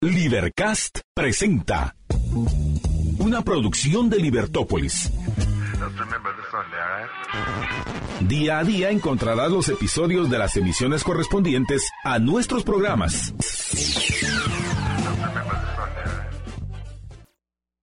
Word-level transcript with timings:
Libercast 0.00 1.00
presenta 1.12 1.96
una 3.18 3.42
producción 3.42 4.08
de 4.08 4.18
Libertópolis. 4.18 5.10
Día 8.20 8.60
a 8.60 8.64
día 8.64 8.90
encontrarás 8.90 9.50
los 9.50 9.68
episodios 9.68 10.30
de 10.30 10.38
las 10.38 10.56
emisiones 10.56 11.02
correspondientes 11.02 11.90
a 12.04 12.20
nuestros 12.20 12.62
programas. 12.62 13.34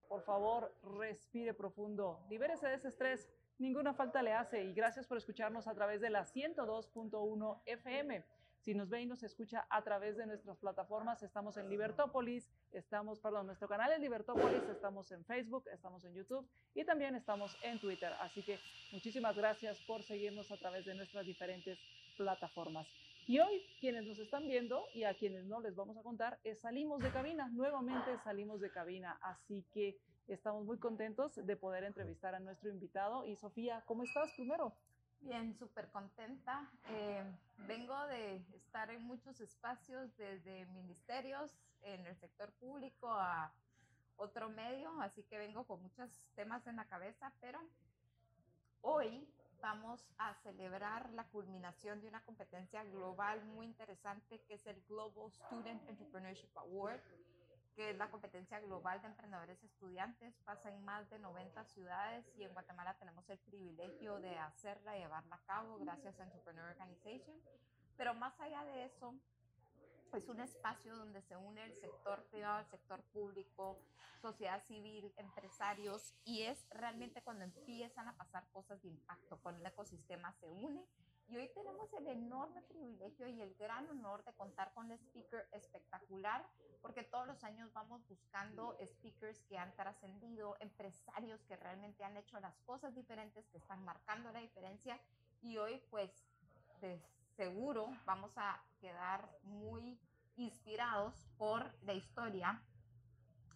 Por 0.07 0.23
favor, 0.23 0.73
respire 0.97 1.53
profundo, 1.53 2.25
libérese 2.29 2.67
de 2.67 2.75
ese 2.75 2.87
estrés, 2.87 3.27
ninguna 3.57 3.93
falta 3.93 4.23
le 4.23 4.31
hace 4.31 4.63
y 4.63 4.73
gracias 4.73 5.05
por 5.05 5.17
escucharnos 5.17 5.67
a 5.67 5.73
través 5.73 5.99
de 5.99 6.11
la 6.11 6.25
102.1 6.25 7.59
FM. 7.65 8.23
Si 8.65 8.73
nos 8.73 8.89
ve 8.89 9.03
y 9.03 9.05
nos 9.05 9.21
escucha 9.21 9.67
a 9.69 9.83
través 9.83 10.17
de 10.17 10.25
nuestras 10.25 10.57
plataformas, 10.57 11.21
estamos 11.21 11.55
en 11.57 11.69
Libertópolis, 11.69 12.49
estamos, 12.71 13.19
perdón, 13.19 13.45
nuestro 13.45 13.67
canal 13.67 13.91
es 13.91 13.99
Libertópolis, 13.99 14.63
estamos 14.63 15.11
en 15.11 15.23
Facebook, 15.23 15.65
estamos 15.71 16.03
en 16.03 16.15
YouTube 16.15 16.49
y 16.73 16.83
también 16.83 17.13
estamos 17.13 17.55
en 17.61 17.79
Twitter. 17.79 18.11
Así 18.21 18.41
que 18.41 18.57
muchísimas 18.91 19.35
gracias 19.35 19.77
por 19.83 20.01
seguirnos 20.01 20.51
a 20.51 20.57
través 20.57 20.83
de 20.83 20.95
nuestras 20.95 21.27
diferentes 21.27 21.77
plataformas. 22.17 22.87
Y 23.27 23.37
hoy 23.37 23.61
quienes 23.79 24.07
nos 24.07 24.17
están 24.17 24.47
viendo 24.47 24.83
y 24.95 25.03
a 25.03 25.13
quienes 25.13 25.45
no 25.45 25.61
les 25.61 25.75
vamos 25.75 25.95
a 25.97 26.01
contar 26.01 26.39
es 26.43 26.59
salimos 26.61 27.03
de 27.03 27.11
cabina, 27.11 27.47
nuevamente 27.49 28.17
salimos 28.23 28.61
de 28.61 28.71
cabina. 28.71 29.19
Así 29.21 29.63
que 29.75 29.95
estamos 30.27 30.65
muy 30.65 30.79
contentos 30.79 31.35
de 31.35 31.55
poder 31.55 31.83
entrevistar 31.83 32.33
a 32.33 32.39
nuestro 32.39 32.71
invitado. 32.71 33.27
Y 33.27 33.35
Sofía, 33.35 33.83
¿cómo 33.85 34.05
estás 34.05 34.31
primero? 34.35 34.73
Bien, 35.25 35.55
súper 35.57 35.89
contenta. 35.89 36.69
Eh, 36.87 37.23
vengo 37.67 37.99
de 38.05 38.35
estar 38.53 38.91
en 38.91 39.01
muchos 39.01 39.41
espacios, 39.41 40.15
desde 40.17 40.67
ministerios, 40.67 41.51
en 41.81 42.05
el 42.05 42.15
sector 42.15 42.51
público 42.53 43.09
a 43.09 43.51
otro 44.17 44.49
medio, 44.49 45.01
así 45.01 45.23
que 45.23 45.39
vengo 45.39 45.63
con 45.65 45.81
muchos 45.81 46.29
temas 46.35 46.67
en 46.67 46.75
la 46.75 46.85
cabeza, 46.85 47.33
pero 47.41 47.59
hoy 48.81 49.27
vamos 49.63 50.05
a 50.19 50.35
celebrar 50.43 51.09
la 51.13 51.23
culminación 51.29 52.01
de 52.01 52.07
una 52.07 52.21
competencia 52.21 52.83
global 52.83 53.43
muy 53.45 53.65
interesante 53.65 54.39
que 54.41 54.53
es 54.53 54.67
el 54.67 54.79
Global 54.83 55.31
Student 55.31 55.89
Entrepreneurship 55.89 56.55
Award 56.55 57.01
que 57.75 57.89
es 57.89 57.97
la 57.97 58.09
competencia 58.09 58.59
global 58.61 59.01
de 59.01 59.07
emprendedores 59.07 59.61
estudiantes, 59.63 60.33
pasa 60.45 60.69
en 60.69 60.83
más 60.85 61.09
de 61.09 61.19
90 61.19 61.63
ciudades 61.65 62.25
y 62.37 62.43
en 62.43 62.53
Guatemala 62.53 62.97
tenemos 62.97 63.29
el 63.29 63.37
privilegio 63.39 64.19
de 64.19 64.37
hacerla 64.37 64.97
y 64.97 65.01
llevarla 65.01 65.35
a 65.35 65.45
cabo 65.45 65.77
gracias 65.79 66.19
a 66.19 66.23
Entrepreneur 66.23 66.69
Organization. 66.69 67.35
Pero 67.97 68.13
más 68.13 68.39
allá 68.39 68.63
de 68.63 68.85
eso, 68.85 69.13
es 70.13 70.29
un 70.29 70.39
espacio 70.39 70.95
donde 70.95 71.21
se 71.21 71.35
une 71.35 71.65
el 71.65 71.73
sector 71.73 72.23
privado, 72.31 72.59
el 72.59 72.67
sector 72.67 73.01
público, 73.11 73.77
sociedad 74.21 74.63
civil, 74.63 75.13
empresarios, 75.17 76.15
y 76.23 76.43
es 76.43 76.65
realmente 76.69 77.21
cuando 77.21 77.43
empiezan 77.43 78.07
a 78.07 78.15
pasar 78.15 78.47
cosas 78.53 78.81
de 78.81 78.87
impacto, 78.87 79.37
cuando 79.41 79.59
el 79.59 79.67
ecosistema 79.67 80.31
se 80.33 80.47
une 80.47 80.85
y 81.27 81.37
hoy 81.37 81.49
tenemos 81.55 81.91
el 81.93 82.07
enorme 82.07 82.61
privilegio 82.63 83.27
y 83.27 83.41
el 83.41 83.53
gran 83.55 83.89
honor 83.89 84.23
de 84.25 84.33
contar 84.33 84.73
con 84.73 84.85
un 84.85 84.91
speaker 84.93 85.47
espectacular, 85.51 86.45
porque 86.81 87.03
todos 87.03 87.27
los 87.27 87.43
años 87.43 87.71
vamos 87.73 88.07
buscando 88.07 88.77
speakers 88.85 89.41
que 89.49 89.57
han 89.57 89.75
trascendido, 89.75 90.55
empresarios 90.59 91.41
que 91.45 91.55
realmente 91.55 92.03
han 92.03 92.15
hecho 92.17 92.39
las 92.39 92.55
cosas 92.59 92.93
diferentes, 92.93 93.47
que 93.47 93.57
están 93.57 93.83
marcando 93.83 94.31
la 94.31 94.39
diferencia. 94.39 94.99
Y 95.41 95.57
hoy, 95.57 95.81
pues, 95.89 96.11
de 96.81 97.01
seguro 97.35 97.87
vamos 98.05 98.31
a 98.37 98.61
quedar 98.79 99.27
muy 99.43 99.99
inspirados 100.37 101.27
por 101.37 101.73
la 101.83 101.93
historia 101.93 102.61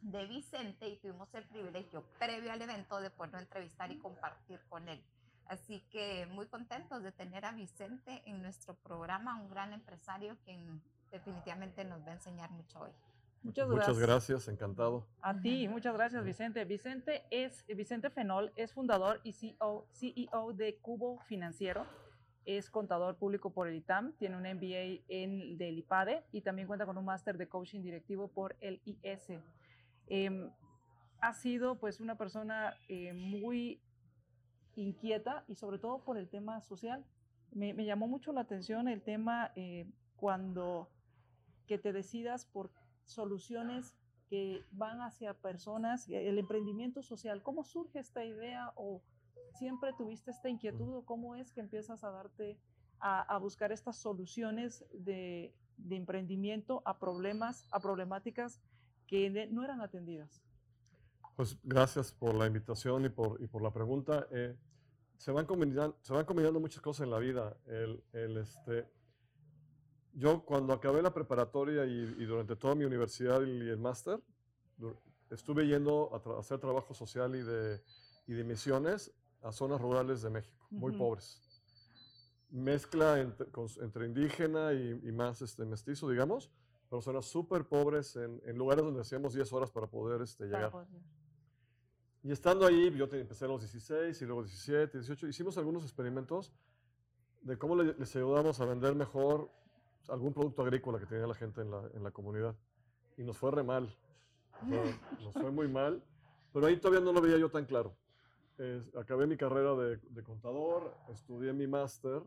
de 0.01 0.25
Vicente 0.25 0.87
y 0.87 0.97
tuvimos 0.97 1.33
el 1.33 1.45
privilegio 1.47 2.03
previo 2.17 2.51
al 2.51 2.61
evento 2.61 2.99
de 2.99 3.09
poderlo 3.09 3.39
entrevistar 3.39 3.91
y 3.91 3.99
compartir 3.99 4.59
con 4.69 4.87
él. 4.87 5.03
Así 5.49 5.81
que 5.89 6.27
muy 6.27 6.45
contentos 6.45 7.01
de 7.01 7.11
tener 7.11 7.43
a 7.43 7.51
Vicente 7.51 8.21
en 8.25 8.41
nuestro 8.43 8.75
programa, 8.75 9.41
un 9.41 9.49
gran 9.49 9.73
empresario 9.73 10.37
quien 10.45 10.79
definitivamente 11.11 11.83
nos 11.83 12.05
va 12.05 12.11
a 12.11 12.13
enseñar 12.13 12.51
mucho 12.51 12.81
hoy. 12.81 12.91
Muchas 13.41 13.67
gracias. 13.67 13.87
Muchas 13.87 14.07
gracias, 14.07 14.47
encantado. 14.47 15.07
A 15.21 15.33
ti, 15.41 15.67
muchas 15.67 15.95
gracias 15.95 16.23
Vicente. 16.23 16.65
Vicente 16.65 17.23
es 17.31 17.65
Vicente 17.67 18.11
Fenol, 18.11 18.51
es 18.55 18.73
fundador 18.73 19.21
y 19.23 19.33
CEO, 19.33 19.87
CEO 19.91 20.53
de 20.53 20.75
Cubo 20.75 21.19
Financiero. 21.21 21.87
Es 22.45 22.69
contador 22.69 23.15
público 23.15 23.51
por 23.51 23.67
el 23.67 23.75
ITAM, 23.75 24.13
tiene 24.13 24.37
un 24.37 24.43
MBA 24.43 25.03
en 25.07 25.57
del 25.57 25.79
IPADE 25.79 26.25
y 26.31 26.41
también 26.41 26.67
cuenta 26.67 26.85
con 26.85 26.97
un 26.97 27.05
máster 27.05 27.37
de 27.37 27.47
coaching 27.47 27.81
directivo 27.81 28.27
por 28.27 28.55
el 28.61 28.81
IS. 28.85 29.39
Em, 30.07 30.51
ha 31.21 31.33
sido 31.33 31.79
pues 31.79 31.99
una 31.99 32.17
persona 32.17 32.75
eh, 32.87 33.13
muy 33.13 33.81
inquieta 34.81 35.43
y 35.47 35.55
sobre 35.55 35.79
todo 35.79 35.99
por 36.03 36.17
el 36.17 36.27
tema 36.27 36.61
social. 36.61 37.05
Me, 37.51 37.73
llamó 37.85 38.07
mucho 38.07 38.31
la 38.31 38.41
atención 38.41 38.87
el 38.87 39.01
tema 39.01 39.51
eh, 39.55 39.87
cuando 40.15 40.89
que 41.65 41.77
te 41.77 41.93
decidas 41.93 42.45
por 42.45 42.71
soluciones 43.05 43.95
que 44.29 44.63
van 44.71 45.01
hacia 45.01 45.33
personas, 45.33 46.07
el 46.09 46.37
emprendimiento 46.37 47.01
social. 47.01 47.41
¿Cómo 47.41 47.63
surge 47.63 47.99
esta 47.99 48.23
idea 48.23 48.71
o 48.75 49.01
siempre 49.55 49.91
tuviste 49.93 50.31
esta 50.31 50.49
inquietud 50.49 50.95
o 50.95 51.05
cómo 51.05 51.35
es 51.35 51.51
que 51.51 51.59
empiezas 51.59 52.03
a 52.03 52.11
darte 52.11 52.59
a, 52.99 53.37
buscar 53.37 53.71
estas 53.71 53.97
soluciones 53.97 54.85
de, 54.93 55.53
emprendimiento 55.89 56.81
a 56.85 56.99
problemas, 56.99 57.65
a 57.71 57.79
problemáticas 57.79 58.59
que 59.07 59.47
no 59.51 59.63
eran 59.63 59.81
atendidas? 59.81 60.43
Pues 61.35 61.57
gracias 61.63 62.11
por 62.11 62.35
la 62.35 62.45
invitación 62.45 63.05
y 63.05 63.09
por, 63.09 63.41
y 63.41 63.47
por 63.47 63.61
la 63.61 63.71
pregunta. 63.71 64.27
Eh, 64.31 64.55
se, 65.19 65.31
van 65.31 65.45
combinando, 65.45 65.97
se 66.01 66.13
van 66.13 66.25
combinando 66.25 66.59
muchas 66.59 66.81
cosas 66.81 67.03
en 67.03 67.11
la 67.11 67.19
vida. 67.19 67.55
El, 67.67 68.01
el, 68.13 68.37
este, 68.37 68.89
yo 70.13 70.45
cuando 70.45 70.73
acabé 70.73 71.01
la 71.01 71.13
preparatoria 71.13 71.85
y, 71.85 72.25
durante 72.25 72.55
toda 72.55 72.73
mi 72.73 72.85
universidad 72.85 73.41
y 73.41 73.69
el 73.69 73.77
máster, 73.77 74.19
estuve 75.29 75.67
yendo 75.67 76.09
a, 76.13 76.39
hacer 76.39 76.59
trabajo 76.59 76.93
social 76.93 77.35
y 77.35 77.43
de, 77.43 77.81
y 78.27 78.33
de 78.33 78.43
misiones 78.45 79.11
a 79.41 79.51
zonas 79.51 79.81
rurales 79.81 80.21
de 80.21 80.29
México, 80.29 80.65
muy 80.71 80.97
pobres. 80.97 81.41
Mezcla 82.49 83.19
entre, 83.19 83.47
entre 83.81 84.05
indígena 84.05 84.73
y, 84.73 85.01
y, 85.03 85.11
más 85.11 85.41
este, 85.41 85.65
mestizo, 85.65 86.09
digamos, 86.09 86.49
pero 86.89 87.01
zonas 87.01 87.25
súper 87.25 87.65
pobres 87.65 88.15
en, 88.15 88.41
en, 88.45 88.57
lugares 88.57 88.85
donde 88.85 89.01
hacíamos 89.01 89.33
10 89.33 89.51
horas 89.51 89.69
para 89.69 89.85
poder 89.85 90.21
este, 90.21 90.45
llegar. 90.45 90.71
Y 92.23 92.31
estando 92.31 92.65
ahí, 92.65 92.93
yo 92.95 93.05
empecé 93.11 93.45
a 93.45 93.47
los 93.47 93.61
16 93.61 94.21
y 94.21 94.25
luego 94.25 94.43
17, 94.43 94.97
18, 94.97 95.27
hicimos 95.27 95.57
algunos 95.57 95.83
experimentos 95.83 96.51
de 97.41 97.57
cómo 97.57 97.75
les 97.77 98.15
ayudamos 98.15 98.59
a 98.59 98.65
vender 98.65 98.93
mejor 98.93 99.49
algún 100.09 100.33
producto 100.33 100.61
agrícola 100.61 100.99
que 100.99 101.05
tenía 101.05 101.27
la 101.27 101.33
gente 101.33 101.61
en 101.61 101.71
la, 101.71 101.81
en 101.93 102.03
la 102.03 102.11
comunidad. 102.11 102.55
Y 103.17 103.23
nos 103.23 103.37
fue 103.37 103.51
re 103.51 103.63
mal. 103.63 103.95
nos 105.23 105.33
fue 105.33 105.49
muy 105.51 105.69
mal. 105.69 106.03
Pero 106.51 106.65
ahí 106.65 106.77
todavía 106.77 106.99
no 106.99 107.13
lo 107.13 107.21
veía 107.21 107.37
yo 107.37 107.49
tan 107.49 107.65
claro. 107.65 107.95
acabé 108.95 109.25
mi 109.25 109.37
carrera 109.37 109.73
de, 109.75 109.97
de 109.97 110.23
contador, 110.23 110.93
estudié 111.09 111.53
mi 111.53 111.67
máster 111.67 112.21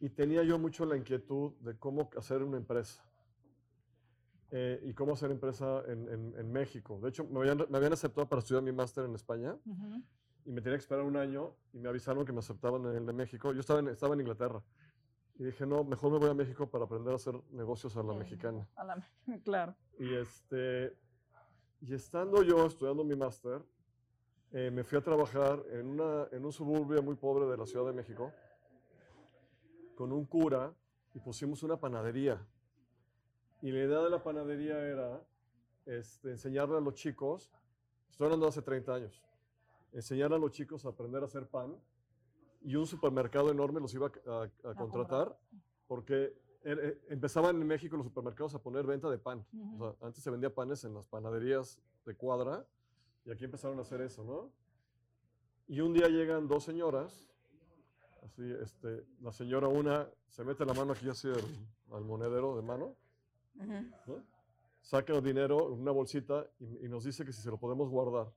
y 0.00 0.08
tenía 0.10 0.42
yo 0.42 0.58
mucho 0.58 0.84
la 0.84 0.96
inquietud 0.96 1.52
de 1.60 1.78
cómo 1.78 2.10
hacer 2.16 2.42
una 2.42 2.56
empresa. 2.56 3.04
Eh, 4.54 4.80
y 4.84 4.92
cómo 4.92 5.14
hacer 5.14 5.30
empresa 5.30 5.82
en, 5.86 6.34
en, 6.36 6.52
México. 6.52 7.00
De 7.00 7.08
hecho, 7.08 7.24
me 7.24 7.40
habían, 7.40 7.64
me 7.70 7.78
habían, 7.78 7.94
aceptado 7.94 8.28
para 8.28 8.40
estudiar 8.40 8.62
mi 8.62 8.70
máster 8.70 9.02
en 9.06 9.14
España 9.14 9.56
y 10.44 10.52
me 10.52 10.60
tenía 10.60 10.76
que 10.76 10.82
esperar 10.82 11.04
un 11.04 11.16
año 11.16 11.56
y 11.72 11.78
me 11.78 11.88
avisaron 11.88 12.26
que 12.26 12.34
me 12.34 12.40
aceptaban 12.40 12.84
en 12.84 12.96
el 12.96 13.06
de 13.06 13.14
México. 13.14 13.54
Yo 13.54 13.60
estaba 13.60 13.80
en, 13.80 13.88
estaba 13.88 14.12
en 14.12 14.20
Inglaterra 14.20 14.62
y 15.38 15.44
dije, 15.44 15.64
no, 15.64 15.84
mejor 15.84 16.12
me 16.12 16.18
voy 16.18 16.28
a 16.28 16.34
México 16.34 16.68
para 16.68 16.84
aprender 16.84 17.14
a 17.14 17.16
hacer 17.16 17.34
negocios 17.50 17.96
a 17.96 18.02
la 18.02 18.12
mexicana. 18.12 18.68
A 18.76 18.84
la, 18.84 19.02
claro. 19.42 19.74
Y, 19.98 20.12
este, 20.16 20.98
y 21.80 21.94
estando 21.94 22.42
yo 22.42 22.66
estudiando 22.66 23.04
mi 23.04 23.16
máster, 23.16 23.62
eh, 24.50 24.70
me 24.70 24.84
fui 24.84 24.98
a 24.98 25.00
trabajar 25.00 25.62
en, 25.70 25.86
una, 25.86 26.28
en 26.30 26.44
un 26.44 26.52
suburbio 26.52 27.02
muy 27.02 27.14
pobre 27.14 27.46
de 27.46 27.56
la 27.56 27.64
Ciudad 27.64 27.86
de 27.86 27.94
México 27.94 28.30
con 29.94 30.12
un 30.12 30.26
cura 30.26 30.74
y 31.14 31.20
pusimos 31.20 31.62
una 31.62 31.80
panadería 31.80 32.46
y 33.62 33.70
la 33.70 33.84
idea 33.84 34.00
de 34.00 34.10
la 34.10 34.22
panadería 34.22 34.76
era 34.78 35.22
este, 35.86 36.32
enseñarle 36.32 36.76
a 36.76 36.80
los 36.80 36.94
chicos, 36.94 37.50
estoy 38.10 38.26
hablando 38.26 38.46
de 38.46 38.50
hace 38.50 38.60
30 38.60 38.94
años, 38.94 39.22
enseñar 39.92 40.32
a 40.32 40.38
los 40.38 40.50
chicos 40.50 40.84
a 40.84 40.88
aprender 40.88 41.22
a 41.22 41.26
hacer 41.26 41.46
pan 41.46 41.76
y 42.60 42.74
un 42.74 42.86
supermercado 42.86 43.50
enorme 43.50 43.80
los 43.80 43.94
iba 43.94 44.10
a, 44.26 44.74
contratar 44.74 45.38
porque 45.86 46.36
er, 46.64 46.78
eh, 46.80 47.00
empezaban 47.08 47.60
en 47.60 47.66
México 47.66 47.96
los 47.96 48.06
supermercados 48.06 48.54
a 48.56 48.62
poner 48.62 48.84
venta 48.84 49.08
de 49.08 49.18
pan. 49.18 49.46
antes 50.00 50.22
se 50.22 50.30
vendía 50.30 50.52
panes 50.52 50.82
en 50.84 50.94
las 50.94 51.06
panaderías 51.06 51.80
de 52.04 52.16
cuadra 52.16 52.66
y 53.24 53.30
aquí 53.30 53.44
empezaron 53.44 53.78
a 53.78 53.82
hacer 53.82 54.00
eso, 54.00 54.24
¿no? 54.24 54.50
Y 55.68 55.80
un 55.80 55.92
día 55.92 56.08
llegan 56.08 56.48
dos 56.48 56.64
señoras, 56.64 57.30
así, 58.24 58.42
este, 58.60 59.06
la 59.20 59.32
señora 59.32 59.68
una 59.68 60.08
se 60.28 60.42
mete 60.42 60.64
la 60.64 60.74
mano 60.74 60.92
aquí 60.92 61.08
así 61.08 61.28
al 61.92 62.04
monedero 62.04 62.56
de 62.56 62.62
mano 62.62 62.96
saca 64.80 65.20
dinero 65.20 65.72
en 65.72 65.80
una 65.80 65.92
bolsita 65.92 66.46
y, 66.58 66.88
nos 66.88 67.04
dice 67.04 67.24
que 67.24 67.32
si 67.32 67.40
se 67.40 67.50
lo 67.50 67.58
podemos 67.58 67.88
guardar, 67.88 68.32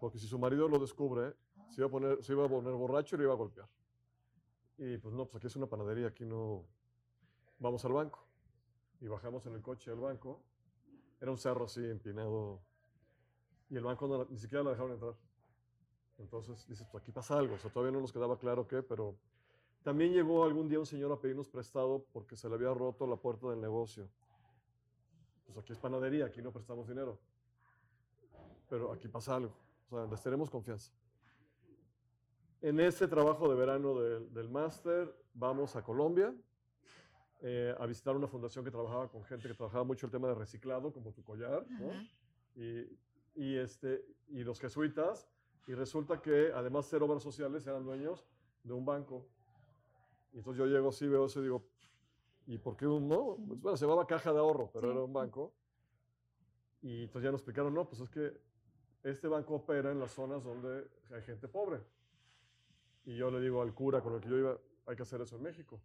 porque 0.00 0.18
si 0.18 0.26
su 0.26 0.38
marido 0.38 0.68
lo 0.68 0.78
descubre, 0.78 1.34
se 1.70 1.80
iba 1.80 1.86
a 1.88 1.90
poner, 1.90 2.22
se 2.22 2.32
iba 2.32 2.44
a 2.44 2.48
poner 2.48 2.72
borracho 2.74 3.16
y 3.16 3.18
le 3.18 3.24
iba 3.24 3.32
a 3.32 3.36
golpear. 3.36 3.68
Y 4.76 4.98
pues 4.98 5.14
no, 5.14 5.24
pues 5.24 5.36
aquí 5.36 5.46
es 5.46 5.56
una 5.56 5.66
panadería, 5.66 6.08
aquí 6.08 6.24
no. 6.24 6.64
Vamos 7.58 7.84
al 7.84 7.92
banco. 7.92 8.26
Y 9.00 9.06
bajamos 9.06 9.46
en 9.46 9.54
el 9.54 9.62
coche 9.62 9.90
al 9.90 10.00
banco. 10.00 10.40
Era 11.20 11.30
un 11.30 11.38
cerro 11.38 11.64
así 11.64 11.84
empinado. 11.84 12.60
Y 13.70 13.76
el 13.76 13.84
banco 13.84 14.06
no- 14.08 14.24
ni 14.26 14.38
siquiera 14.38 14.64
la 14.64 14.70
dejaron 14.70 14.92
entrar. 14.92 15.14
Entonces 16.18 16.66
dices, 16.68 16.86
pues 16.90 17.02
aquí 17.02 17.12
pasa 17.12 17.38
algo. 17.38 17.56
O 17.64 17.68
todavía 17.70 17.92
no 17.92 18.00
nos 18.00 18.12
quedaba 18.12 18.36
claro 18.38 18.66
qué, 18.66 18.82
pero 18.82 19.16
también 19.82 20.12
llegó 20.12 20.44
algún 20.44 20.68
día 20.68 20.78
un 20.80 20.86
señor 20.86 21.12
a 21.12 21.20
pedirnos 21.20 21.48
prestado 21.48 22.04
porque 22.12 22.36
se 22.36 22.48
le 22.48 22.56
había 22.56 22.74
roto 22.74 23.06
la 23.06 23.16
puerta 23.16 23.48
del 23.48 23.60
negocio. 23.60 24.08
Pues 25.54 25.64
aquí 25.64 25.72
es 25.72 25.78
panadería, 25.78 26.26
aquí 26.26 26.42
no 26.42 26.52
prestamos 26.52 26.88
dinero. 26.88 27.20
Pero 28.68 28.92
aquí 28.92 29.06
pasa 29.06 29.36
algo. 29.36 29.56
O 29.88 29.96
sea, 29.96 30.06
les 30.06 30.20
tenemos 30.20 30.50
confianza. 30.50 30.92
En 32.60 32.80
este 32.80 33.06
trabajo 33.06 33.48
de 33.48 33.54
verano 33.54 34.00
del, 34.00 34.34
del 34.34 34.50
máster, 34.50 35.14
vamos 35.32 35.76
a 35.76 35.84
Colombia 35.84 36.34
eh, 37.46 37.74
a 37.78 37.86
visitar 37.86 38.16
una 38.16 38.26
fundación 38.26 38.64
que 38.64 38.70
trabajaba 38.70 39.06
con 39.08 39.22
gente 39.24 39.46
que 39.48 39.54
trabajaba 39.54 39.84
mucho 39.84 40.06
el 40.06 40.12
tema 40.12 40.28
de 40.28 40.34
reciclado, 40.34 40.90
como 40.92 41.12
tu 41.12 41.22
collar, 41.22 41.66
y, 42.56 42.88
y, 43.34 43.56
este, 43.56 44.02
y 44.28 44.42
los 44.42 44.58
jesuitas, 44.58 45.28
y 45.66 45.74
resulta 45.74 46.22
que 46.22 46.52
además 46.54 46.86
de 46.86 46.90
ser 46.90 47.02
obras 47.02 47.22
sociales 47.22 47.66
eran 47.66 47.84
dueños 47.84 48.26
de 48.62 48.72
un 48.72 48.84
banco. 48.84 49.28
Y 50.32 50.38
entonces 50.38 50.58
yo 50.58 50.66
llego 50.66 50.88
así, 50.88 51.06
veo 51.06 51.26
eso 51.26 51.40
y 51.40 51.42
digo, 51.44 51.68
¿y 52.46 52.58
por 52.58 52.76
qué 52.76 52.86
un 52.86 53.08
no? 53.08 53.36
Pues 53.46 53.60
bueno, 53.60 53.76
se 53.76 53.84
llamaba 53.86 54.06
caja 54.06 54.32
de 54.32 54.38
ahorro, 54.38 54.70
pero 54.72 54.88
Sí. 54.88 54.92
era 54.92 55.04
un 55.04 55.12
banco. 55.12 55.54
Y 56.82 57.02
entonces 57.04 57.22
ya 57.24 57.30
nos 57.32 57.40
explicaron, 57.40 57.72
no, 57.74 57.88
pues 57.88 58.00
es 58.02 58.10
que 58.10 58.40
este 59.02 59.28
banco 59.28 59.54
opera 59.54 59.90
en 59.90 59.98
las 59.98 60.12
zonas 60.12 60.44
donde 60.44 60.86
hay 61.10 61.22
gente 61.22 61.48
pobre. 61.48 61.80
Y 63.06 63.16
yo 63.16 63.30
le 63.30 63.40
digo 63.40 63.62
al 63.62 63.74
cura 63.74 64.00
con 64.02 64.14
el 64.14 64.20
que 64.20 64.28
yo 64.28 64.36
iba, 64.38 64.58
hay 64.86 64.96
que 64.96 65.02
hacer 65.02 65.20
eso 65.20 65.36
en 65.36 65.42
México. 65.42 65.80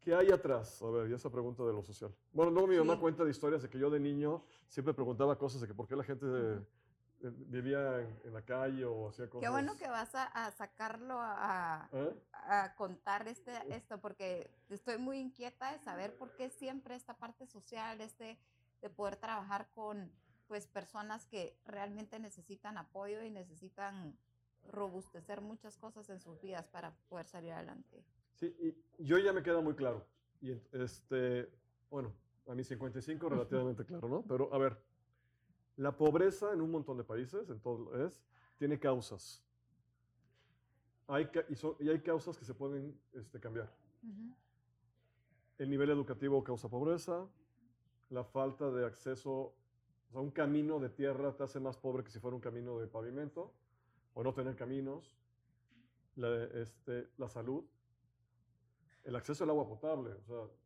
¿Qué 0.00 0.14
hay 0.14 0.30
atrás? 0.30 0.80
A 0.82 0.90
ver, 0.90 1.10
y 1.10 1.14
esa 1.14 1.30
pregunta 1.30 1.62
de 1.64 1.72
lo 1.74 1.82
social. 1.82 2.14
Bueno, 2.32 2.50
luego 2.50 2.66
mi 2.68 2.76
mamá 2.78 2.94
Sí. 2.94 3.00
cuenta 3.00 3.22
de 3.24 3.30
historias 3.30 3.60
de 3.62 3.68
que 3.68 3.78
yo 3.78 3.90
de 3.90 4.00
niño 4.00 4.42
siempre 4.66 4.94
preguntaba 4.94 5.36
cosas 5.36 5.60
de 5.60 5.66
que 5.66 5.74
por 5.74 5.86
qué 5.86 5.94
la 5.94 6.04
gente 6.04 6.24
eh, 6.26 6.66
vivía 7.22 8.00
en, 8.24 8.32
la 8.32 8.42
calle 8.42 8.84
o 8.84 9.08
hacía 9.08 9.28
cosas. 9.28 9.46
Qué 9.46 9.50
bueno 9.50 9.76
que 9.76 9.88
vas 9.88 10.14
a, 10.14 10.24
a 10.24 10.50
sacarlo 10.52 11.18
a, 11.20 11.88
¿Eh? 11.92 12.14
a 12.32 12.74
contar 12.74 13.28
este, 13.28 13.52
esto, 13.74 14.00
porque 14.00 14.50
estoy 14.68 14.98
muy 14.98 15.18
inquieta 15.18 15.72
de 15.72 15.78
saber 15.78 16.16
por 16.16 16.34
qué 16.34 16.50
siempre 16.50 16.94
esta 16.94 17.16
parte 17.18 17.46
social, 17.46 18.00
este, 18.00 18.38
de 18.80 18.90
poder 18.90 19.16
trabajar 19.16 19.68
con 19.74 20.10
pues 20.48 20.66
personas 20.66 21.26
que 21.26 21.56
realmente 21.64 22.18
necesitan 22.18 22.76
apoyo 22.76 23.22
y 23.22 23.30
necesitan 23.30 24.16
robustecer 24.66 25.40
muchas 25.40 25.76
cosas 25.76 26.08
en 26.10 26.20
sus 26.20 26.40
vidas 26.40 26.66
para 26.68 26.94
poder 27.08 27.26
salir 27.26 27.52
adelante. 27.52 28.04
Sí, 28.34 28.46
y 28.58 29.04
yo 29.04 29.18
ya 29.18 29.32
me 29.32 29.42
queda 29.42 29.60
muy 29.60 29.74
claro. 29.74 30.06
Y 30.40 30.52
este, 30.72 31.48
bueno, 31.90 32.12
a 32.48 32.54
mis 32.54 32.66
55 32.68 33.28
relativamente 33.28 33.84
claro, 33.84 34.08
¿no? 34.08 34.22
Pero 34.22 34.52
a 34.52 34.58
ver, 34.58 34.76
la 35.80 35.96
pobreza 35.96 36.52
en 36.52 36.60
un 36.60 36.70
montón 36.70 36.98
de 36.98 37.04
países, 37.04 37.48
en 37.48 37.58
todo 37.58 38.04
es, 38.06 38.22
tiene 38.58 38.78
causas. 38.78 39.42
Hay, 41.08 41.28
y, 41.48 41.54
son- 41.54 41.74
y 41.80 41.88
hay 41.88 42.00
causas 42.00 42.36
que 42.36 42.44
se 42.44 42.52
pueden 42.52 43.00
este, 43.14 43.40
cambiar. 43.40 43.72
El 45.56 45.70
nivel 45.70 45.88
educativo 45.88 46.44
causa 46.44 46.68
pobreza, 46.68 47.26
la 48.10 48.24
falta 48.24 48.70
de 48.70 48.84
acceso, 48.84 49.32
o 50.10 50.12
sea, 50.12 50.20
un 50.20 50.30
camino 50.30 50.78
de 50.78 50.90
tierra 50.90 51.34
te 51.34 51.44
hace 51.44 51.60
más 51.60 51.78
pobre 51.78 52.04
que 52.04 52.10
si 52.10 52.18
fuera 52.18 52.34
un 52.34 52.42
camino 52.42 52.78
de 52.78 52.86
pavimento, 52.86 53.50
o 54.12 54.22
no 54.22 54.34
tener 54.34 54.56
caminos, 54.56 55.16
la, 56.16 56.44
este, 56.60 57.08
la 57.16 57.28
salud, 57.30 57.64
el 59.04 59.16
acceso 59.16 59.44
al 59.44 59.50
agua 59.50 59.66
potable, 59.66 60.12
o 60.12 60.22
sea, 60.24 60.36
o 60.36 60.46
sea, 60.48 60.56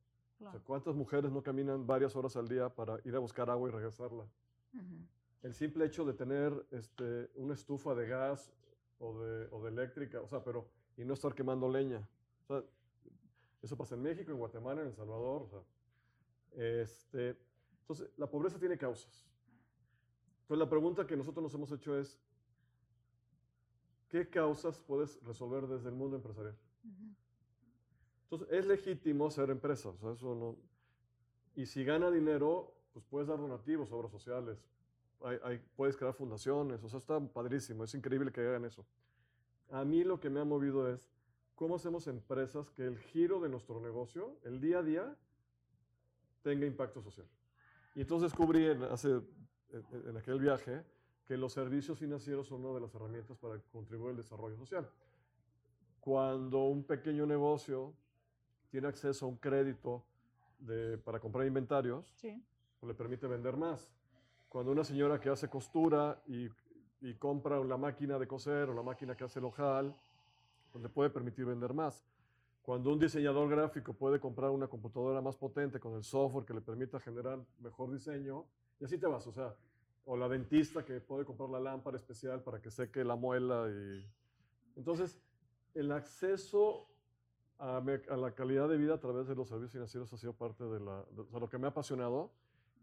Claro. 0.50 0.61
¿cuántas 0.64 0.96
mujeres 0.96 1.31
no 1.31 1.43
caminan 1.44 1.87
varias 1.87 2.16
horas 2.16 2.34
al 2.37 2.49
día 2.49 2.69
para 2.69 2.99
ir 3.05 3.14
a 3.14 3.20
buscar 3.20 3.49
agua 3.49 3.69
y 3.69 3.72
regresarla? 3.72 4.26
Ujú. 4.75 5.06
El 5.43 5.55
simple 5.55 5.85
hecho 5.85 6.05
de 6.05 6.15
tener 6.15 6.67
este, 6.71 7.31
una 7.35 7.55
estufa 7.55 7.94
de 7.94 8.06
gas 8.06 8.53
o 8.99 9.19
de, 9.19 9.49
o 9.50 9.62
de 9.62 9.71
eléctrica, 9.71 10.21
o 10.21 10.29
sea, 10.29 10.43
pero, 10.43 10.71
y 10.97 11.05
no 11.05 11.15
estar 11.15 11.35
quemando 11.35 11.69
leña. 11.69 12.09
O 12.43 12.47
sea, 12.47 12.65
eso 13.62 13.76
pasa 13.76 13.94
en 13.94 14.03
México, 14.03 14.31
en 14.32 14.38
Guatemala, 14.38 14.82
en 14.82 14.88
El 14.88 14.94
Salvador. 14.94 15.43
O 15.43 15.49
sea, 15.49 15.61
este, 16.82 17.37
entonces, 17.81 18.11
la 18.17 18.26
pobreza 18.26 18.59
tiene 18.59 18.79
causas. 18.79 19.26
Entonces, 20.43 20.59
la 20.59 20.69
pregunta 20.69 21.06
que 21.06 21.17
nosotros 21.17 21.43
nos 21.43 21.55
hemos 21.55 21.73
hecho 21.73 21.99
es, 21.99 22.19
¿qué 24.09 24.29
causas 24.29 24.79
puedes 24.79 25.23
resolver 25.25 25.67
desde 25.67 25.88
el 25.88 25.94
mundo 25.94 26.17
empresarial? 26.17 26.56
Entonces, 28.25 28.49
es 28.50 28.67
legítimo 28.67 29.31
ser 29.31 29.50
empresa, 29.50 29.91
o 29.91 29.97
sea, 29.99 30.12
eso 30.12 30.35
no... 30.35 30.56
Y 31.55 31.67
si 31.67 31.85
gana 31.85 32.11
dinero, 32.11 32.74
pues 32.94 33.05
puedes 33.11 33.29
dar 33.29 33.38
donativos, 33.38 33.93
obras 33.93 34.11
sociales, 34.11 34.64
hay- 35.20 35.38
hay- 35.43 35.62
puedes 35.76 35.96
crear 35.96 36.14
fundaciones, 36.14 36.82
o 36.82 36.88
sea, 36.88 36.99
está 36.99 37.20
padrísimo, 37.20 37.85
es 37.85 37.94
increíble 37.94 38.32
que 38.32 38.41
hagan 38.41 38.64
eso. 38.64 38.87
A 39.70 39.85
mí 39.85 40.05
lo 40.05 40.19
que 40.20 40.31
me 40.31 40.41
ha 40.41 40.44
movido 40.44 40.91
es 40.93 41.11
cómo 41.55 41.75
hacemos 41.76 42.06
empresas 42.06 42.70
que 42.70 42.87
el 42.87 42.99
giro 42.99 43.41
de 43.41 43.49
nuestro 43.49 43.81
negocio, 43.81 44.37
el 44.44 44.61
día 44.61 44.79
a 44.79 44.82
día, 44.82 45.17
tenga 46.43 46.67
impacto 46.67 47.02
social. 47.02 47.26
Y 47.94 48.00
entonces 48.02 48.31
descubrí 48.31 48.67
en, 48.67 48.82
hace, 48.85 49.08
en, 49.11 50.08
en 50.08 50.17
aquel 50.17 50.38
viaje 50.38 50.82
que 51.26 51.37
los 51.37 51.52
servicios 51.52 51.99
financieros 51.99 52.47
son 52.49 52.64
una 52.64 52.75
de 52.75 52.81
las 52.82 52.94
herramientas 52.94 53.37
para 53.38 53.58
contribuir 53.73 54.11
al 54.11 54.17
desarrollo 54.19 54.56
social. 54.56 54.88
Cuando 56.00 56.64
un 56.64 56.85
pequeño 56.85 57.25
negocio 57.26 57.94
tiene 58.70 58.88
acceso 58.88 59.25
a 59.25 59.29
un 59.31 59.37
crédito 59.37 60.05
de- 60.58 60.99
para 60.99 61.19
comprar 61.19 61.47
inventarios, 61.47 62.12
Sí. 62.17 62.43
Le 62.86 62.94
permite 62.94 63.26
vender 63.26 63.56
más. 63.56 63.90
Cuando 64.48 64.72
una 64.72 64.84
señora 64.84 65.20
que 65.20 65.31
hace 65.31 65.48
costura 65.48 66.22
y, 66.26 66.48
compra 67.19 67.62
la 67.62 67.76
máquina 67.76 68.19
de 68.19 68.26
coser 68.26 68.70
o 68.70 68.75
la 68.75 68.82
máquina 68.82 69.14
que 69.14 69.25
hace 69.25 69.38
el 69.38 69.44
ojal, 69.44 69.94
pues 70.72 70.82
le 70.82 70.88
puede 70.88 71.10
permitir 71.10 71.44
vender 71.44 71.75
más. 71.75 72.06
Cuando 72.62 72.90
un 72.90 72.98
diseñador 72.98 73.48
gráfico 73.50 73.92
puede 73.92 74.19
comprar 74.19 74.50
una 74.50 74.69
computadora 74.69 75.20
más 75.20 75.36
potente 75.36 75.78
con 75.78 75.94
el 75.94 76.02
software 76.02 76.46
que 76.46 76.54
le 76.54 76.62
permita 76.62 76.98
generar 76.98 77.38
mejor 77.60 77.92
diseño, 77.92 78.46
y 78.81 78.84
así 78.84 78.96
te 78.96 79.06
vas, 79.06 79.26
o 79.26 79.32
sea, 79.32 79.54
o 80.06 80.16
la 80.16 80.28
dentista 80.28 80.85
que 80.85 81.00
puede 81.00 81.25
comprar 81.26 81.50
la 81.50 81.61
lámpara 81.61 81.97
especial 81.97 82.42
para 82.42 82.61
que 82.61 82.70
seque 82.70 83.04
la 83.04 83.16
muela 83.16 83.68
y... 83.68 84.06
Entonces, 84.76 85.20
el 85.75 85.92
acceso 85.92 86.88
a, 87.59 87.82
la 88.16 88.35
calidad 88.35 88.68
de 88.68 88.76
vida 88.76 88.94
a 88.94 89.00
través 89.00 89.26
de 89.26 89.35
los 89.35 89.49
servicios 89.49 89.73
financieros 89.73 90.12
ha 90.12 90.16
sido 90.16 90.32
parte 90.32 90.64
de, 90.64 90.80
lo 90.80 91.49
que 91.49 91.59
me 91.59 91.66
ha 91.66 91.70
apasionado 91.70 92.32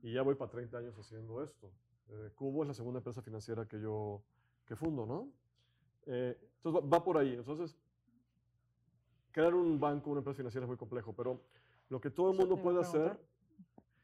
y 0.01 0.13
ya 0.13 0.22
voy 0.22 0.36
para 0.36 0.51
30 0.51 0.77
años 0.77 0.98
haciendo 0.98 1.43
esto. 1.43 1.72
Eh, 2.10 2.31
Cubo 2.36 2.63
es 2.63 2.67
la 2.67 2.74
segunda 2.74 3.00
empresa 3.00 3.22
financiera 3.22 3.67
que 3.67 3.79
yo 3.79 4.24
que 4.65 4.75
fundo, 4.75 5.05
¿no? 5.05 5.31
Eh, 6.05 6.38
entonces 6.58 6.81
va, 6.84 6.98
va 6.98 7.03
por 7.03 7.17
ahí. 7.17 7.34
Entonces, 7.34 7.77
crear 9.31 9.53
un 9.53 9.79
banco, 9.79 10.10
una 10.10 10.20
empresa 10.20 10.38
financiera 10.38 10.65
es 10.65 10.67
muy 10.67 10.77
complejo, 10.77 11.13
pero 11.13 11.41
lo 11.89 12.00
que 12.00 12.10
todo 12.10 12.31
el 12.31 12.38
mundo 12.38 12.58
puede 12.62 12.79
hacer, 12.79 13.20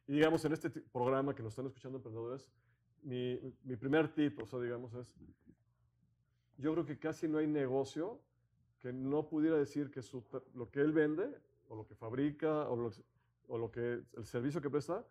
y 0.07 0.13
digamos 0.13 0.43
en 0.45 0.53
este 0.53 0.69
programa 0.69 1.35
que 1.35 1.43
nos 1.43 1.53
están 1.53 1.67
escuchando 1.67 1.97
emprendedores, 1.97 2.49
mi, 3.03 3.39
mi 3.63 3.75
primer 3.75 4.13
tip, 4.13 4.39
o 4.41 4.45
sea, 4.45 4.59
digamos, 4.59 4.93
es, 4.93 5.15
yo 6.57 6.73
creo 6.73 6.85
que 6.85 6.97
casi 6.97 7.27
no 7.27 7.37
hay 7.37 7.47
negocio 7.47 8.19
que 8.79 8.91
no 8.91 9.27
pudiera 9.27 9.57
decir 9.57 9.91
que 9.91 10.01
su 10.01 10.23
lo 10.53 10.69
que 10.69 10.81
él 10.81 10.91
vende, 10.91 11.29
o 11.69 11.75
lo 11.75 11.85
que 11.85 11.95
fabrica, 11.95 12.69
o 12.69 12.75
lo, 12.75 12.91
o 13.47 13.57
lo 13.57 13.71
que 13.71 14.03
el 14.15 14.25
servicio 14.25 14.61
que 14.61 14.69
presta, 14.69 15.05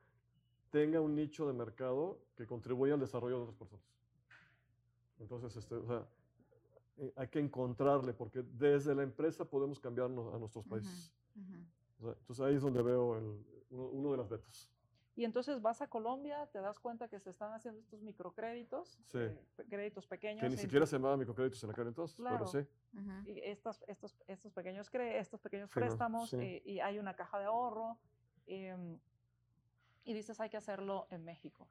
tenga 0.70 1.00
un 1.00 1.14
nicho 1.14 1.46
de 1.46 1.52
mercado 1.52 2.18
que 2.36 2.46
contribuya 2.46 2.94
al 2.94 3.00
desarrollo 3.00 3.36
de 3.36 3.42
otras 3.42 3.56
personas. 3.56 3.84
Entonces, 5.18 5.56
este, 5.56 5.74
o 5.74 5.86
sea, 5.86 6.06
eh, 6.98 7.12
hay 7.16 7.28
que 7.28 7.38
encontrarle, 7.40 8.12
porque 8.12 8.42
desde 8.42 8.94
la 8.94 9.02
empresa 9.02 9.44
podemos 9.44 9.80
cambiarnos 9.80 10.32
a 10.34 10.38
nuestros 10.38 10.64
países. 10.66 11.12
Ujú. 11.34 11.64
O 11.98 12.02
sea, 12.04 12.12
entonces 12.20 12.44
ahí 12.44 12.54
es 12.56 12.62
donde 12.62 12.82
veo 12.82 13.16
el- 13.18 13.44
uno, 13.70 13.84
uno 13.88 14.10
de 14.12 14.16
las 14.18 14.28
vetas. 14.28 14.70
Y 15.18 15.24
entonces 15.24 15.62
vas 15.62 15.80
a 15.80 15.88
Colombia, 15.88 16.46
te 16.52 16.60
das 16.60 16.78
cuenta 16.78 17.08
que 17.08 17.18
se 17.18 17.30
están 17.30 17.50
haciendo 17.54 17.80
estos 17.80 18.02
microcréditos, 18.02 18.98
Sí. 19.06 19.16
eh, 19.18 19.38
créditos 19.70 20.06
pequeños. 20.06 20.42
Que 20.42 20.50
ni 20.50 20.58
siquiera 20.58 20.84
se 20.84 20.96
llamaba 20.96 21.16
microcréditos 21.16 21.64
en 21.64 21.70
aquel 21.70 21.86
entonces, 21.86 22.16
Claro. 22.18 22.36
pero 22.36 22.46
sí. 22.48 22.68
Ujú. 22.98 23.30
y 23.30 23.40
estas, 23.40 23.82
estos, 23.88 24.14
estos 24.26 24.52
pequeños, 24.52 24.92
cre- 24.92 25.18
estos 25.18 25.40
pequeños 25.40 25.70
Sí, 25.70 25.80
no, 25.80 25.86
préstamos 25.86 26.28
sí. 26.30 26.36
eh, 26.38 26.62
y 26.66 26.80
hay 26.80 26.98
una 26.98 27.16
caja 27.16 27.38
de 27.38 27.46
ahorro 27.46 27.98
em, 28.46 28.98
y 30.06 30.14
dices 30.14 30.40
hay 30.40 30.48
que 30.48 30.56
hacerlo 30.56 31.06
en 31.10 31.24
México. 31.24 31.68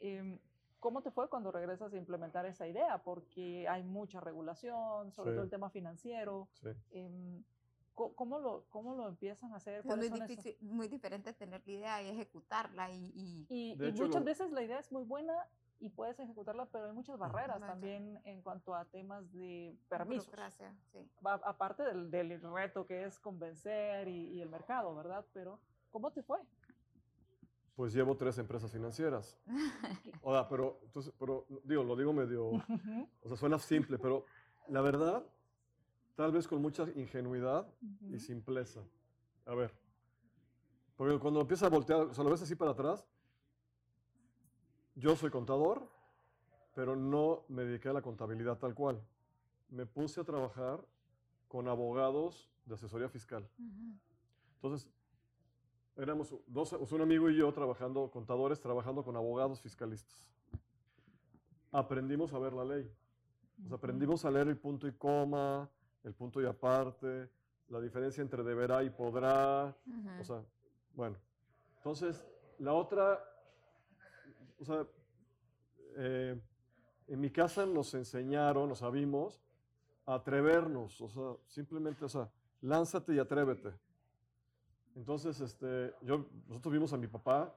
Em, 0.00 0.38
¿Cómo 0.80 1.02
te 1.02 1.10
fue 1.10 1.28
cuando 1.28 1.52
regresas 1.52 1.92
a 1.92 1.96
implementar 1.98 2.46
esa 2.46 2.66
idea? 2.66 3.02
Porque 3.02 3.68
hay 3.68 3.82
mucha 3.82 4.18
regulación, 4.18 5.12
sobre 5.12 5.30
Sí. 5.32 5.34
todo 5.36 5.44
el 5.44 5.50
tema 5.50 5.68
financiero. 5.70 6.48
sí. 6.54 6.70
Em, 6.90 7.44
¿Cómo 7.94 8.38
lo, 8.38 8.64
cómo 8.70 8.94
lo 8.94 9.06
empiezan 9.08 9.52
a 9.52 9.56
hacer? 9.56 9.74
Es 9.80 9.84
¿Cuáles 9.84 10.10
muy, 10.10 10.20
difícil, 10.20 10.56
muy 10.62 10.88
diferente 10.88 11.34
tener 11.34 11.60
la 11.66 11.72
idea 11.72 12.02
y 12.02 12.08
ejecutarla 12.08 12.90
y, 12.90 13.12
y 13.14 13.46
Y, 13.50 13.72
y 13.78 13.88
hecho, 13.88 14.04
muchas 14.04 14.20
lo- 14.20 14.24
veces 14.24 14.50
la 14.52 14.62
idea 14.62 14.78
es 14.78 14.90
muy 14.90 15.04
buena 15.04 15.34
y 15.80 15.90
puedes 15.90 16.18
ejecutarla, 16.18 16.64
pero 16.64 16.86
hay 16.86 16.92
muchas 16.92 17.18
barreras 17.18 17.60
también 17.60 18.18
en 18.24 18.40
cuanto 18.40 18.74
a 18.74 18.86
temas 18.86 19.30
de 19.32 19.76
permisos. 19.90 20.34
sí. 20.92 21.10
Aparte 21.22 21.82
del, 21.82 22.10
del 22.10 22.40
reto 22.40 22.86
que 22.86 23.04
es 23.04 23.18
convencer 23.18 24.08
y, 24.08 24.28
y 24.30 24.40
el 24.40 24.48
mercado, 24.48 24.94
¿verdad? 24.94 25.26
Pero, 25.34 25.60
¿cómo 25.90 26.10
te 26.10 26.22
fue? 26.22 26.38
Pues 27.80 27.94
llevo 27.94 28.14
tres 28.14 28.36
empresas 28.36 28.70
financieras. 28.70 29.38
O 30.22 30.34
sea, 30.34 30.46
pero, 30.46 30.80
entonces, 30.84 31.14
pero 31.18 31.46
digo, 31.64 31.82
lo 31.82 31.96
digo 31.96 32.12
medio, 32.12 32.48
o 33.22 33.28
sea, 33.28 33.38
suena 33.38 33.58
simple, 33.58 33.98
pero 33.98 34.26
la 34.68 34.82
verdad, 34.82 35.24
tal 36.14 36.30
vez 36.30 36.46
con 36.46 36.60
mucha 36.60 36.84
ingenuidad 36.94 37.66
y 38.02 38.16
Ujú. 38.16 38.18
simpleza. 38.18 38.82
A 39.46 39.54
ver, 39.54 39.72
porque 40.94 41.18
cuando 41.18 41.40
empieza 41.40 41.64
a 41.64 41.68
voltear, 41.70 42.00
o 42.02 42.12
sea, 42.12 42.22
lo 42.22 42.28
ves 42.28 42.42
así 42.42 42.54
para 42.54 42.72
atrás, 42.72 43.08
yo 44.94 45.16
soy 45.16 45.30
contador, 45.30 45.88
pero 46.74 46.94
no 46.94 47.46
me 47.48 47.64
dediqué 47.64 47.88
a 47.88 47.94
la 47.94 48.02
contabilidad 48.02 48.58
tal 48.58 48.74
cual. 48.74 49.02
Me 49.70 49.86
puse 49.86 50.20
a 50.20 50.24
trabajar 50.24 50.84
con 51.48 51.66
abogados 51.66 52.50
de 52.66 52.74
asesoría 52.74 53.08
fiscal. 53.08 53.48
Ujú. 53.58 53.98
Entonces, 54.56 54.90
éramos 56.00 56.34
dos, 56.46 56.72
un 56.72 57.00
amigo 57.00 57.28
y 57.28 57.36
yo 57.36 57.52
trabajando, 57.52 58.10
contadores, 58.10 58.60
trabajando 58.60 59.04
con 59.04 59.16
abogados 59.16 59.60
fiscalistas. 59.60 60.28
Aprendimos 61.72 62.32
a 62.32 62.38
ver 62.38 62.52
la 62.52 62.64
ley. 62.64 62.90
Aprendimos 63.70 64.24
a 64.24 64.30
leer 64.30 64.48
el 64.48 64.56
punto 64.56 64.88
y 64.88 64.92
coma, 64.92 65.68
el 66.02 66.14
punto 66.14 66.40
y 66.40 66.46
aparte, 66.46 67.28
la 67.68 67.80
diferencia 67.80 68.22
entre 68.22 68.42
deberá 68.42 68.82
y 68.82 68.90
podrá. 68.90 69.76
O 70.18 70.24
sea, 70.24 70.42
bueno. 70.94 71.16
Entonces, 71.76 72.24
la 72.58 72.72
otra, 72.72 73.22
o 74.58 74.64
sea, 74.64 74.86
eh, 75.96 76.40
en 77.08 77.20
mi 77.20 77.30
casa 77.30 77.66
nos 77.66 77.92
enseñaron, 77.94 78.68
nos 78.68 78.78
sabimos, 78.78 79.42
a 80.06 80.14
atrevernos, 80.14 81.00
o 81.00 81.08
sea, 81.08 81.36
simplemente, 81.46 82.04
o 82.04 82.08
sea, 82.08 82.30
lánzate 82.62 83.14
y 83.14 83.18
atrévete. 83.18 83.72
Entonces, 84.96 85.40
este, 85.40 85.94
yo, 86.02 86.26
nosotros 86.48 86.72
vimos 86.72 86.92
a 86.92 86.96
mi 86.96 87.06
papá 87.06 87.54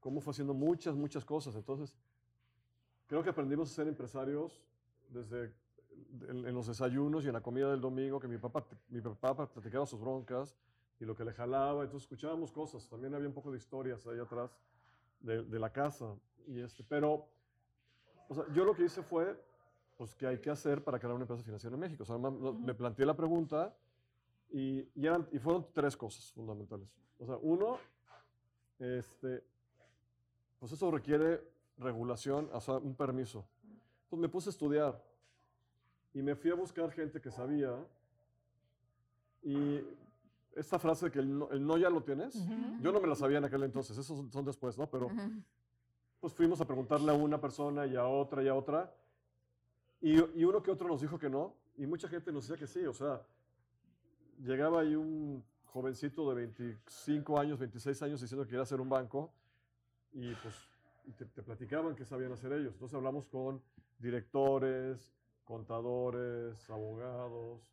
cómo 0.00 0.20
fue 0.20 0.30
haciendo 0.30 0.54
muchas, 0.54 0.94
muchas 0.94 1.24
cosas. 1.24 1.54
Entonces, 1.56 1.92
creo 3.06 3.22
que 3.22 3.30
aprendimos 3.30 3.70
a 3.70 3.74
ser 3.74 3.88
empresarios 3.88 4.62
desde 5.08 5.52
en, 6.28 6.46
en 6.46 6.54
los 6.54 6.66
desayunos 6.66 7.24
y 7.24 7.28
en 7.28 7.32
la 7.32 7.40
comida 7.40 7.70
del 7.70 7.80
domingo, 7.80 8.20
que 8.20 8.28
mi 8.28 8.38
papá, 8.38 8.64
mi 8.88 9.00
papá 9.00 9.48
platicaba 9.48 9.86
sus 9.86 10.00
broncas 10.00 10.54
y 11.00 11.04
lo 11.04 11.16
que 11.16 11.24
le 11.24 11.32
jalaba. 11.32 11.82
Entonces, 11.82 12.04
escuchábamos 12.04 12.52
cosas. 12.52 12.88
También 12.88 13.14
había 13.14 13.28
un 13.28 13.34
poco 13.34 13.50
de 13.50 13.58
historias 13.58 14.06
ahí 14.06 14.18
atrás 14.18 14.56
de, 15.20 15.42
de 15.42 15.58
la 15.58 15.72
casa. 15.72 16.14
Y 16.46 16.60
este, 16.60 16.84
pero, 16.84 17.26
o 18.28 18.34
sea, 18.34 18.44
yo 18.52 18.64
lo 18.64 18.74
que 18.74 18.84
hice 18.84 19.02
fue, 19.02 19.36
pues, 19.96 20.14
¿qué 20.14 20.26
hay 20.26 20.38
que 20.38 20.50
hacer 20.50 20.84
para 20.84 20.98
crear 20.98 21.14
una 21.14 21.24
empresa 21.24 21.42
financiera 21.42 21.74
en 21.74 21.80
México? 21.80 22.04
O 22.04 22.06
sea, 22.06 22.18
me 22.18 22.74
planteé 22.74 23.06
la 23.06 23.16
pregunta 23.16 23.74
y, 24.50 24.80
y, 24.94 25.06
eran, 25.06 25.28
y 25.32 25.38
fueron 25.38 25.66
tres 25.72 25.96
cosas 25.96 26.32
fundamentales. 26.32 26.88
O 27.18 27.26
sea, 27.26 27.36
uno, 27.40 27.78
este, 28.78 29.42
pues 30.58 30.72
eso 30.72 30.90
requiere 30.90 31.42
regulación, 31.78 32.48
o 32.52 32.60
sea, 32.60 32.74
un 32.74 32.94
permiso. 32.94 33.46
Entonces 34.04 34.18
me 34.20 34.28
puse 34.28 34.48
a 34.48 34.52
estudiar 34.52 35.02
y 36.14 36.22
me 36.22 36.34
fui 36.34 36.50
a 36.50 36.54
buscar 36.54 36.90
gente 36.92 37.20
que 37.20 37.30
sabía. 37.30 37.74
Y 39.42 39.80
esta 40.54 40.78
frase 40.78 41.06
de 41.06 41.12
que 41.12 41.18
el 41.18 41.38
no, 41.38 41.50
el 41.50 41.64
no 41.66 41.76
ya 41.76 41.90
lo 41.90 42.02
tienes, 42.02 42.34
Ujú. 42.36 42.54
yo 42.80 42.92
no 42.92 43.00
me 43.00 43.06
la 43.08 43.14
sabía 43.14 43.38
en 43.38 43.44
aquel 43.44 43.62
entonces, 43.62 43.96
esos 43.96 44.16
son, 44.16 44.32
son 44.32 44.44
después, 44.44 44.78
¿no? 44.78 44.88
Pero 44.88 45.06
Ujú. 45.06 45.42
pues 46.20 46.32
fuimos 46.32 46.60
a 46.60 46.64
preguntarle 46.66 47.10
a 47.10 47.14
una 47.14 47.40
persona 47.40 47.86
y 47.86 47.96
a 47.96 48.06
otra 48.06 48.42
y 48.42 48.48
a 48.48 48.54
otra. 48.54 48.92
Y, 50.00 50.16
y 50.40 50.44
uno 50.44 50.62
que 50.62 50.70
otro 50.70 50.88
nos 50.88 51.00
dijo 51.00 51.18
que 51.18 51.28
no. 51.28 51.54
Y 51.76 51.86
mucha 51.86 52.08
gente 52.08 52.32
nos 52.32 52.48
decía 52.48 52.58
que 52.58 52.66
sí. 52.66 52.86
O 52.86 52.94
sea, 52.94 53.20
llegaba 54.42 54.80
ahí 54.80 54.94
un 54.94 55.44
jovencito 55.64 56.28
de 56.30 56.36
25 56.36 57.38
años, 57.38 57.58
26 57.58 58.02
años 58.02 58.20
diciendo 58.20 58.44
que 58.44 58.50
quería 58.50 58.62
hacer 58.62 58.80
un 58.80 58.88
banco. 58.88 59.32
Y 60.12 60.34
pues 60.36 60.54
te, 61.18 61.24
te 61.26 61.42
platicaban 61.42 61.94
qué 61.94 62.04
sabían 62.04 62.32
hacer 62.32 62.52
ellos. 62.52 62.72
Entonces 62.74 62.94
hablamos 62.94 63.26
con 63.26 63.62
directores, 63.98 65.14
contadores, 65.44 66.68
abogados. 66.70 67.72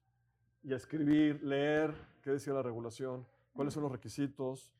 Y 0.63 0.73
a 0.73 0.77
escribir, 0.77 1.43
leer 1.43 1.93
qué 2.21 2.31
decía 2.31 2.53
la 2.53 2.63
regulación, 2.63 3.25
cuáles 3.53 3.73
son 3.73 3.83
los 3.83 3.91
requisitos. 3.91 4.71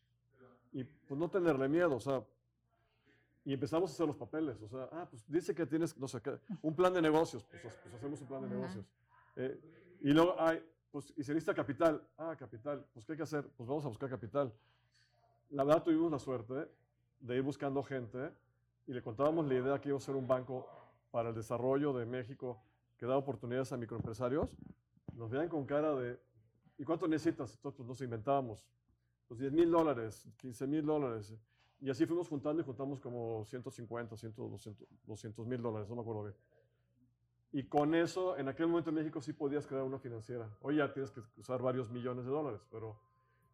Y 0.71 0.83
pues 0.83 1.19
no 1.19 1.29
tenerle 1.29 1.67
miedo. 1.67 1.95
O 1.95 1.99
sea, 1.99 2.23
y 3.45 3.53
empezamos 3.53 3.91
a 3.91 3.93
hacer 3.93 4.07
los 4.07 4.15
papeles. 4.15 4.61
O 4.61 4.67
sea, 4.67 4.87
ah, 4.91 5.07
pues 5.09 5.25
dice 5.27 5.53
que 5.53 5.65
tienes, 5.65 5.97
no 5.97 6.07
sé, 6.07 6.21
qué, 6.21 6.39
un 6.61 6.75
plan 6.75 6.93
de 6.93 7.01
negocios. 7.01 7.43
Pues, 7.43 7.61
pues 7.61 7.95
hacemos 7.95 8.21
un 8.21 8.27
plan 8.27 8.41
de 8.41 8.49
negocios. 8.49 8.85
Eh, 9.35 9.59
y 10.01 10.11
luego, 10.11 10.35
ay, 10.39 10.63
pues, 10.93 11.11
y 11.17 11.23
se 11.23 11.33
necesita 11.33 11.55
capital. 11.55 12.07
Ah, 12.19 12.35
capital. 12.37 12.85
Pues, 12.93 13.03
¿qué 13.03 13.13
hay 13.13 13.17
que 13.17 13.23
hacer? 13.23 13.49
Pues 13.57 13.67
vamos 13.67 13.83
a 13.83 13.87
buscar 13.87 14.07
capital. 14.07 14.53
La 15.49 15.63
verdad, 15.63 15.81
tuvimos 15.81 16.11
la 16.11 16.19
suerte 16.19 16.69
de 17.19 17.35
ir 17.35 17.41
buscando 17.41 17.81
gente 17.81 18.31
y 18.85 18.93
le 18.93 19.01
contábamos 19.01 19.47
la 19.47 19.55
idea 19.55 19.81
que 19.81 19.89
iba 19.89 19.97
a 19.97 20.01
ser 20.01 20.15
un 20.15 20.27
banco 20.27 20.67
para 21.09 21.29
el 21.29 21.35
desarrollo 21.35 21.93
de 21.93 22.05
México 22.05 22.61
que 22.95 23.07
da 23.07 23.17
oportunidades 23.17 23.73
a 23.73 23.77
microempresarios. 23.77 24.47
Nos 25.15 25.31
veían 25.31 25.49
con 25.49 25.65
cara 25.65 25.95
de, 25.95 26.19
¿y 26.77 26.83
cuánto 26.83 27.07
necesitas? 27.07 27.55
Entonces, 27.55 27.75
pues 27.75 27.89
nos 27.89 27.99
inventábamos. 28.01 28.63
Pues 29.27 29.39
10 29.39 29.51
mil 29.51 29.71
dólares, 29.71 30.29
15 30.37 30.67
mil 30.67 30.85
dólares. 30.85 31.33
Y 31.81 31.89
así 31.89 32.05
fuimos 32.05 32.27
juntando 32.27 32.61
y 32.61 32.65
juntamos 32.65 32.99
como 32.99 33.43
150, 33.45 34.15
100, 34.15 34.35
200 35.07 35.47
mil 35.47 35.59
dólares, 35.59 35.89
no 35.89 35.95
me 35.95 36.01
acuerdo 36.01 36.23
bien. 36.25 36.35
Y 37.53 37.63
con 37.67 37.93
eso, 37.93 38.35
en 38.35 38.47
aquel 38.47 38.65
momento 38.65 38.89
en 38.89 38.95
México 38.95 39.21
sí 39.21 39.31
podías 39.31 39.67
crear 39.67 39.83
una 39.83 39.99
financiera. 39.99 40.49
Hoy 40.61 40.77
ya 40.77 40.91
tienes 40.91 41.11
que 41.11 41.21
usar 41.37 41.61
varios 41.61 41.91
millones 41.91 42.25
de 42.25 42.31
dólares, 42.31 42.61
pero, 42.71 42.99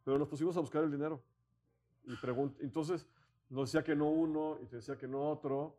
pero 0.06 0.18
nos 0.18 0.30
pusimos 0.30 0.56
a 0.56 0.62
buscar 0.62 0.86
el 0.86 0.92
dinero. 0.92 1.22
Y 2.06 2.14
entonces 2.62 3.06
nos 3.50 3.70
decía 3.70 3.84
que 3.84 3.98
no 3.98 4.10
uno 4.10 4.58
y 4.64 4.68
te 4.68 4.78
decía 4.78 4.98
que 4.98 5.06
no 5.08 5.30
otro. 5.30 5.76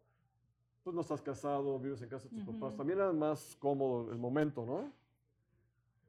Pues 0.84 0.94
no 0.94 1.00
estás 1.00 1.22
casado, 1.22 1.78
vives 1.78 2.02
en 2.02 2.10
casa 2.10 2.28
de 2.28 2.34
tus 2.34 2.46
Ujú. 2.46 2.58
papás. 2.58 2.76
También 2.76 2.98
era 2.98 3.10
más 3.12 3.56
cómodo 3.58 4.12
el 4.12 4.18
momento, 4.18 4.66
¿no? 4.66 4.92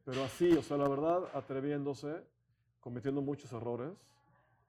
Pero 0.03 0.23
así, 0.25 0.51
o 0.51 0.61
sea, 0.61 0.75
la 0.77 0.89
verdad, 0.89 1.29
atreviéndose, 1.33 2.25
cometiendo 2.81 3.21
muchos 3.21 3.51
errores. 3.53 3.93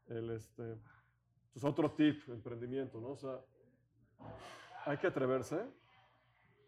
El, 0.08 0.30
este, 0.30 0.76
pues 1.52 1.64
otro 1.64 1.90
tip, 1.90 2.28
emprendimiento, 2.28 3.00
¿no? 3.00 3.08
O 3.08 3.16
sea, 3.16 3.40
hay 4.86 4.96
que 4.98 5.08
atreverse, 5.08 5.64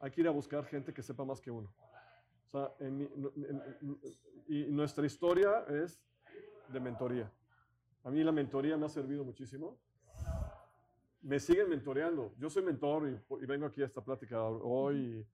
hay 0.01 0.11
que 0.11 0.21
ir 0.21 0.29
a 0.29 0.31
buscar 0.31 0.65
gente 0.65 0.93
que 0.93 1.03
sepa 1.03 1.25
más 1.25 1.41
que 1.41 1.51
uno. 1.51 1.73
O 2.49 2.51
sea, 2.51 2.75
en 2.79 3.01
en- 3.37 3.63
en- 3.81 3.99
y 4.47 4.65
nuestra 4.67 5.07
historia 5.07 5.65
es 5.69 6.01
de 6.69 6.81
mentoría. 6.81 7.31
A 8.05 8.11
mí 8.11 8.23
la 8.23 8.33
mentoría 8.33 8.77
me 8.77 8.87
ha 8.87 8.89
servido 8.89 9.25
muchísimo. 9.25 9.79
Me 11.23 11.41
siguen 11.41 11.71
mentoreando. 11.71 12.35
Yo 12.39 12.51
soy 12.51 12.63
mentor 12.63 13.09
y, 13.09 13.43
y 13.43 13.47
vengo 13.47 13.67
aquí 13.67 13.83
a 13.83 13.87
esta 13.87 14.03
plática 14.05 14.43
hoy 14.43 15.27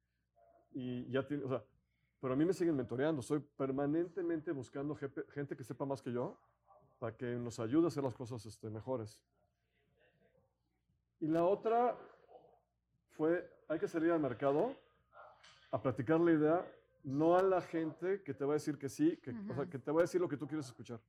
y, 0.73 0.81
y 0.81 1.11
ya 1.11 1.27
tiene, 1.27 1.45
o 1.45 1.49
sea, 1.49 1.65
pero 2.21 2.35
a 2.35 2.37
mí 2.37 2.45
me 2.45 2.53
siguen 2.53 2.77
mentoreando. 2.77 3.21
Estoy 3.21 3.41
permanentemente 3.41 4.53
buscando 4.53 4.95
gente 4.95 5.57
que 5.57 5.65
sepa 5.65 5.85
más 5.85 6.01
que 6.01 6.13
yo 6.13 6.39
para 7.01 7.17
que 7.17 7.35
nos 7.35 7.59
ayude 7.59 7.87
a 7.87 7.89
hacer 7.89 8.05
las 8.05 8.15
cosas 8.15 8.47
este, 8.47 8.71
mejores. 8.71 9.21
Y 11.19 11.27
la 11.27 11.45
otra 11.45 11.97
fue, 13.11 13.51
hay 13.71 13.79
que 13.79 13.87
salir 13.89 14.11
al 14.11 14.19
mercado 14.21 14.75
a 15.71 15.81
platicar 15.81 16.19
la 16.21 16.33
idea, 16.33 16.67
no 17.05 17.37
a 17.37 17.43
la 17.43 17.63
gente 17.63 18.21
que 18.23 18.35
te 18.35 18.45
va 18.45 18.53
a 18.53 18.55
decir 18.55 18.77
que 18.77 18.89
sí, 18.89 19.17
que, 19.19 19.31
o 19.49 19.55
sea, 19.55 19.67
que 19.67 19.79
te 19.79 19.93
va 19.93 20.01
a 20.01 20.03
decir 20.03 20.21
lo 20.21 20.29
que 20.29 20.37
tú 20.37 20.47
quieres 20.49 20.67
escuchar. 20.67 21.01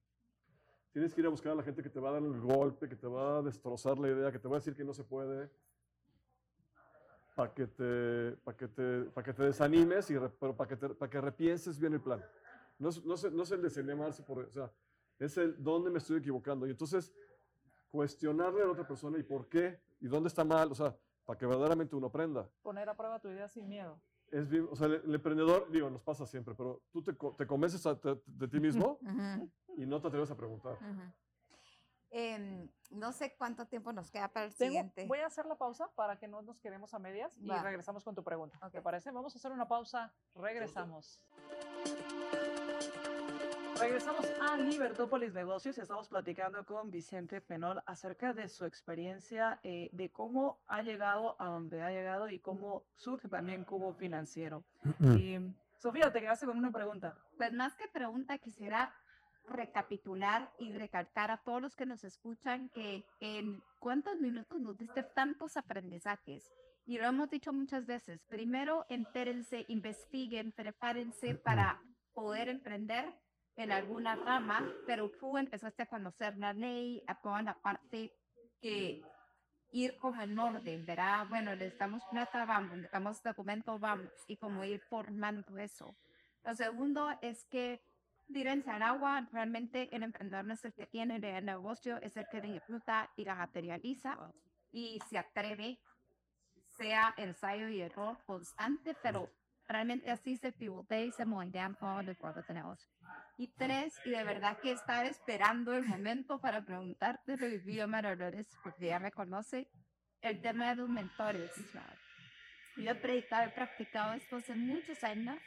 Tienes 0.94 1.14
que 1.14 1.22
ir 1.22 1.28
a 1.28 1.30
buscar 1.32 1.54
a 1.54 1.56
la 1.56 1.64
gente 1.64 1.82
que 1.82 1.90
te 1.90 2.00
va 2.00 2.10
a 2.10 2.12
dar 2.14 2.22
el 2.22 2.40
golpe, 2.40 2.88
que 2.88 2.96
te 2.96 3.08
va 3.08 3.40
a 3.40 3.42
destrozar 3.42 3.98
la 3.98 4.10
idea, 4.10 4.32
que 4.32 4.38
te 4.38 4.48
va 4.48 4.58
a 4.58 4.60
decir 4.60 4.76
que 4.76 4.84
no 4.84 4.94
se 4.94 5.04
puede, 5.04 5.50
para 7.36 7.52
que 7.52 7.66
te, 7.66 8.32
para 8.44 8.56
que 8.58 8.68
te, 8.68 9.02
para 9.06 9.26
que 9.26 9.34
te 9.34 9.44
desanimes, 9.44 10.12
y 10.12 10.18
re- 10.20 10.30
pero 10.40 10.56
para 10.56 10.68
que, 10.68 10.76
te- 10.78 10.90
para 10.90 11.10
que 11.10 11.20
repienses 11.20 11.80
bien 11.80 11.94
el 11.94 12.02
plan. 12.02 12.24
No 12.78 12.90
es, 12.90 13.04
no 13.04 13.16
es, 13.16 13.32
no 13.32 13.42
es 13.44 13.52
el 13.52 13.62
desanimarse, 13.64 14.22
por, 14.22 14.40
o 14.46 14.52
sea, 14.52 14.72
es 15.18 15.36
el 15.38 15.56
dónde 15.64 15.90
me 15.90 15.98
estoy 15.98 16.18
equivocando. 16.20 16.68
Y 16.68 16.72
entonces, 16.72 17.12
cuestionarle 17.90 18.62
a 18.62 18.66
la 18.66 18.72
otra 18.72 18.88
persona 18.88 19.18
y 19.18 19.24
por 19.24 19.48
qué, 19.48 19.80
y 20.00 20.08
dónde 20.08 20.28
está 20.28 20.44
mal, 20.44 20.72
o 20.72 20.76
sea, 20.76 20.96
para 21.26 21.38
que 21.40 21.46
verdaderamente 21.46 21.96
uno 21.96 22.08
aprenda. 22.08 22.50
Poner 22.62 22.90
a 22.90 22.96
prueba 22.96 23.20
tu 23.20 23.30
idea 23.30 23.48
sin 23.48 23.68
miedo. 23.68 24.00
Es 24.32 24.48
o 24.70 24.76
sea, 24.76 24.88
el, 24.88 24.94
el 25.06 25.16
emprendedor, 25.16 25.70
digo, 25.72 25.90
nos 25.90 26.02
pasa 26.02 26.26
siempre, 26.26 26.56
pero 26.56 26.82
tú 26.92 27.04
te, 27.04 27.14
te 27.38 27.46
convences 27.48 27.86
a- 27.86 28.00
te- 28.00 28.22
de 28.26 28.48
ti 28.48 28.60
mismo 28.60 28.98
Ujú, 29.02 29.50
y 29.76 29.86
no 29.86 30.00
te 30.02 30.08
atreves 30.08 30.32
a 30.32 30.36
preguntar. 30.38 30.74
ujú. 30.76 31.02
Em, 32.14 32.70
no 32.90 33.14
sé 33.14 33.36
cuánto 33.38 33.66
tiempo 33.68 33.94
nos 33.94 34.12
queda 34.12 34.28
para 34.28 34.46
el 34.46 34.54
Tengo- 34.54 34.70
siguiente. 34.72 35.06
voy 35.08 35.20
a 35.20 35.28
hacer 35.28 35.46
la 35.46 35.56
pausa 35.58 35.90
para 35.96 36.18
que 36.20 36.28
no 36.28 36.42
nos 36.42 36.60
quedemos 36.60 36.94
a 36.94 37.00
medias 37.00 37.38
y 37.38 37.48
Va. 37.48 37.62
regresamos 37.62 38.04
con 38.04 38.16
tu 38.16 38.24
pregunta. 38.24 38.58
¿Te 38.70 38.80
Ok. 38.80 38.84
parece? 38.84 39.12
Vamos 39.12 39.34
a 39.34 39.38
hacer 39.38 39.52
una 39.54 39.68
pausa. 39.68 40.14
Regresamos. 40.36 41.22
Regresamos 43.82 44.32
a 44.40 44.58
Libertópolis 44.58 45.34
Negocios 45.34 45.76
y 45.76 45.82
estamos 45.82 46.08
platicando 46.08 46.64
con 46.66 46.92
Vicente 46.92 47.42
Penol 47.42 47.82
acerca 47.88 48.32
de 48.32 48.48
su 48.48 48.66
experiencia, 48.66 49.60
eh, 49.64 49.90
de 49.92 50.12
cómo 50.12 50.60
ha 50.68 50.84
llegado 50.84 51.36
a 51.40 51.46
donde 51.46 51.82
ha 51.82 51.90
llegado 51.90 52.30
y 52.30 52.38
cómo 52.38 52.84
surge 52.96 53.28
también 53.28 53.64
Cubo 53.64 53.92
Financiero. 53.94 54.64
Y, 55.18 55.38
Sofía, 55.80 56.14
te 56.14 56.22
quedaste 56.22 56.46
con 56.46 56.60
una 56.60 56.72
pregunta. 56.72 57.18
Pues 57.38 57.54
más 57.54 57.74
que 57.74 57.88
pregunta, 57.88 58.38
quisiera 58.38 58.94
recapitular 59.48 60.54
y 60.60 60.74
recalcar 60.74 61.32
a 61.32 61.38
todos 61.38 61.60
los 61.60 61.76
que 61.76 61.88
nos 61.88 62.04
escuchan 62.04 62.70
que 62.70 63.04
en 63.20 63.64
cuántos 63.80 64.20
minutos 64.20 64.62
nos 64.62 64.78
diste 64.78 65.02
tantos 65.02 65.58
aprendizajes. 65.58 66.54
Y 66.86 67.00
lo 67.00 67.06
hemos 67.06 67.32
dicho 67.32 67.52
muchas 67.52 67.88
veces. 67.88 68.24
Primero, 68.26 68.86
entérense, 68.90 69.66
investiguen, 69.70 70.52
prepárense 70.52 71.34
para 71.34 71.82
poder 72.14 72.48
emprender 72.48 73.12
en 73.56 73.72
alguna 73.72 74.16
rama, 74.16 74.68
pero 74.86 75.10
tú 75.12 75.38
empezaste 75.38 75.84
a 75.84 75.88
conocer 75.88 76.38
la 76.38 76.54
ley, 76.54 77.04
a 77.08 77.16
toda 77.16 77.42
la 77.42 77.54
parte 77.54 78.14
que 78.62 79.04
ir 79.72 79.98
como 79.98 80.22
en 80.22 80.38
orden, 80.38 80.86
¿verdad? 80.86 81.28
Bueno, 81.30 81.52
necesitamos 81.56 82.04
plata, 82.12 82.46
vamos, 82.46 82.72
necesitamos 82.72 83.24
documento, 83.24 83.80
vamos, 83.80 84.12
y 84.28 84.38
como 84.38 84.64
ir 84.64 84.82
formando 84.82 85.58
eso. 85.58 85.96
Lo 86.44 86.56
segundo 86.56 87.10
es 87.22 87.46
que 87.46 87.82
en 88.34 88.84
agua, 88.84 89.28
realmente 89.32 89.94
el 89.96 90.04
emprendedor 90.04 90.46
no 90.46 90.54
es 90.54 90.64
el 90.64 90.74
que 90.74 90.86
tiene 90.86 91.16
el 91.16 91.46
negocio, 91.46 91.98
es 92.02 92.16
el 92.16 92.28
que 92.30 92.40
disfruta 92.42 93.10
y 93.18 93.26
la 93.26 93.36
materializa 93.36 94.18
y 94.72 95.00
se 95.10 95.18
atreve, 95.18 95.80
sea 96.78 97.14
ensayo 97.18 97.68
y 97.68 97.82
error 97.82 98.18
constante, 98.26 98.96
pero 99.04 99.30
realmente 99.68 100.10
así 100.10 100.38
se 100.38 100.52
pivotea 100.52 101.02
y 101.02 101.12
se 101.12 101.26
moldean 101.26 101.76
todos 101.76 102.06
los 102.06 102.18
cuadros 102.18 102.48
de 102.48 102.54
negocio. 102.54 102.90
Y 103.42 103.48
tres, 103.48 104.00
y 104.06 104.12
de 104.12 104.24
verdad 104.24 104.60
que 104.60 104.72
estaba 104.72 105.06
esperando 105.06 105.74
el 105.74 105.84
momento 105.84 106.40
para 106.40 106.64
preguntarte 106.64 107.34
idioma 107.66 108.00
de 108.00 108.46
porque 108.64 108.86
ya 108.86 109.00
me 109.00 109.10
conoce, 109.10 109.68
el 110.22 110.40
tema 110.44 110.70
de 110.70 110.76
los 110.76 110.88
mentores. 110.88 111.50
Yo 112.78 112.92
he 112.92 112.94
predicado, 112.94 113.50
he 113.50 113.50
practicado 113.50 114.14
esto 114.14 114.36
hace 114.36 114.54
muchos 114.54 115.04
años. 115.04 115.40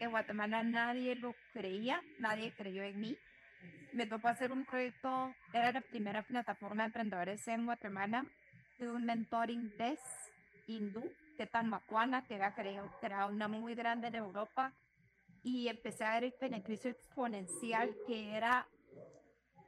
En 0.00 0.12
Guatemala 0.12 0.62
nadie 0.62 1.14
lo 1.14 1.34
creía, 1.52 2.00
nadie 2.18 2.54
creyó 2.54 2.84
en 2.84 2.98
mí. 2.98 3.18
Me 3.92 4.06
tocó 4.06 4.28
hacer 4.28 4.50
un 4.50 4.64
proyecto, 4.64 5.34
era 5.52 5.72
la 5.72 5.82
primera 5.82 6.22
plataforma 6.22 6.84
de 6.84 6.86
emprendedores 6.86 7.46
en 7.48 7.66
Guatemala, 7.66 8.24
de 8.78 8.90
un 8.90 9.04
mentor 9.04 9.50
inglés, 9.50 10.00
hindú, 10.66 11.04
que 11.36 11.46
tan 11.46 11.68
macuana, 11.68 12.24
que 12.26 12.34
era, 12.34 12.54
era 13.02 13.26
una 13.26 13.46
muy 13.46 13.74
grande 13.74 14.08
en 14.08 14.14
Europa, 14.14 14.72
y 15.42 15.68
empecé 15.68 16.04
a 16.04 16.14
ver 16.14 16.24
el 16.24 16.34
beneficio 16.40 16.90
exponencial 16.90 17.94
que 18.06 18.36
era 18.36 18.68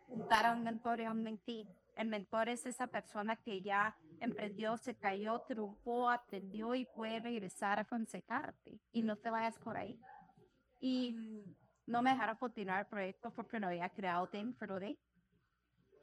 juntar 0.07 0.47
a 0.47 0.53
un 0.53 0.63
mentor 0.63 1.01
y 1.01 1.05
a 1.05 1.11
un 1.11 1.23
mentí. 1.23 1.67
El 1.97 2.09
mentor 2.09 2.49
es 2.49 2.67
esa 2.67 2.87
persona 2.87 3.37
que 3.37 3.61
ya 3.61 3.97
emprendió, 4.21 4.77
se 4.77 4.95
cayó, 4.95 5.41
triunfó, 5.41 6.11
aprendió 6.11 6.75
y 6.75 6.87
puede 6.87 7.21
regresar 7.21 7.79
a 7.79 7.83
aconsejarte 7.83 8.81
y 8.93 9.03
no 9.03 9.17
te 9.17 9.31
vayas 9.31 9.59
por 9.59 9.77
ahí. 9.77 9.99
Y 10.81 11.17
no 11.87 12.03
me 12.03 12.11
dejaron 12.11 12.37
continuar 12.37 12.81
el 12.81 12.87
proyecto 12.87 13.33
porque 13.33 13.59
no 13.59 13.69
había 13.69 13.89
creado 13.91 14.29
Team 14.29 14.57
Day. 14.59 14.99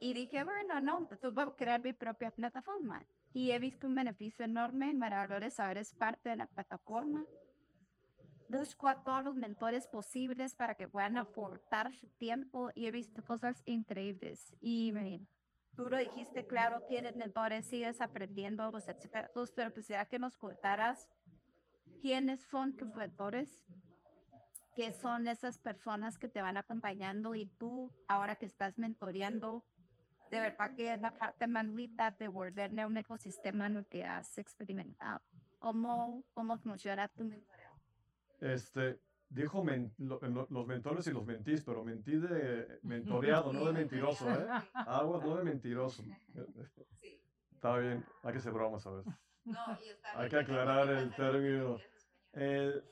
Y 0.00 0.14
dije, 0.14 0.42
bueno, 0.44 0.80
no, 0.80 0.98
entonces 0.98 1.32
voy 1.32 1.44
a 1.44 1.56
crear 1.56 1.80
mi 1.80 1.92
propia 1.92 2.30
plataforma. 2.30 3.04
Y 3.32 3.52
he 3.52 3.58
visto 3.58 3.86
un 3.86 3.94
beneficio 3.94 4.44
enorme, 4.44 4.92
maravilloso 4.92 5.56
saber 5.56 5.78
es 5.78 5.94
parte 5.94 6.30
de 6.30 6.36
la 6.36 6.46
plataforma 6.46 7.24
busco 8.52 8.88
a 8.88 9.02
todos 9.02 9.24
los 9.24 9.34
mentores 9.34 9.88
posibles 9.88 10.54
para 10.54 10.74
que 10.74 10.86
puedan 10.86 11.16
aportar 11.16 11.90
tiempo 12.18 12.70
y 12.74 12.86
he 12.86 12.90
visto 12.90 13.24
cosas 13.24 13.62
increíbles. 13.64 14.54
Y 14.60 14.92
tú 15.74 15.88
lo 15.88 15.96
dijiste, 15.96 16.46
claro, 16.46 16.82
tienes 16.82 17.16
mentores, 17.16 17.66
sigues 17.66 18.00
aprendiendo 18.00 18.70
los 18.70 18.88
expertos, 18.88 19.52
pero 19.52 19.72
quisiera 19.72 20.04
que 20.06 20.18
nos 20.18 20.36
contaras 20.36 21.08
quiénes 22.00 22.42
son 22.42 22.76
tus 22.76 22.94
mentores, 22.94 23.64
qué 24.76 24.92
son 24.92 25.26
esas 25.28 25.58
personas 25.58 26.18
que 26.18 26.28
te 26.28 26.42
van 26.42 26.56
acompañando 26.56 27.34
y 27.34 27.46
tú, 27.46 27.90
ahora 28.06 28.36
que 28.36 28.46
estás 28.46 28.76
mentoreando, 28.78 29.64
de 30.30 30.40
verdad 30.40 30.74
que 30.74 30.92
es 30.92 31.00
la 31.00 31.12
parte 31.12 31.46
manuita 31.46 32.10
de 32.10 32.28
volverme 32.28 32.82
a 32.82 32.86
un 32.86 32.96
ecosistema 32.96 33.66
el 33.66 33.86
que 33.86 34.04
has 34.04 34.38
experimentado. 34.38 35.20
¿Cómo, 35.58 36.24
cómo 36.34 36.58
funciona 36.58 37.08
tu 37.08 37.24
mentor? 37.24 37.61
Este, 38.42 38.98
dijo 39.28 39.64
los 39.98 40.66
mentores 40.66 41.06
y 41.06 41.12
los 41.12 41.24
mentís, 41.24 41.62
pero 41.62 41.84
mentí 41.84 42.16
de 42.16 42.80
mentoreado, 42.82 43.52
no 43.52 43.64
de 43.64 43.72
mentiroso, 43.72 44.28
¿eh? 44.28 44.46
Aguas, 44.74 45.24
no 45.24 45.36
de 45.36 45.44
mentiroso. 45.52 46.02
Está 47.52 47.76
bien, 47.78 48.04
hay 48.24 48.32
que 48.32 48.40
ser 48.40 48.52
bromas 48.52 48.84
a 48.86 48.90
veces. 48.90 49.14
hay 50.16 50.28
que 50.28 50.36
aclarar 50.36 50.88
el 50.88 51.14
término. 51.14 51.78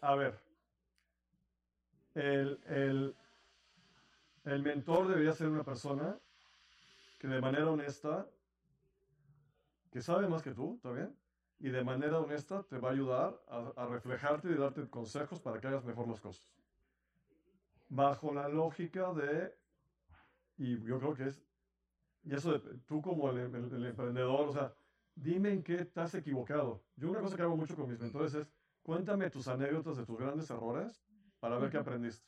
a 0.02 0.14
ver, 0.14 0.38
el, 2.14 2.60
el, 2.66 3.16
el 4.44 4.62
mentor 4.62 5.08
debería 5.08 5.32
ser 5.32 5.48
una 5.48 5.64
persona 5.64 6.16
que 7.18 7.26
de 7.26 7.40
manera 7.40 7.68
honesta, 7.68 8.28
que 9.90 10.00
sabe 10.00 10.28
más 10.28 10.42
que 10.42 10.54
tú, 10.54 10.76
¿está 10.76 10.92
bien? 10.92 11.19
Y 11.60 11.68
de 11.68 11.84
manera 11.84 12.18
honesta 12.18 12.62
te 12.62 12.78
va 12.78 12.88
a 12.88 12.92
ayudar 12.92 13.38
a, 13.48 13.86
reflejarte 13.86 14.48
y 14.48 14.54
darte 14.54 14.88
consejos 14.88 15.40
para 15.40 15.60
que 15.60 15.68
hagas 15.68 15.84
mejor 15.84 16.08
las 16.08 16.20
cosas. 16.20 16.50
Bajo 17.90 18.32
la 18.32 18.48
lógica 18.48 19.12
de, 19.12 19.54
y 20.56 20.80
yo 20.82 20.98
creo 20.98 21.14
que 21.14 21.26
es, 21.26 21.42
y 22.24 22.34
eso 22.34 22.52
de, 22.52 22.78
tú 22.86 23.02
como 23.02 23.30
el, 23.30 23.38
emprendedor, 23.38 24.48
o 24.48 24.52
sea, 24.52 24.72
dime 25.14 25.52
en 25.52 25.62
qué 25.62 25.86
has 25.96 26.14
equivocado. 26.14 26.82
Yo 26.96 27.10
una 27.10 27.20
cosa 27.20 27.36
que 27.36 27.42
hago 27.42 27.56
mucho 27.56 27.76
con 27.76 27.90
mis 27.90 28.00
mentores 28.00 28.34
es, 28.34 28.50
cuéntame 28.82 29.28
tus 29.28 29.46
anécdotas 29.46 29.98
de 29.98 30.06
tus 30.06 30.18
grandes 30.18 30.48
errores 30.48 31.02
para 31.40 31.58
ver 31.58 31.70
qué 31.70 31.76
aprendiste. 31.76 32.26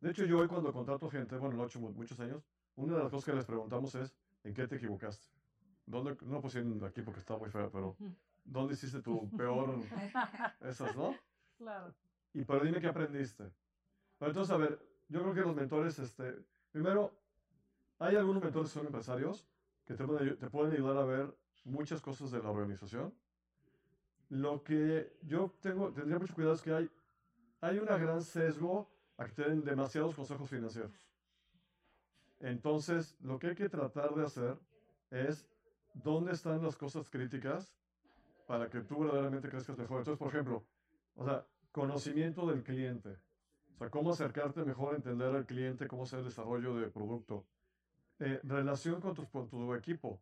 De 0.00 0.10
hecho, 0.10 0.26
yo 0.26 0.40
hoy 0.40 0.48
cuando 0.48 0.72
contrato 0.74 1.08
gente, 1.08 1.38
bueno, 1.38 1.56
lo 1.56 1.62
he 1.62 1.66
hecho 1.66 1.80
muchos 1.80 2.20
años, 2.20 2.44
una 2.74 2.96
de 2.96 3.02
las 3.02 3.10
cosas 3.10 3.24
que 3.24 3.32
les 3.32 3.46
preguntamos 3.46 3.94
es, 3.94 4.14
¿en 4.44 4.52
qué 4.52 4.68
te 4.68 4.76
equivocaste? 4.76 5.35
¿Dónde, 5.86 6.16
no 6.22 6.40
puse 6.40 6.64
aquí 6.84 7.02
porque 7.02 7.20
está 7.20 7.36
muy 7.36 7.48
feo, 7.48 7.70
pero 7.70 7.96
¿dónde 8.44 8.74
hiciste 8.74 9.00
tu 9.00 9.30
peor? 9.36 9.78
Esas, 10.60 10.96
¿no? 10.96 11.14
Claro. 11.56 11.94
Y 12.34 12.44
pero 12.44 12.64
dime 12.64 12.80
qué 12.80 12.88
aprendiste. 12.88 13.44
Pero 14.18 14.30
entonces, 14.30 14.52
a 14.52 14.56
ver, 14.56 14.78
yo 15.08 15.22
creo 15.22 15.34
que 15.34 15.40
los 15.40 15.54
mentores, 15.54 15.98
este, 15.98 16.44
primero, 16.72 17.12
hay 17.98 18.16
algunos 18.16 18.42
mentores 18.42 18.70
que 18.70 18.78
son 18.78 18.86
empresarios 18.86 19.46
que 19.84 19.94
te 19.94 20.04
pueden, 20.04 20.36
te 20.36 20.50
pueden 20.50 20.72
ayudar 20.72 20.96
a 20.96 21.04
ver 21.04 21.34
muchas 21.64 22.00
cosas 22.00 22.32
de 22.32 22.42
la 22.42 22.50
organización. 22.50 23.14
Lo 24.28 24.64
que 24.64 25.16
yo 25.22 25.54
tengo, 25.60 25.92
tendría 25.92 26.18
mucho 26.18 26.34
cuidado 26.34 26.54
es 26.54 26.62
que 26.62 26.72
hay, 26.72 26.90
hay 27.60 27.78
un 27.78 27.86
gran 27.86 28.20
sesgo 28.22 28.90
a 29.16 29.24
que 29.26 29.32
te 29.32 29.48
den 29.48 29.64
demasiados 29.64 30.14
consejos 30.16 30.50
financieros. 30.50 31.08
Entonces, 32.40 33.16
lo 33.20 33.38
que 33.38 33.48
hay 33.48 33.54
que 33.54 33.68
tratar 33.68 34.14
de 34.14 34.24
hacer 34.24 34.58
es 35.10 35.48
dónde 36.02 36.32
están 36.32 36.62
las 36.62 36.76
cosas 36.76 37.08
críticas 37.10 37.74
para 38.46 38.68
que 38.68 38.80
tú 38.80 39.00
verdaderamente 39.00 39.48
crezcas 39.48 39.76
mejor. 39.76 39.98
Entonces, 39.98 40.18
por 40.18 40.28
ejemplo, 40.28 40.64
o 41.14 41.24
sea, 41.24 41.46
conocimiento 41.72 42.46
del 42.46 42.62
cliente. 42.62 43.16
O 43.74 43.78
sea, 43.78 43.90
cómo 43.90 44.12
acercarte 44.12 44.64
mejor 44.64 44.94
a 44.94 44.96
entender 44.96 45.34
al 45.34 45.46
cliente, 45.46 45.86
cómo 45.86 46.04
hacer 46.04 46.20
el 46.20 46.26
desarrollo 46.26 46.76
de 46.76 46.88
producto. 46.88 47.46
Eh, 48.18 48.40
relación 48.44 49.00
con 49.00 49.14
tu, 49.14 49.24
tu, 49.24 49.74
equipo. 49.74 50.20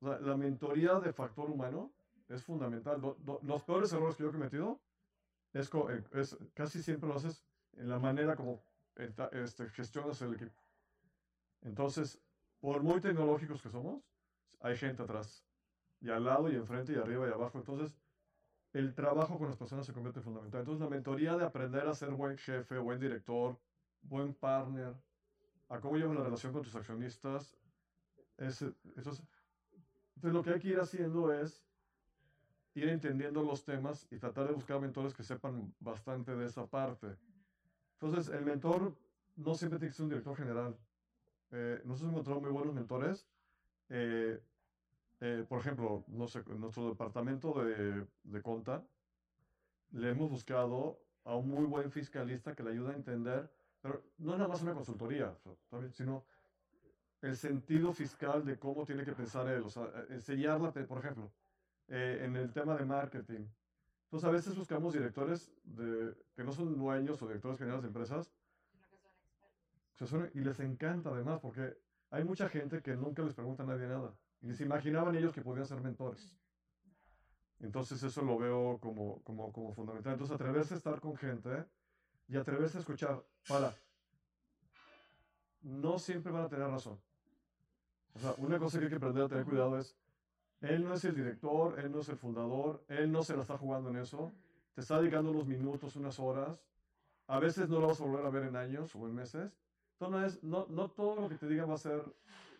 O 0.00 0.08
sea, 0.08 0.20
la 0.20 0.36
mentoría 0.36 1.00
de 1.00 1.12
factor 1.12 1.50
humano 1.50 1.92
es 2.28 2.42
fundamental. 2.42 3.00
los 3.42 3.62
peores 3.62 3.92
errores 3.92 4.16
que 4.16 4.22
yo 4.24 4.28
he 4.28 4.32
cometido 4.32 4.80
es, 5.52 5.70
eh, 5.72 6.04
es, 6.12 6.36
casi 6.54 6.82
siempre 6.82 7.08
lo 7.08 7.16
haces 7.16 7.44
en 7.76 7.88
la 7.88 7.98
manera 7.98 8.36
como 8.36 8.62
este, 9.32 9.68
gestionas 9.70 10.20
el 10.22 10.34
equipo. 10.34 10.60
Entonces, 11.62 12.20
por 12.60 12.82
muy 12.82 13.00
tecnológicos 13.00 13.62
que 13.62 13.70
somos, 13.70 14.09
hay 14.60 14.76
gente 14.76 15.02
atrás, 15.02 15.44
y 16.00 16.10
al 16.10 16.24
lado, 16.24 16.50
y 16.50 16.56
enfrente, 16.56 16.92
y 16.92 16.96
arriba, 16.96 17.28
y 17.28 17.32
abajo. 17.32 17.58
Entonces, 17.58 17.96
el 18.72 18.94
trabajo 18.94 19.38
con 19.38 19.48
las 19.48 19.56
personas 19.56 19.86
se 19.86 19.92
convierte 19.92 20.20
en 20.20 20.24
fundamental. 20.24 20.60
Entonces, 20.60 20.82
la 20.82 20.90
mentoría 20.90 21.36
de 21.36 21.44
aprender 21.44 21.86
a 21.86 21.94
ser 21.94 22.10
buen 22.10 22.38
jefe, 22.38 22.78
buen 22.78 23.00
director, 23.00 23.58
buen 24.02 24.32
partner, 24.34 24.94
a 25.68 25.80
cómo 25.80 25.96
llevas 25.96 26.16
la 26.16 26.24
relación 26.24 26.52
con 26.52 26.62
tus 26.62 26.74
accionistas, 26.74 27.56
es, 28.38 28.62
eso 28.62 29.10
es, 29.10 29.22
entonces 30.16 30.32
lo 30.32 30.42
que 30.42 30.50
hay 30.50 30.60
que 30.60 30.68
ir 30.68 30.80
haciendo 30.80 31.32
es 31.32 31.62
ir 32.74 32.88
entendiendo 32.88 33.42
los 33.42 33.64
temas 33.64 34.06
y 34.10 34.18
tratar 34.18 34.46
de 34.46 34.54
buscar 34.54 34.80
mentores 34.80 35.14
que 35.14 35.22
sepan 35.22 35.74
bastante 35.80 36.34
de 36.34 36.46
esa 36.46 36.66
parte. 36.66 37.08
Entonces, 37.94 38.32
el 38.32 38.44
mentor 38.44 38.96
no 39.36 39.54
siempre 39.54 39.78
tiene 39.78 39.90
que 39.90 39.96
ser 39.96 40.04
un 40.04 40.10
director 40.10 40.36
general. 40.36 40.76
Eh, 41.52 41.80
nosotros 41.84 42.02
hemos 42.02 42.12
encontrado 42.12 42.40
muy 42.40 42.50
buenos 42.50 42.74
mentores 42.74 43.26
eh, 43.88 44.40
eh, 45.20 45.44
por 45.48 45.60
ejemplo, 45.60 46.04
no 46.08 46.26
sé, 46.26 46.42
en 46.46 46.60
nuestro 46.60 46.88
departamento 46.88 47.64
de, 47.64 48.06
de 48.24 48.42
Conta, 48.42 48.82
le 49.92 50.10
hemos 50.10 50.30
buscado 50.30 51.00
a 51.24 51.36
un 51.36 51.48
muy 51.48 51.66
buen 51.66 51.90
fiscalista 51.90 52.54
que 52.54 52.62
le 52.62 52.70
ayuda 52.70 52.92
a 52.92 52.96
entender 52.96 53.50
pero 53.80 54.02
no 54.18 54.36
nada 54.36 54.48
más 54.48 54.62
una 54.62 54.74
consultoría, 54.74 55.34
sino 55.92 56.24
el 57.22 57.36
sentido 57.36 57.92
fiscal 57.92 58.44
de 58.44 58.58
cómo 58.58 58.84
tiene 58.84 59.04
que 59.04 59.12
pensar 59.12 59.46
él, 59.48 59.62
o 59.62 59.70
sea, 59.70 59.84
e, 60.08 60.14
enseñarla, 60.14 60.72
por 60.72 60.98
ejemplo, 60.98 61.32
eh, 61.88 62.22
en 62.24 62.36
el 62.36 62.52
tema 62.52 62.76
de 62.76 62.84
marketing. 62.84 63.46
Entonces, 64.04 64.28
a 64.28 64.32
veces 64.32 64.56
buscamos 64.56 64.92
directores 64.92 65.52
de, 65.64 66.14
que 66.34 66.44
no 66.44 66.52
son 66.52 66.76
dueños 66.76 67.22
o 67.22 67.26
directores 67.26 67.58
generales 67.58 67.82
de 67.82 67.88
empresas, 67.88 68.32
y 70.32 70.40
les 70.40 70.58
encanta 70.60 71.10
además, 71.10 71.40
porque 71.40 71.76
hay 72.10 72.24
mucha 72.24 72.48
gente 72.48 72.80
que 72.80 72.96
nunca 72.96 73.22
les 73.22 73.34
pregunta 73.34 73.62
a 73.64 73.66
nadie 73.66 73.86
nada, 73.86 74.14
ni 74.42 74.54
se 74.54 74.64
imaginaban 74.64 75.14
ellos 75.16 75.32
que 75.32 75.42
podían 75.42 75.66
ser 75.66 75.80
mentores. 75.80 76.36
Entonces, 77.60 78.02
eso 78.02 78.22
lo 78.22 78.38
veo 78.38 78.78
como, 78.80 79.22
como, 79.22 79.52
como 79.52 79.72
fundamental. 79.72 80.14
Entonces, 80.14 80.34
atreverse 80.34 80.74
a 80.74 80.76
estar 80.78 81.00
con 81.00 81.16
gente 81.16 81.64
y 82.28 82.36
atreverse 82.36 82.78
a 82.78 82.80
escuchar, 82.80 83.22
para, 83.46 83.74
no 85.62 85.98
siempre 85.98 86.32
van 86.32 86.44
a 86.44 86.48
tener 86.48 86.68
razón. 86.68 86.98
O 88.14 88.18
sea, 88.18 88.34
una 88.38 88.58
cosa 88.58 88.78
que 88.78 88.84
hay 88.84 88.90
que 88.90 88.96
aprender 88.96 89.24
a 89.24 89.28
tener 89.28 89.44
cuidado 89.44 89.78
es, 89.78 89.96
él 90.60 90.84
no 90.84 90.94
es 90.94 91.04
el 91.04 91.14
director, 91.14 91.78
él 91.78 91.92
no 91.92 92.00
es 92.00 92.08
el 92.08 92.16
fundador, 92.16 92.84
él 92.88 93.10
no 93.10 93.22
se 93.22 93.34
la 93.34 93.42
está 93.42 93.56
jugando 93.56 93.90
en 93.90 93.96
eso, 93.96 94.32
te 94.74 94.80
está 94.80 95.00
dedicando 95.00 95.30
unos 95.30 95.46
minutos, 95.46 95.96
unas 95.96 96.18
horas, 96.18 96.58
a 97.26 97.38
veces 97.38 97.68
no 97.68 97.80
lo 97.80 97.88
vas 97.88 98.00
a 98.00 98.04
volver 98.04 98.26
a 98.26 98.30
ver 98.30 98.44
en 98.44 98.56
años 98.56 98.94
o 98.94 99.06
en 99.06 99.14
meses, 99.14 99.52
entonces 99.98 100.42
no, 100.42 100.66
no 100.68 100.90
todo 100.90 101.20
lo 101.20 101.28
que 101.28 101.36
te 101.36 101.46
diga 101.46 101.64
va 101.66 101.74
a 101.74 101.78
ser 101.78 102.02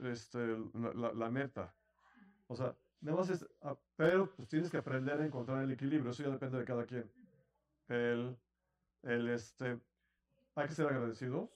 este, 0.02 0.56
la, 0.94 1.12
la, 1.12 1.30
meta. 1.30 1.74
O 2.46 2.56
sea, 2.56 2.76
nada 3.00 3.18
más 3.18 3.30
es, 3.30 3.46
ah, 3.62 3.76
pero 3.96 4.30
pues 4.34 4.48
tienes 4.48 4.70
que 4.70 4.78
aprender 4.78 5.20
a 5.20 5.26
encontrar 5.26 5.62
el 5.62 5.70
equilibrio, 5.72 6.10
eso 6.10 6.22
ya 6.22 6.30
depende 6.30 6.58
de 6.58 6.64
cada 6.64 6.84
quien. 6.84 7.10
El, 7.88 8.36
el 9.02 9.28
este, 9.28 9.78
hay 10.54 10.66
que 10.66 10.74
ser 10.74 10.86
agradecidos, 10.86 11.50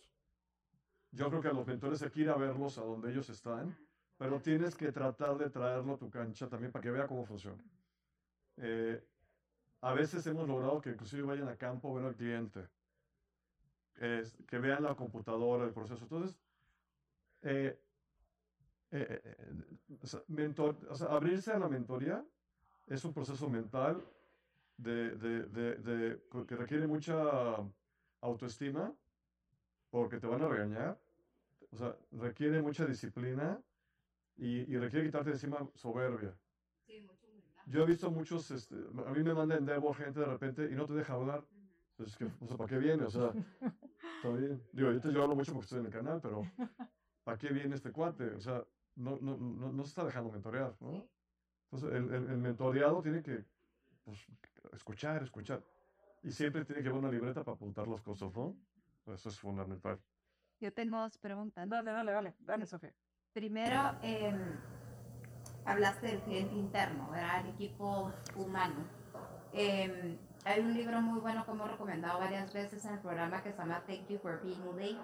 yo 1.13 1.29
creo 1.29 1.41
que 1.41 1.49
a 1.49 1.53
los 1.53 1.67
mentores 1.67 2.03
hay 2.03 2.11
que 2.11 2.21
ir 2.21 2.31
a 2.31 2.37
verlos 2.37 2.79
a 2.79 2.83
donde 2.83 3.11
ellos 3.11 3.29
están, 3.31 3.77
pero 4.19 4.41
tienes 4.41 4.75
que 4.75 4.91
tratar 4.93 5.39
de 5.39 5.51
traerlo 5.51 5.95
a 5.95 5.99
tu 5.99 6.11
cancha 6.11 6.49
también 6.49 6.73
para 6.73 6.83
que 6.83 6.91
vea 6.91 7.07
cómo 7.07 7.25
funciona. 7.25 7.63
Eh, 8.57 9.03
a 9.81 9.93
veces 9.93 10.27
hemos 10.27 10.49
logrado 10.49 10.81
que 10.81 10.91
inclusive 10.91 11.23
vayan 11.23 11.49
a 11.49 11.57
campo 11.57 11.91
a 11.91 12.01
ver 12.01 12.07
al 12.07 12.17
cliente, 12.17 12.67
que 13.95 14.59
vean 14.59 14.83
la 14.83 14.95
computadora, 14.95 15.65
el 15.65 15.73
proceso. 15.73 16.03
Entonces, 16.03 16.39
eh, 17.43 17.79
eh, 18.95 20.23
mentor, 20.29 20.77
o 20.89 20.95
sea, 20.95 21.09
abrirse 21.09 21.53
a 21.53 21.59
la 21.59 21.69
mentoría 21.69 22.25
es 22.87 23.05
un 23.05 23.13
proceso 23.13 23.49
mental 23.49 24.03
de, 24.77 25.11
de, 25.17 25.43
de, 25.77 26.21
que 26.47 26.57
requiere 26.57 26.87
mucha 26.87 27.15
autoestima, 28.21 28.93
porque 29.91 30.19
te 30.19 30.27
van 30.27 30.43
a 30.43 30.49
regañar, 30.49 30.99
o 31.71 31.77
sea, 31.77 31.97
requiere 32.13 32.63
mucha 32.63 32.85
disciplina 32.87 33.61
y, 34.37 34.73
y 34.73 34.79
requiere 34.79 35.07
quitarte 35.07 35.31
encima 35.31 35.59
soberbia. 35.75 36.35
Sí, 36.87 37.01
mucho 37.01 37.27
Yo 37.67 37.83
he 37.83 37.87
visto 37.87 38.11
muchos, 38.11 38.51
este, 38.51 38.75
a 39.07 39.11
mí 39.11 39.23
me 39.23 39.35
mandan 39.35 39.59
Endeavor 39.59 39.95
gente 39.95 40.21
de 40.21 40.27
repente 40.27 40.69
y 40.71 40.75
no 40.75 40.87
te 40.87 40.95
deja 40.95 41.15
hablar. 41.15 41.45
Pues 41.97 42.17
que, 42.17 42.25
o 42.25 42.47
sea, 42.47 42.57
¿para 42.57 42.69
qué 42.69 42.79
viene? 42.79 43.05
O 43.05 43.11
sea, 43.11 43.33
está 44.17 44.29
bien. 44.31 44.61
Digo, 44.73 44.91
yo, 44.91 45.01
te, 45.01 45.13
yo 45.13 45.23
hablo 45.23 45.37
mucho 45.37 45.53
porque 45.53 45.65
estoy 45.65 45.81
en 45.81 45.87
el 45.87 45.93
canal, 45.93 46.21
pero 46.21 46.43
¿para 47.23 47.39
qué 47.39 47.51
viene 47.51 47.77
este 47.77 47.93
cuate? 47.93 48.31
O 48.31 48.41
sea, 48.41 48.65
no, 48.97 49.19
no, 49.21 49.37
no, 49.37 49.73
no 49.73 49.83
se 49.83 49.89
está 49.89 50.05
dejando 50.05 50.31
mentorear, 50.31 50.75
¿no? 50.81 51.07
Entonces, 51.71 51.91
el, 51.91 52.15
el, 52.15 52.31
el 52.31 52.39
mentoreado 52.39 53.03
tiene 53.03 53.23
que 53.23 53.45
pues, 54.05 54.19
escuchar, 54.73 55.23
escuchar. 55.23 55.63
Y 56.23 56.31
siempre 56.31 56.65
tiene 56.65 56.83
que 56.83 56.89
haber 56.89 57.01
una 57.01 57.11
libreta 57.11 57.45
para 57.45 57.57
apuntar 57.57 57.87
las 57.89 58.01
cosas, 58.01 58.33
¿no? 58.35 58.57
Eso 59.07 59.29
es 59.29 59.39
fundamental. 59.39 59.99
Yo 60.61 60.73
tengo 60.73 60.99
dos 60.99 61.19
preguntas. 61.19 61.69
Dale, 61.69 61.91
dale, 61.91 62.13
dale, 62.13 62.35
dale, 62.41 62.67
Sofía. 62.67 62.95
Primero, 63.33 63.97
em, 64.03 64.57
hablaste 65.65 66.07
del 66.07 66.21
cliente 66.23 66.55
interno, 66.55 67.11
¿verdad? 67.11 67.45
El 67.45 67.55
equipo 67.55 68.13
humano. 68.37 68.87
Em, 69.53 70.17
hay 70.45 70.61
un 70.61 70.73
libro 70.73 71.01
muy 71.03 71.21
bueno 71.21 71.45
que 71.45 71.51
hemos 71.51 71.71
recomendado 71.71 72.19
varias 72.19 72.53
veces 72.53 72.85
en 72.85 72.95
el 72.95 73.01
programa 73.01 73.43
que 73.43 73.53
se 73.53 73.59
llama 73.59 73.83
Thank 73.87 74.09
You 74.09 74.19
for 74.19 74.41
Being 74.43 74.65
Late 74.77 74.99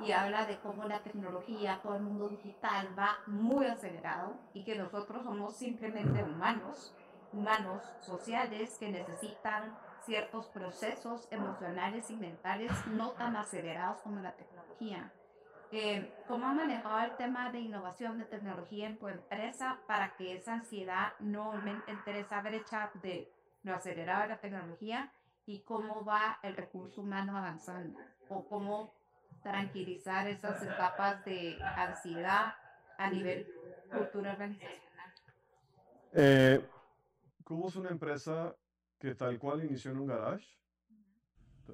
y 0.00 0.12
habla 0.12 0.46
de 0.46 0.58
cómo 0.60 0.84
la 0.84 1.00
tecnología, 1.00 1.80
todo 1.82 1.96
el 1.96 2.02
mundo 2.02 2.28
digital 2.28 2.88
va 2.98 3.18
muy 3.26 3.66
acelerado 3.66 4.36
y 4.54 4.64
que 4.64 4.76
nosotros 4.76 5.24
somos 5.24 5.56
simplemente 5.56 6.22
humanos, 6.22 6.94
humanos 7.32 7.82
sociales 8.00 8.76
que 8.78 8.90
necesitan 8.90 9.76
ciertos 10.04 10.46
procesos 10.46 11.28
emocionales 11.30 12.10
y 12.10 12.16
mentales 12.16 12.72
no 12.86 13.10
tan 13.10 13.36
acelerados 13.36 14.00
como 14.02 14.20
la 14.20 14.32
tecnología. 14.32 15.12
Eh, 15.70 16.14
¿Cómo 16.26 16.46
ha 16.46 16.54
manejado 16.54 17.00
el 17.00 17.16
tema 17.16 17.52
de 17.52 17.60
innovación 17.60 18.18
de 18.18 18.24
tecnología 18.24 18.86
en 18.86 18.98
tu 18.98 19.08
empresa 19.08 19.78
para 19.86 20.16
que 20.16 20.34
esa 20.34 20.54
ansiedad 20.54 21.12
no 21.18 21.52
entre 21.86 22.20
esa 22.20 22.40
brecha 22.40 22.90
de 23.02 23.30
lo 23.62 23.74
acelerado 23.74 24.22
de 24.22 24.28
la 24.28 24.40
tecnología 24.40 25.12
y 25.44 25.60
cómo 25.60 26.04
va 26.04 26.38
el 26.42 26.56
recurso 26.56 27.02
humano 27.02 27.36
avanzando? 27.36 27.98
¿O 28.30 28.48
cómo 28.48 28.94
tranquilizar 29.42 30.26
esas 30.28 30.62
etapas 30.62 31.24
de 31.24 31.58
ansiedad 31.62 32.54
a 32.96 33.10
nivel 33.10 33.46
cultural 33.90 34.32
organizacional? 34.32 35.12
Eh, 36.12 36.66
¿Cómo 37.44 37.68
es 37.68 37.76
una 37.76 37.90
empresa 37.90 38.54
que 38.98 39.14
tal 39.14 39.38
cual 39.38 39.64
inició 39.64 39.92
en 39.92 39.98
un 39.98 40.06
garage. 40.06 40.46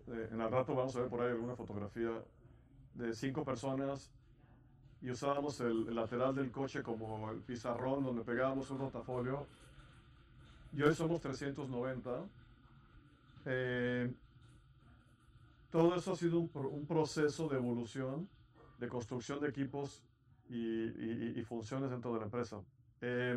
Eh, 0.08 0.28
en 0.32 0.40
el 0.40 0.50
rato 0.50 0.74
vamos 0.74 0.94
a 0.96 1.00
ver 1.00 1.08
por 1.08 1.22
ahí 1.22 1.30
alguna 1.30 1.56
fotografía 1.56 2.10
de 2.94 3.14
cinco 3.14 3.44
personas 3.44 4.10
y 5.00 5.10
usábamos 5.10 5.60
el, 5.60 5.94
lateral 5.94 6.34
del 6.34 6.50
coche 6.50 6.82
como 6.82 7.30
el 7.30 7.40
pizarrón 7.40 8.04
donde 8.04 8.22
pegábamos 8.22 8.70
un 8.70 8.78
rotafolio. 8.78 9.46
Y 10.72 10.82
hoy 10.82 10.94
somos 10.94 11.20
390. 11.20 12.24
Eh, 13.46 14.12
todo 15.74 15.96
eso 15.96 16.12
ha 16.12 16.16
sido 16.16 16.38
un, 16.38 16.48
un, 16.54 16.86
proceso 16.86 17.48
de 17.48 17.56
evolución, 17.56 18.30
de 18.78 18.88
construcción 18.88 19.40
de 19.40 19.48
equipos 19.48 20.04
y, 20.48 21.36
y, 21.36 21.42
funciones 21.42 21.90
dentro 21.90 22.12
de 22.12 22.20
la 22.20 22.26
empresa. 22.26 22.62
Eh, 23.00 23.36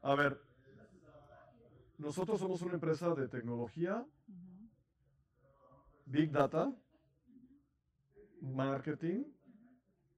a 0.00 0.16
ver, 0.16 0.42
nosotros 1.96 2.40
somos 2.40 2.60
una 2.62 2.74
empresa 2.74 3.14
de 3.14 3.28
tecnología, 3.28 4.04
Big 6.06 6.32
Data, 6.32 6.74
marketing, 8.40 9.22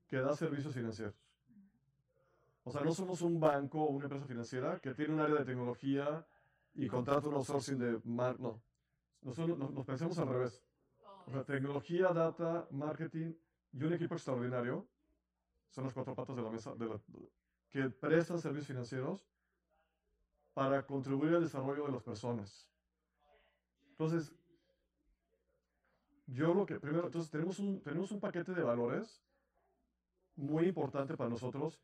que 0.09 0.17
da 0.17 0.35
servicios 0.35 0.73
financieros. 0.73 1.23
O 2.62 2.71
sea, 2.71 2.81
no 2.81 2.95
somos 2.95 3.21
un 3.21 3.38
banco 3.38 3.83
o 3.83 3.90
una 3.90 4.07
empresa 4.07 4.25
financiera 4.25 4.81
que 4.81 4.95
tiene 4.95 5.12
un 5.12 5.21
área 5.21 5.37
de 5.37 5.45
tecnología 5.45 6.27
y 6.73 6.88
contrata 6.88 7.29
un 7.29 7.35
outsourcing 7.35 7.79
de... 7.79 8.01
Mar 8.05 8.40
no, 8.40 8.62
nosotros 9.21 9.59
nos, 9.59 9.85
pensamos 9.85 10.17
al 10.17 10.29
revés. 10.29 10.64
Tecnología, 11.46 12.08
data, 12.08 12.66
marketing 12.70 13.34
y 13.72 13.82
un 13.82 13.92
equipo 13.92 14.14
extraordinario, 14.14 14.87
son 15.70 15.84
las 15.84 15.94
cuatro 15.94 16.14
patas 16.14 16.37
de 16.37 16.42
la 16.42 16.50
mesa, 16.50 16.74
de 16.74 16.88
que 17.70 17.90
prestan 17.90 18.38
servicios 18.38 18.68
financieros 18.68 19.26
para 20.52 20.87
contribuir 20.87 21.34
al 21.34 21.42
desarrollo 21.42 21.87
de 21.87 21.92
las 21.92 22.02
personas. 22.02 22.70
Entonces, 23.88 24.32
yo 26.26 26.54
lo 26.54 26.64
que, 26.64 26.78
primero, 26.78 27.06
entonces 27.06 27.30
tenemos 27.30 27.58
un, 27.58 27.82
tenemos 27.82 28.12
un 28.12 28.20
paquete 28.20 28.52
de 28.52 28.62
valores 28.62 29.22
muy 30.37 30.66
importante 30.66 31.16
para 31.16 31.30
nosotros, 31.30 31.82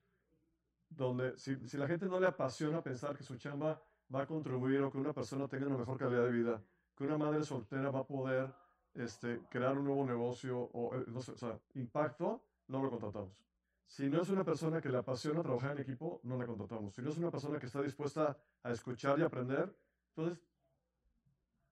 donde 0.89 1.37
si, 1.39 1.57
si, 1.69 1.77
la 1.77 1.87
gente 1.87 2.07
no 2.07 2.21
le 2.21 2.27
apasiona 2.27 2.83
pensar 2.83 3.17
que 3.17 3.25
su 3.25 3.37
chamba 3.37 3.83
va 4.15 4.23
a 4.23 4.27
contribuir 4.27 4.81
o 4.83 4.91
que 4.91 4.99
una 4.99 5.13
persona 5.13 5.49
tenga 5.49 5.67
una 5.67 5.79
mejor 5.79 5.99
calidad 5.99 6.25
de 6.25 6.33
vida, 6.33 6.63
que 6.97 7.05
una 7.05 7.19
madre 7.19 7.43
soltera 7.45 7.91
va 7.91 8.01
a 8.01 8.07
poder 8.07 8.53
este, 8.95 9.41
crear 9.49 9.77
un 9.77 9.85
nuevo 9.85 10.05
negocio 10.05 10.59
o, 10.59 10.95
eh, 10.95 11.05
no 11.09 11.21
sé, 11.21 11.33
o 11.33 11.37
sea, 11.37 11.59
impacto, 11.75 12.43
no 12.69 12.83
lo 12.83 12.91
contratamos. 12.91 13.45
Si 13.87 14.09
no 14.09 14.23
es 14.23 14.29
una 14.29 14.45
persona 14.45 14.81
que 14.81 14.89
le 14.89 14.99
apasiona 14.99 15.43
trabajar 15.43 15.73
en 15.73 15.83
equipo, 15.83 16.21
no 16.23 16.39
la 16.39 16.47
contratamos. 16.47 16.95
Si 16.95 17.03
no 17.03 17.11
es 17.11 17.19
una 17.19 17.31
persona 17.31 17.59
que 17.59 17.67
está 17.67 17.83
dispuesta 17.83 18.37
a 18.63 18.71
escuchar 18.71 19.19
y 19.19 19.23
aprender, 19.23 19.75
entonces 20.15 20.45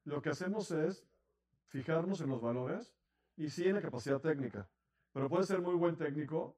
lo 0.04 0.20
que 0.20 0.30
hacemos 0.30 0.70
es 0.70 1.06
fijarnos 1.66 2.20
en 2.20 2.30
los 2.30 2.40
valores 2.40 2.96
y 3.36 3.50
sí 3.50 3.68
en 3.68 3.76
la 3.76 3.82
capacidad 3.82 4.20
técnica. 4.20 4.68
Pero 5.12 5.28
puede 5.28 5.44
ser 5.44 5.60
muy 5.60 5.74
buen 5.74 5.96
técnico, 5.96 6.56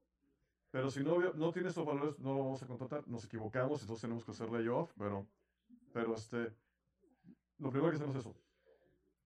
pero 0.71 0.89
si 0.89 1.03
no, 1.03 1.19
no 1.33 1.51
tiene 1.51 1.69
esos 1.69 1.85
valores, 1.85 2.17
no 2.19 2.33
lo 2.33 2.39
vamos 2.39 2.63
a 2.63 2.67
contratar. 2.67 3.07
Nos 3.07 3.25
equivocamos, 3.25 3.81
entonces 3.81 4.01
tenemos 4.01 4.25
que 4.25 4.31
hacer 4.31 4.49
layoff, 4.49 4.91
pero, 4.97 5.27
pero 5.93 6.15
este, 6.15 6.51
lo 7.59 7.69
primero 7.69 7.91
que 7.91 7.97
hacemos 7.97 8.15
es 8.15 8.21
eso. 8.21 8.35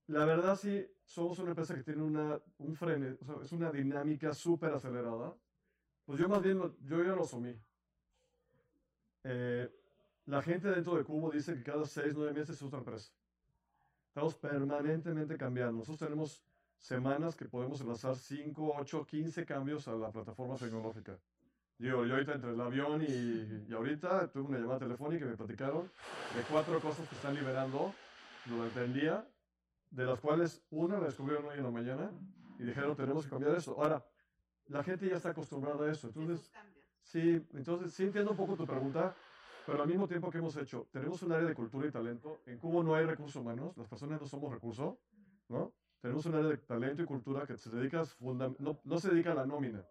La 0.08 0.26
verdad 0.26 0.56
sí, 0.56 0.86
somos 1.06 1.40
una 1.40 1.50
empresa 1.50 1.76
que 1.76 1.84
tiene 1.84 2.04
una, 2.04 2.40
un 2.60 2.76
freno, 2.76 3.18
o 3.22 3.26
sea, 3.26 3.36
es 3.44 3.52
una 3.52 3.72
dinámica 3.72 4.34
súper 4.34 4.74
acelerada 4.74 5.36
pues 6.06 6.20
yo 6.20 6.30
más 6.30 6.42
bien, 6.42 6.62
yo 6.84 7.04
ya 7.04 7.16
lo 7.16 7.24
asumí. 7.24 7.56
Eh, 9.24 9.70
la 10.28 10.42
gente 10.42 10.70
dentro 10.70 10.96
de 10.96 11.04
Cubo 11.04 11.32
dice 11.32 11.56
que 11.56 11.64
cada 11.64 11.86
seis, 11.86 12.14
nueve 12.16 12.34
meses 12.34 12.56
es 12.56 12.62
otra 12.62 12.80
empresa. 12.80 13.12
Estamos 14.10 14.36
permanentemente 14.36 15.36
cambiando. 15.38 15.80
Nosotros 15.80 16.00
tenemos 16.00 16.44
semanas 16.78 17.36
que 17.36 17.46
podemos 17.46 17.84
lanzar 17.84 18.16
5, 18.16 18.74
8, 18.78 19.06
15 19.06 19.46
cambios 19.46 19.88
a 19.88 19.96
la 19.96 20.12
plataforma 20.12 20.56
tecnológica. 20.56 21.18
Yo, 21.80 22.06
yo 22.06 22.14
ahorita 22.14 22.34
entre 22.34 22.52
el 22.52 22.62
avión 22.62 23.02
y, 23.02 23.68
y, 23.68 23.74
ahorita 23.74 24.32
tuve 24.32 24.50
una 24.50 24.60
llamada 24.60 24.80
telefónica 24.80 25.26
y 25.26 25.30
me 25.30 25.36
platicaron 25.36 25.92
de 26.34 26.42
cuatro 26.50 26.80
cosas 26.80 27.10
que 27.10 27.16
están 27.16 27.34
liberando 27.36 27.94
durante 28.46 28.86
el 28.86 28.94
día, 28.94 29.28
de 29.92 30.06
las 30.06 30.20
cuales 30.20 30.64
una 30.70 31.00
la 31.00 31.06
descubrieron 31.06 31.46
hoy 31.46 31.58
en 31.58 31.64
la 31.64 31.72
mañana 31.72 32.12
y 32.60 32.64
dijeron 32.64 32.96
tenemos 32.96 33.26
que 33.26 33.30
cambiar 33.30 33.56
eso. 33.56 33.76
Ahora, 33.82 34.06
la 34.68 34.84
gente 34.84 35.08
ya 35.08 35.18
está 35.18 35.30
acostumbrada 35.30 35.86
a 35.86 35.92
eso. 35.92 36.08
Entonces, 36.08 36.52
sí, 37.02 37.46
entonces 37.54 37.94
sí 37.94 38.04
entiendo 38.04 38.32
un 38.32 38.38
poco 38.38 38.56
tu 38.56 38.66
pregunta, 38.66 39.16
pero 39.66 39.82
al 39.82 39.88
mismo 39.88 40.08
tiempo 40.08 40.30
que 40.30 40.38
hemos 40.38 40.56
hecho, 40.58 40.88
tenemos 40.92 41.22
un 41.24 41.32
área 41.32 41.48
de 41.48 41.56
cultura 41.56 41.88
y 41.88 41.92
talento. 41.92 42.42
En 42.46 42.58
Cubo 42.58 42.84
no 42.84 42.96
hay 42.96 43.06
recursos 43.06 43.36
humanos, 43.36 43.76
las 43.78 43.88
personas 43.88 44.20
no 44.22 44.28
somos 44.28 44.52
recursos, 44.52 44.96
¿no? 45.50 45.74
Tenemos 46.02 46.26
un 46.28 46.36
área 46.36 46.50
de 46.50 46.58
talento 46.58 47.02
y 47.02 47.06
cultura 47.06 47.48
que 47.48 47.58
se 47.58 47.70
dedica 47.72 48.04
no, 48.20 48.80
no 48.84 49.00
se 49.00 49.10
dedica 49.10 49.32
a 49.32 49.36
la 49.36 49.46
nómina, 49.46 49.84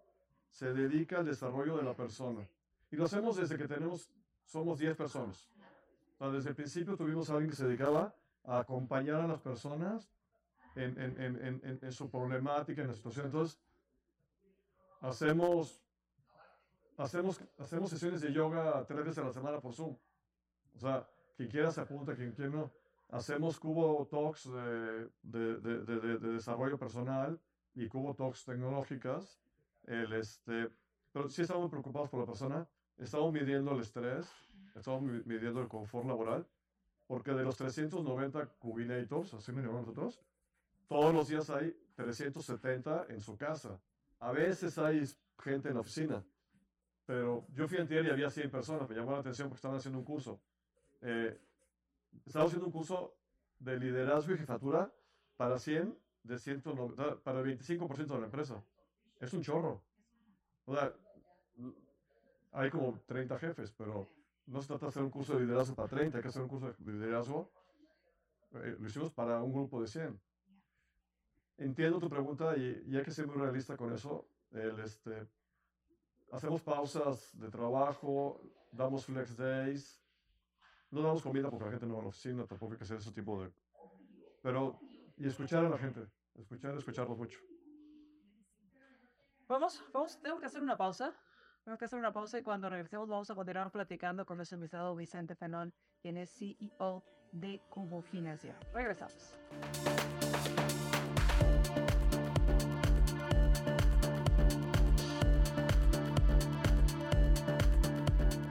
se 0.48 0.72
dedica 0.72 1.18
al 1.18 1.24
desarrollo 1.24 1.76
de 1.76 1.82
la 1.82 1.94
persona. 1.94 2.48
Y 2.90 2.96
lo 2.96 3.06
hacemos 3.06 3.36
desde 3.36 3.58
que 3.58 3.66
tenemos, 3.66 4.08
somos 4.44 4.78
10 4.78 4.96
personas. 4.96 5.50
O 6.14 6.18
sea, 6.18 6.30
desde 6.30 6.50
el 6.50 6.54
principio 6.54 6.96
tuvimos 6.96 7.28
a 7.30 7.32
alguien 7.32 7.50
que 7.50 7.56
se 7.56 7.66
dedicaba 7.66 8.14
a 8.44 8.58
acompañar 8.58 9.20
a 9.20 9.26
las 9.26 9.40
personas 9.40 10.10
en, 10.76 11.00
en, 11.00 11.20
en, 11.20 11.78
en 11.82 11.92
su 11.92 12.10
problemática, 12.10 12.82
en 12.82 12.88
la 12.88 12.94
situación. 12.94 13.26
Entonces, 13.26 13.58
hacemos, 15.00 15.80
hacemos, 16.96 17.40
hacemos 17.58 17.90
sesiones 17.90 18.20
de 18.20 18.32
yoga 18.32 18.84
tres 18.86 19.04
veces 19.04 19.18
a 19.18 19.26
la 19.26 19.32
semana 19.32 19.60
por 19.60 19.72
Zoom. 19.72 19.96
O 20.74 20.78
sea, 20.78 21.06
quien 21.36 21.48
quiera 21.48 21.70
se 21.70 21.80
apunta, 21.80 22.14
quien 22.14 22.32
quiera 22.32 22.50
no. 22.50 22.72
Hacemos 23.10 23.60
Cubo 23.60 24.06
Talks 24.06 24.50
de, 24.50 25.08
de, 25.22 25.60
de, 25.60 26.18
de, 26.18 26.32
desarrollo 26.32 26.78
personal 26.78 27.38
y 27.74 27.88
Cubo 27.88 28.14
Talks 28.14 28.44
tecnológicas. 28.44 29.40
El, 29.84 30.12
este, 30.14 30.70
pero 31.12 31.28
sí 31.28 31.42
estamos 31.42 31.70
preocupados 31.70 32.08
por 32.08 32.20
la 32.20 32.26
persona. 32.26 32.68
Estamos 32.96 33.32
midiendo 33.32 33.72
el 33.72 33.80
estrés, 33.80 34.28
estamos 34.74 35.02
midiendo 35.02 35.60
el 35.60 35.68
confort 35.68 36.06
laboral, 36.06 36.46
porque 37.06 37.32
de 37.32 37.42
los 37.42 37.56
390 37.56 38.46
cubinators, 38.58 39.34
así 39.34 39.52
me 39.52 39.62
llamamos 39.62 39.86
nosotros, 39.86 40.20
todos 40.88 41.14
los 41.14 41.28
días 41.28 41.50
hay 41.50 41.76
370 41.96 43.06
en 43.08 43.20
su 43.20 43.36
casa. 43.36 43.80
A 44.20 44.32
veces 44.32 44.78
hay 44.78 45.04
gente 45.38 45.68
en 45.68 45.74
la 45.74 45.80
oficina, 45.80 46.24
pero 47.06 47.46
yo 47.54 47.68
fui 47.68 47.78
antier 47.78 48.06
y 48.06 48.10
había 48.10 48.30
100 48.30 48.50
personas, 48.50 48.88
me 48.88 48.96
llamó 48.96 49.12
la 49.12 49.18
atención 49.18 49.48
porque 49.48 49.58
estaban 49.58 49.76
haciendo 49.76 49.98
un 49.98 50.04
curso. 50.04 50.40
Eh, 51.02 51.38
estaba 52.24 52.46
haciendo 52.46 52.66
un 52.66 52.72
curso 52.72 53.14
de 53.58 53.78
liderazgo 53.78 54.32
y 54.34 54.38
jefatura 54.38 54.92
para 55.36 55.58
100 55.58 55.96
de 56.22 56.38
190, 56.38 57.22
para 57.22 57.40
el 57.40 57.58
25% 57.58 58.06
de 58.06 58.18
la 58.18 58.24
empresa. 58.26 58.62
Es 59.20 59.32
un 59.32 59.42
chorro. 59.42 59.82
O 60.64 60.74
sea, 60.74 60.92
hay 62.52 62.70
como 62.70 62.98
30 63.06 63.38
jefes, 63.38 63.72
pero 63.76 64.08
no 64.46 64.60
se 64.60 64.68
trata 64.68 64.86
de 64.86 64.90
hacer 64.90 65.02
un 65.02 65.10
curso 65.10 65.34
de 65.34 65.40
liderazgo 65.40 65.74
para 65.74 65.88
30, 65.88 66.18
hay 66.18 66.22
que 66.22 66.28
hacer 66.28 66.42
un 66.42 66.48
curso 66.48 66.72
de 66.78 66.92
liderazgo. 66.92 67.50
Eh, 68.52 68.76
lo 68.78 68.86
hicimos 68.86 69.10
para 69.10 69.42
un 69.42 69.52
grupo 69.52 69.80
de 69.80 69.88
100. 69.88 70.20
Entiendo 71.56 71.98
tu 71.98 72.08
pregunta 72.08 72.56
y, 72.56 72.84
y, 72.86 72.96
hay 72.96 73.04
que 73.04 73.10
ser 73.10 73.26
muy 73.26 73.36
realista 73.36 73.76
con 73.76 73.92
eso. 73.92 74.28
El, 74.50 74.78
este, 74.80 75.28
hacemos 76.32 76.62
pausas 76.62 77.30
de 77.38 77.48
trabajo, 77.48 78.40
damos 78.72 79.06
flex 79.06 79.36
days, 79.36 80.02
no 80.90 81.02
damos 81.02 81.22
comida 81.22 81.50
porque 81.50 81.64
la 81.64 81.70
gente 81.70 81.86
no 81.86 81.94
va 81.94 82.00
a 82.00 82.02
la 82.04 82.08
oficina, 82.08 82.46
tampoco 82.46 82.72
hay 82.72 82.78
que 82.78 82.84
hacer 82.84 82.98
ese 82.98 83.12
tipo 83.12 83.42
de... 83.42 83.52
Pero, 84.42 84.78
y 85.16 85.26
escuchar 85.26 85.64
a 85.64 85.68
la 85.68 85.78
gente, 85.78 86.06
escuchar, 86.34 86.76
escucharlos 86.76 87.16
mucho. 87.16 87.38
Vamos, 89.46 89.82
vamos, 89.92 90.20
tengo 90.20 90.38
que 90.38 90.46
hacer 90.46 90.62
una 90.62 90.76
pausa. 90.76 91.14
Tengo 91.64 91.78
que 91.78 91.86
hacer 91.86 91.98
una 91.98 92.12
pausa 92.12 92.38
y 92.38 92.42
cuando 92.42 92.68
regresemos 92.68 93.08
vamos 93.08 93.30
a 93.30 93.34
continuar 93.34 93.70
platicando 93.70 94.26
con 94.26 94.36
nuestro 94.36 94.56
invitado 94.56 94.94
Vicente 94.94 95.34
Fenón, 95.34 95.72
quien 96.02 96.18
es 96.18 96.30
CEO 96.30 97.02
de 97.32 97.58
Cubo 97.70 98.02
Financiero. 98.02 98.58
Regresamos. 98.74 99.34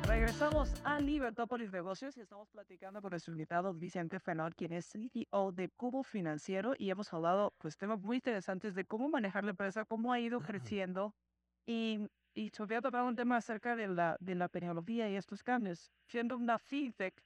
Regresamos 0.07 0.73
a 0.83 0.99
Libertópolis 0.99 1.71
Negocios 1.71 2.17
y 2.17 2.21
estamos 2.21 2.49
platicando 2.49 2.99
con 2.99 3.11
nuestro 3.11 3.31
invitado 3.33 3.75
Vicente 3.75 4.19
Fenol, 4.19 4.55
quien 4.55 4.73
es 4.73 4.87
CEO 4.87 5.51
de 5.51 5.69
Cubo 5.69 6.01
Financiero 6.01 6.73
y 6.79 6.89
hemos 6.89 7.13
hablado 7.13 7.53
pues 7.59 7.77
temas 7.77 8.01
muy 8.01 8.17
interesantes 8.17 8.73
de 8.73 8.85
cómo 8.85 9.07
manejar 9.07 9.43
la 9.43 9.51
empresa, 9.51 9.85
cómo 9.85 10.11
ha 10.11 10.19
ido 10.19 10.39
creciendo 10.39 11.13
y, 11.67 12.09
y 12.33 12.49
todavía 12.49 12.81
tocado 12.81 13.07
un 13.07 13.15
tema 13.15 13.37
acerca 13.37 13.75
de 13.75 13.87
la, 13.87 14.17
de 14.19 14.35
la 14.35 14.49
tecnología 14.49 15.09
y 15.09 15.15
estos 15.15 15.43
cambios. 15.43 15.91
Siendo 16.07 16.35
una 16.35 16.57
fintech 16.57 17.23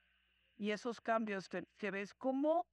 y 0.58 0.72
esos 0.72 1.00
cambios 1.02 1.50
que, 1.50 1.92
ves, 1.92 2.14
¿cómo, 2.14 2.66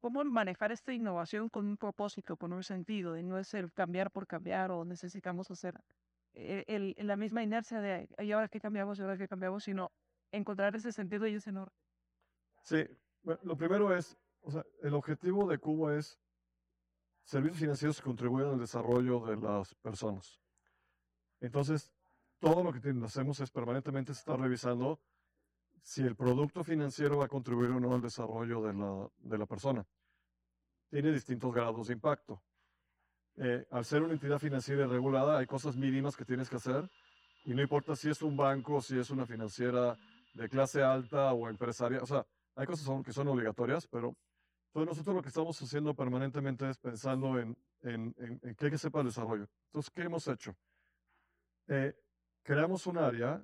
cómo 0.00 0.24
manejar 0.24 0.72
esta 0.72 0.92
innovación 0.92 1.48
con 1.48 1.66
un 1.66 1.76
propósito, 1.76 2.36
con 2.36 2.52
un 2.52 2.62
sentido, 2.62 3.16
y 3.16 3.22
no 3.22 3.38
es 3.38 3.54
el 3.54 3.72
cambiar 3.72 4.10
por 4.10 4.26
cambiar 4.26 4.70
o 4.70 4.84
necesitamos 4.84 5.50
hacer 5.50 5.80
eh, 6.34 6.64
el, 6.66 6.94
la 6.98 7.16
misma 7.16 7.42
inercia 7.42 7.80
de, 7.80 8.08
y 8.18 8.32
ahora 8.32 8.48
que 8.48 8.60
cambiamos, 8.60 8.98
y 8.98 9.02
ahora 9.02 9.16
que 9.16 9.28
cambiamos, 9.28 9.64
sino 9.64 9.92
encontrar 10.30 10.74
ese 10.76 10.92
sentido 10.92 11.26
y 11.26 11.34
ese 11.34 11.52
norte. 11.52 11.76
Sí, 12.62 12.84
bueno, 13.22 13.40
lo 13.44 13.56
primero 13.56 13.94
es, 13.94 14.16
o 14.40 14.50
sea, 14.50 14.64
el 14.82 14.94
objetivo 14.94 15.48
de 15.48 15.58
Cubo 15.58 15.90
es 15.90 16.18
servicios 17.24 17.60
financieros 17.60 17.98
que 17.98 18.04
contribuyen 18.04 18.50
al 18.50 18.58
desarrollo 18.58 19.20
de 19.20 19.36
las 19.36 19.74
personas. 19.76 20.41
Entonces, 21.42 21.92
todo 22.38 22.62
lo 22.62 22.72
que 22.72 22.80
hacemos 23.04 23.40
es 23.40 23.50
permanentemente 23.50 24.12
estar 24.12 24.38
revisando 24.38 25.00
si 25.82 26.02
el 26.02 26.14
producto 26.14 26.62
financiero 26.62 27.18
va 27.18 27.24
a 27.24 27.28
contribuir 27.28 27.70
o 27.70 27.80
no 27.80 27.94
al 27.94 28.00
desarrollo 28.00 28.62
de 28.62 28.72
la, 28.72 29.08
de 29.18 29.38
la 29.38 29.46
persona. 29.46 29.84
Tiene 30.88 31.10
distintos 31.10 31.52
grados 31.52 31.88
de 31.88 31.94
impacto. 31.94 32.40
Eh, 33.36 33.66
al 33.70 33.84
ser 33.84 34.02
una 34.02 34.12
entidad 34.12 34.38
financiera 34.38 34.86
regulada, 34.86 35.38
hay 35.38 35.46
cosas 35.46 35.76
mínimas 35.76 36.16
que 36.16 36.24
tienes 36.24 36.48
que 36.48 36.56
hacer 36.56 36.88
y 37.44 37.54
no 37.54 37.62
importa 37.62 37.96
si 37.96 38.08
es 38.08 38.22
un 38.22 38.36
banco, 38.36 38.80
si 38.80 38.96
es 38.98 39.10
una 39.10 39.26
financiera 39.26 39.98
de 40.34 40.48
clase 40.48 40.82
alta 40.82 41.32
o 41.32 41.48
empresaria, 41.48 42.00
o 42.00 42.06
sea, 42.06 42.24
hay 42.54 42.66
cosas 42.66 42.88
que 43.04 43.12
son 43.12 43.26
obligatorias, 43.28 43.88
pero 43.88 44.14
entonces 44.68 44.88
nosotros 44.88 45.16
lo 45.16 45.22
que 45.22 45.28
estamos 45.28 45.60
haciendo 45.60 45.94
permanentemente 45.94 46.70
es 46.70 46.78
pensando 46.78 47.38
en, 47.38 47.56
en, 47.80 48.14
en, 48.18 48.54
que 48.54 48.66
hay 48.66 48.70
que 48.70 48.78
sepa 48.78 49.00
el 49.00 49.06
desarrollo. 49.06 49.48
Entonces, 49.66 49.90
¿qué 49.90 50.02
hemos 50.02 50.28
hecho? 50.28 50.54
Eh, 51.68 51.94
creamos 52.42 52.86
un 52.86 52.98
área 52.98 53.42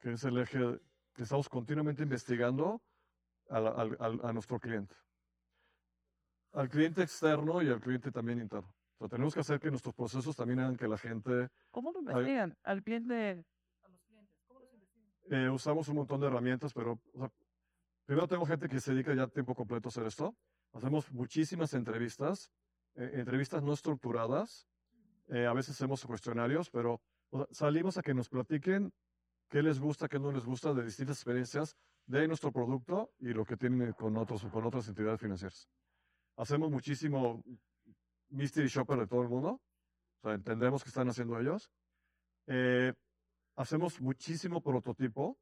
que 0.00 0.12
es 0.12 0.24
el 0.24 0.38
eje 0.38 0.80
que 1.14 1.22
estamos 1.22 1.48
continuamente 1.48 2.02
investigando 2.02 2.82
a 3.50 4.32
nuestro 4.32 4.58
cliente. 4.58 4.94
Al 6.52 6.68
cliente 6.68 7.02
externo 7.02 7.62
y 7.62 7.68
al 7.68 7.80
cliente 7.80 8.10
también 8.10 8.40
interno 8.40 8.74
tenemos 9.08 9.34
que 9.34 9.40
hacer 9.40 9.60
que 9.60 9.70
nuestros 9.70 9.94
procesos 9.94 10.36
también 10.36 10.60
hagan 10.60 10.76
que 10.76 10.88
la 10.88 10.98
gente... 10.98 11.48
¿Cómo 11.70 11.92
lo 11.92 12.00
investigan? 12.00 12.56
Al 12.62 12.82
cliente... 12.82 13.44
A 13.82 13.88
los 13.88 14.02
clientes, 14.04 14.42
¿cómo 14.46 14.60
los 14.60 14.72
investigan? 14.72 15.12
Eh, 15.30 15.50
usamos 15.50 15.88
un 15.88 15.96
montón 15.96 16.20
de 16.20 16.26
herramientas, 16.26 16.72
pero 16.72 17.00
primero 18.04 18.28
tengo 18.28 18.46
gente 18.46 18.68
que 18.68 18.80
se 18.80 18.92
dedica 18.92 19.14
ya 19.14 19.24
a 19.24 19.28
tiempo 19.28 19.54
completo 19.54 19.88
a 19.88 19.90
hacer 19.90 20.06
esto. 20.06 20.36
Hacemos 20.72 21.10
muchísimas 21.12 21.74
entrevistas, 21.74 22.50
eh, 22.94 23.10
entrevistas 23.14 23.62
no 23.62 23.72
estructuradas. 23.72 24.68
Eh, 25.28 25.46
a 25.46 25.52
veces 25.52 25.74
hacemos 25.74 26.04
cuestionarios, 26.04 26.70
pero 26.70 27.00
salimos 27.50 27.98
a 27.98 28.02
que 28.02 28.14
nos 28.14 28.28
platiquen 28.28 28.92
qué 29.48 29.62
les 29.62 29.78
gusta, 29.78 30.08
qué 30.08 30.18
no 30.18 30.32
les 30.32 30.44
gusta 30.44 30.72
de 30.72 30.84
distintas 30.84 31.16
experiencias 31.18 31.76
de 32.06 32.26
nuestro 32.26 32.52
producto 32.52 33.12
y 33.18 33.32
lo 33.32 33.44
que 33.44 33.56
tienen 33.56 33.92
con, 33.92 34.16
otros, 34.16 34.44
con 34.44 34.64
otras 34.64 34.88
entidades 34.88 35.20
financieras. 35.20 35.68
Hacemos 36.36 36.70
muchísimo 36.70 37.42
mystery 38.30 38.68
shopper 38.68 38.98
de 38.98 39.06
todo 39.06 39.22
el 39.22 39.28
mundo. 39.28 39.60
O 40.22 40.30
entendemos 40.30 40.82
qué 40.82 40.88
están 40.88 41.08
haciendo 41.08 41.38
ellos. 41.38 41.70
Eh, 42.46 42.92
hacemos 43.56 44.00
muchísimo 44.00 44.60
prototipo 44.60 45.38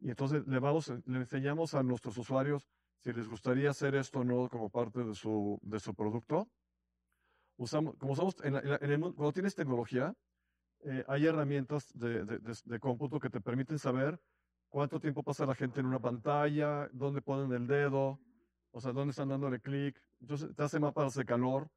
y 0.00 0.10
entonces 0.10 0.46
le, 0.46 0.58
vamos, 0.58 0.92
le 1.06 1.18
enseñamos 1.18 1.74
a 1.74 1.82
nuestros 1.82 2.16
usuarios 2.18 2.68
si 2.98 3.12
les 3.12 3.28
gustaría 3.28 3.70
hacer 3.70 3.94
esto 3.94 4.20
o 4.20 4.24
no 4.24 4.48
como 4.48 4.70
parte 4.70 5.04
de 5.04 5.14
su, 5.14 5.58
de 5.62 5.78
su 5.78 5.94
producto. 5.94 6.48
Usamos, 7.56 7.96
como 7.96 8.12
usamos 8.12 8.36
cuando 8.36 9.32
tienes 9.32 9.54
tecnología, 9.54 10.14
eh, 10.84 11.04
hay 11.08 11.26
herramientas 11.26 11.92
de, 11.94 12.24
de, 12.24 12.38
de, 12.38 12.80
cómputo 12.80 13.18
que 13.18 13.30
te 13.30 13.40
permiten 13.40 13.78
saber 13.78 14.20
cuánto 14.68 15.00
tiempo 15.00 15.22
pasa 15.22 15.46
la 15.46 15.54
gente 15.54 15.80
en 15.80 15.86
una 15.86 15.98
pantalla, 15.98 16.88
dónde 16.92 17.20
ponen 17.20 17.52
el 17.52 17.66
dedo, 17.66 18.20
o 18.70 18.80
sea, 18.80 18.92
dónde 18.92 19.10
están 19.10 19.28
dándole 19.28 19.60
clic. 19.60 20.00
Entonces 20.20 20.54
te 20.54 20.62
hace 20.62 20.78
mapas 20.78 21.14
de 21.14 21.24
calor 21.24 21.68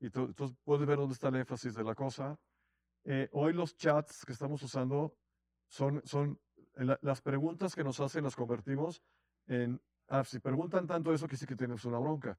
y 0.00 0.06
entonces 0.06 0.56
puedes 0.64 0.86
ver 0.86 0.98
dónde 0.98 1.14
está 1.14 1.28
el 1.28 1.36
énfasis 1.36 1.74
de 1.74 1.84
la 1.84 1.94
cosa. 1.94 2.38
Eh, 3.04 3.28
hoy 3.32 3.52
los 3.52 3.76
chats 3.76 4.24
que 4.24 4.32
estamos 4.32 4.62
usando 4.62 5.16
son, 5.68 6.02
son 6.04 6.38
las 6.74 7.20
preguntas 7.20 7.74
que 7.74 7.84
nos 7.84 8.00
hacen 8.00 8.24
las 8.24 8.36
convertimos 8.36 9.02
en, 9.46 9.80
ah, 10.08 10.24
si 10.24 10.38
preguntan 10.38 10.86
tanto 10.86 11.12
eso, 11.12 11.26
que 11.26 11.36
sí 11.36 11.46
que 11.46 11.56
tienes 11.56 11.84
una 11.84 11.98
bronca. 11.98 12.38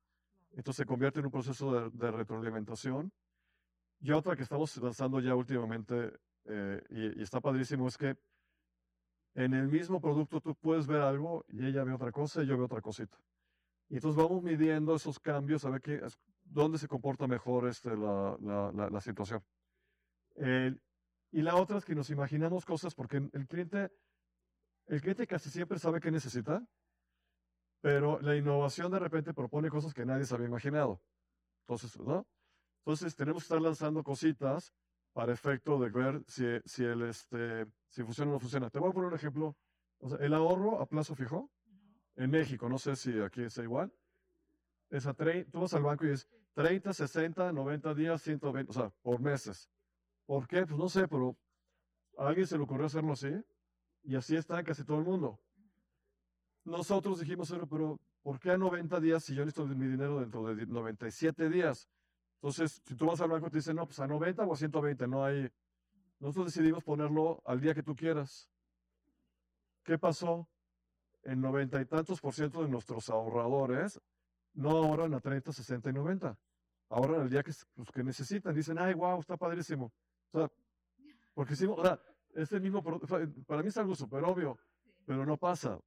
Entonces 0.51 0.77
se 0.77 0.85
convierte 0.85 1.19
en 1.19 1.25
un 1.25 1.31
proceso 1.31 1.73
de, 1.73 1.89
de 1.91 2.11
retroalimentación. 2.11 3.11
Y 4.01 4.11
otra 4.11 4.35
que 4.35 4.43
estamos 4.43 4.75
lanzando 4.77 5.19
ya 5.19 5.35
últimamente, 5.35 6.13
eh, 6.45 6.81
y, 6.89 7.19
y 7.19 7.23
está 7.23 7.41
padrísimo, 7.41 7.87
es 7.87 7.97
que 7.97 8.17
en 9.35 9.53
el 9.53 9.67
mismo 9.67 10.01
producto 10.01 10.41
tú 10.41 10.55
puedes 10.55 10.87
ver 10.87 11.01
algo 11.01 11.45
y 11.47 11.65
ella 11.65 11.83
ve 11.83 11.93
otra 11.93 12.11
cosa 12.11 12.41
y 12.43 12.47
yo 12.47 12.55
veo 12.55 12.65
otra 12.65 12.81
cosita. 12.81 13.17
Y 13.89 13.95
entonces 13.95 14.21
vamos 14.21 14.43
midiendo 14.43 14.95
esos 14.95 15.19
cambios 15.19 15.65
a 15.65 15.69
ver 15.69 15.81
qué, 15.81 16.01
dónde 16.43 16.77
se 16.77 16.87
comporta 16.87 17.27
mejor 17.27 17.67
este, 17.67 17.95
la, 17.95 18.37
la- 18.41 18.71
la- 18.71 18.89
la 18.89 19.01
situación. 19.01 19.43
El- 20.35 20.81
y 21.31 21.41
la 21.41 21.55
otra 21.55 21.77
es 21.77 21.85
que 21.85 21.93
nos 21.95 22.09
imaginamos 22.09 22.65
cosas 22.65 22.95
porque 22.95 23.17
el 23.17 23.47
cliente, 23.47 23.91
el 24.87 25.01
cliente 25.01 25.27
casi 25.27 25.49
siempre 25.49 25.77
sabe 25.77 25.99
qué 25.99 26.09
necesita, 26.09 26.65
pero 27.81 28.19
la 28.21 28.35
innovación 28.35 28.91
de 28.91 28.99
repente 28.99 29.33
propone 29.33 29.69
cosas 29.69 29.93
que 29.93 30.05
nadie 30.05 30.25
se 30.25 30.33
había 30.35 30.47
imaginado. 30.47 31.01
Entonces, 31.61 31.99
¿no? 31.99 32.25
Entonces 32.79 33.15
tenemos 33.15 33.43
que 33.43 33.45
estar 33.45 33.61
lanzando 33.61 34.03
cositas 34.03 34.73
para 35.13 35.33
efecto 35.33 35.79
de 35.79 35.89
ver 35.89 36.23
si, 36.27 36.45
si, 36.65 36.83
el, 36.83 37.03
este, 37.03 37.65
si 37.89 38.03
funciona 38.03 38.31
o 38.31 38.33
no 38.35 38.39
funciona. 38.39 38.69
Te 38.69 38.79
voy 38.79 38.89
a 38.89 38.93
poner 38.93 39.09
un 39.09 39.15
ejemplo. 39.15 39.55
O 39.99 40.09
sea, 40.09 40.17
el 40.19 40.33
ahorro 40.33 40.81
a 40.81 40.85
plazo 40.85 41.13
fijo 41.13 41.49
en 42.15 42.31
México, 42.31 42.67
no 42.69 42.77
sé 42.77 42.95
si 42.95 43.19
aquí 43.19 43.43
es 43.43 43.57
igual, 43.57 43.93
es 44.89 45.05
a 45.05 45.13
tú 45.13 45.59
vas 45.59 45.73
al 45.73 45.83
banco 45.83 46.05
y 46.05 46.11
es 46.11 46.27
30, 46.53 46.93
60, 46.93 47.53
90 47.53 47.93
días, 47.93 48.21
120, 48.21 48.69
o 48.69 48.73
sea, 48.73 48.89
por 49.01 49.21
meses. 49.21 49.69
¿Por 50.25 50.47
qué? 50.47 50.65
Pues 50.65 50.77
no 50.77 50.89
sé, 50.89 51.07
pero 51.07 51.37
a 52.17 52.27
alguien 52.27 52.47
se 52.47 52.57
le 52.57 52.63
ocurrió 52.63 52.85
hacerlo 52.85 53.13
así 53.13 53.31
y 54.03 54.15
así 54.15 54.35
está 54.35 54.63
casi 54.63 54.83
todo 54.83 54.97
el 54.99 55.05
mundo. 55.05 55.39
Nosotros 56.65 57.19
dijimos, 57.19 57.49
"Pero, 57.49 57.67
pero 57.67 57.99
¿por 58.21 58.39
qué 58.39 58.51
a 58.51 58.57
90 58.57 58.99
días 58.99 59.23
si 59.23 59.33
yo 59.33 59.45
necesito 59.45 59.65
mi 59.67 59.87
dinero 59.87 60.19
dentro 60.19 60.43
de 60.43 60.65
97 60.65 61.49
días? 61.49 61.89
Entonces, 62.41 62.81
si 62.85 62.95
tú 62.95 63.05
vas 63.05 63.19
al 63.19 63.29
banco 63.29 63.49
te 63.49 63.57
dicen, 63.57 63.75
no, 63.75 63.85
pues 63.85 63.99
a 63.99 64.07
90 64.07 64.45
o 64.45 64.53
a 64.53 64.55
120, 64.55 65.07
no 65.07 65.25
hay. 65.25 65.51
Nosotros 66.19 66.53
decidimos 66.53 66.83
ponerlo 66.83 67.41
al 67.45 67.59
día 67.59 67.73
que 67.73 67.83
tú 67.83 67.95
quieras. 67.95 68.49
¿Qué 69.83 69.97
pasó? 69.97 70.47
En 71.23 71.41
90 71.41 71.81
y 71.81 71.85
tantos 71.85 72.21
por 72.21 72.33
ciento 72.33 72.63
de 72.63 72.69
nuestros 72.69 73.09
ahorradores 73.09 73.99
no 74.53 74.69
ahorran 74.69 75.13
a 75.13 75.19
30, 75.19 75.51
60 75.51 75.89
y 75.89 75.93
90. 75.93 76.37
Ahorran 76.89 77.21
al 77.21 77.29
día 77.29 77.43
que, 77.43 77.51
pues, 77.75 77.91
que 77.91 78.03
necesitan. 78.03 78.55
Dicen, 78.55 78.79
ay, 78.79 78.93
wow, 78.93 79.19
está 79.19 79.35
padrísimo. 79.35 79.91
O 80.31 80.39
sea, 80.39 80.51
porque 81.33 81.53
hicimos, 81.53 81.77
o 81.79 81.83
sea, 81.83 81.99
es 82.35 82.51
el 82.53 82.61
mismo, 82.61 82.81
para 82.83 83.61
mí 83.61 83.67
es 83.67 83.77
algo 83.77 83.95
súper 83.95 84.23
obvio, 84.23 84.57
pero 85.05 85.25
no 85.25 85.37
pasa, 85.37 85.79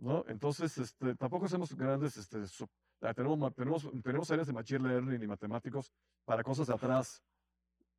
¿no? 0.00 0.24
Entonces, 0.28 0.76
este, 0.78 1.14
tampoco 1.14 1.46
hacemos 1.46 1.74
grandes, 1.74 2.16
este, 2.16 2.38
ah, 3.02 3.14
tenemos, 3.14 3.54
tenemos, 3.54 3.88
tenemos 4.02 4.30
áreas 4.30 4.46
de 4.46 4.52
machine 4.52 4.88
learning 4.88 5.22
y 5.22 5.26
matemáticos 5.26 5.92
para 6.24 6.42
cosas 6.42 6.66
de 6.66 6.74
atrás, 6.74 7.22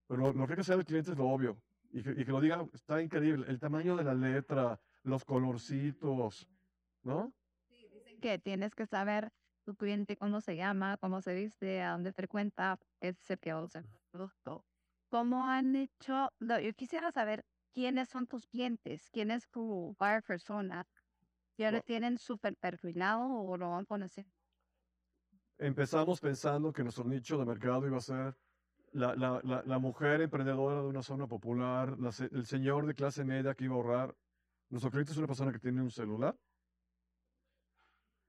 pero 0.08 0.34
lo 0.34 0.46
que 0.46 0.54
hay 0.54 0.56
que 0.56 0.62
hacer 0.62 0.80
el 0.80 0.86
cliente 0.86 1.12
es 1.12 1.18
lo 1.18 1.30
obvio, 1.30 1.62
y 1.92 2.02
que, 2.02 2.12
y 2.12 2.26
que 2.26 2.32
lo 2.32 2.42
diga, 2.42 2.66
está 2.74 3.02
increíble, 3.02 3.46
el 3.48 3.60
tamaño 3.60 3.96
de 3.96 4.04
la 4.04 4.14
letra, 4.14 4.80
los 5.04 5.24
colorcitos, 5.24 6.48
¿no? 7.04 7.32
Sí, 7.68 7.88
dicen 7.94 8.20
que 8.20 8.40
tienes 8.40 8.74
que 8.74 8.88
saber 8.88 9.32
tu 9.64 9.76
cliente 9.76 10.18
cómo 10.18 10.42
se 10.42 10.56
llama, 10.56 10.98
cómo 10.98 11.22
se 11.22 11.36
viste, 11.36 11.82
a 11.82 11.92
dónde 11.92 12.14
frecuenta, 12.14 12.80
es 13.00 13.30
el 13.30 13.40
que 13.40 13.54
usa 13.54 13.82
el 13.82 13.88
producto. 14.12 14.66
¿Cómo 15.10 15.46
han 15.46 15.76
hecho? 15.76 16.30
yo 16.40 16.74
quisiera 16.74 17.12
saber 17.12 17.46
quiénes 17.74 18.10
son 18.10 18.28
tus 18.28 18.48
clientes, 18.48 19.10
quién 19.12 19.30
es 19.30 19.48
tu 19.50 19.96
buyer 20.00 20.24
persona. 20.24 20.88
¿Ya 21.62 21.70
lo 21.70 21.82
tienen 21.84 22.18
súper 22.18 22.56
perfilado 22.58 23.22
o 23.24 23.56
lo 23.56 23.70
van 23.70 23.84
a 23.84 23.86
conocer? 23.86 24.26
Empezamos 25.60 26.20
pensando 26.20 26.74
que 26.74 26.82
nuestro 26.82 27.04
nicho 27.04 27.38
de 27.38 27.46
mercado 27.46 27.86
iba 27.86 27.98
a 27.98 28.02
ser 28.02 28.36
la, 28.94 29.16
la, 29.16 29.40
la, 29.44 29.62
la 29.64 29.78
mujer 29.78 30.22
emprendedora 30.22 30.82
de 30.82 30.88
una 30.88 31.04
zona 31.04 31.28
popular, 31.28 31.96
el 32.32 32.48
señor 32.48 32.88
de 32.88 32.96
clase 32.96 33.24
media 33.24 33.54
que 33.54 33.66
iba 33.66 33.76
a 33.76 33.78
ahorrar. 33.78 34.16
Nuestro 34.70 34.90
cliente 34.90 35.12
es 35.12 35.20
una 35.20 35.28
persona 35.28 35.52
que 35.52 35.60
tiene 35.60 35.84
un 35.84 35.92
celular 35.92 36.36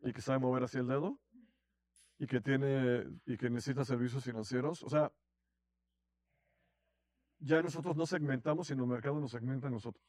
y 0.03 0.12
que 0.12 0.21
sabe 0.21 0.38
mover 0.38 0.64
así 0.64 0.77
el 0.77 0.88
dedo 0.88 1.18
y 2.18 2.27
que 2.27 2.42
tiene 2.42 3.07
y 3.25 3.38
que 3.38 3.49
necesita 3.49 3.83
servicios 3.83 4.23
financieros. 4.23 4.83
O 4.83 4.90
sea, 4.90 5.11
ya 7.38 7.62
nosotros 7.62 7.97
no 7.97 8.05
segmentamos, 8.05 8.66
sino 8.66 8.85
el 8.85 8.90
mercado 8.90 9.18
nos 9.21 9.31
segmenta 9.31 9.68
a 9.68 9.71
nosotros. 9.71 10.05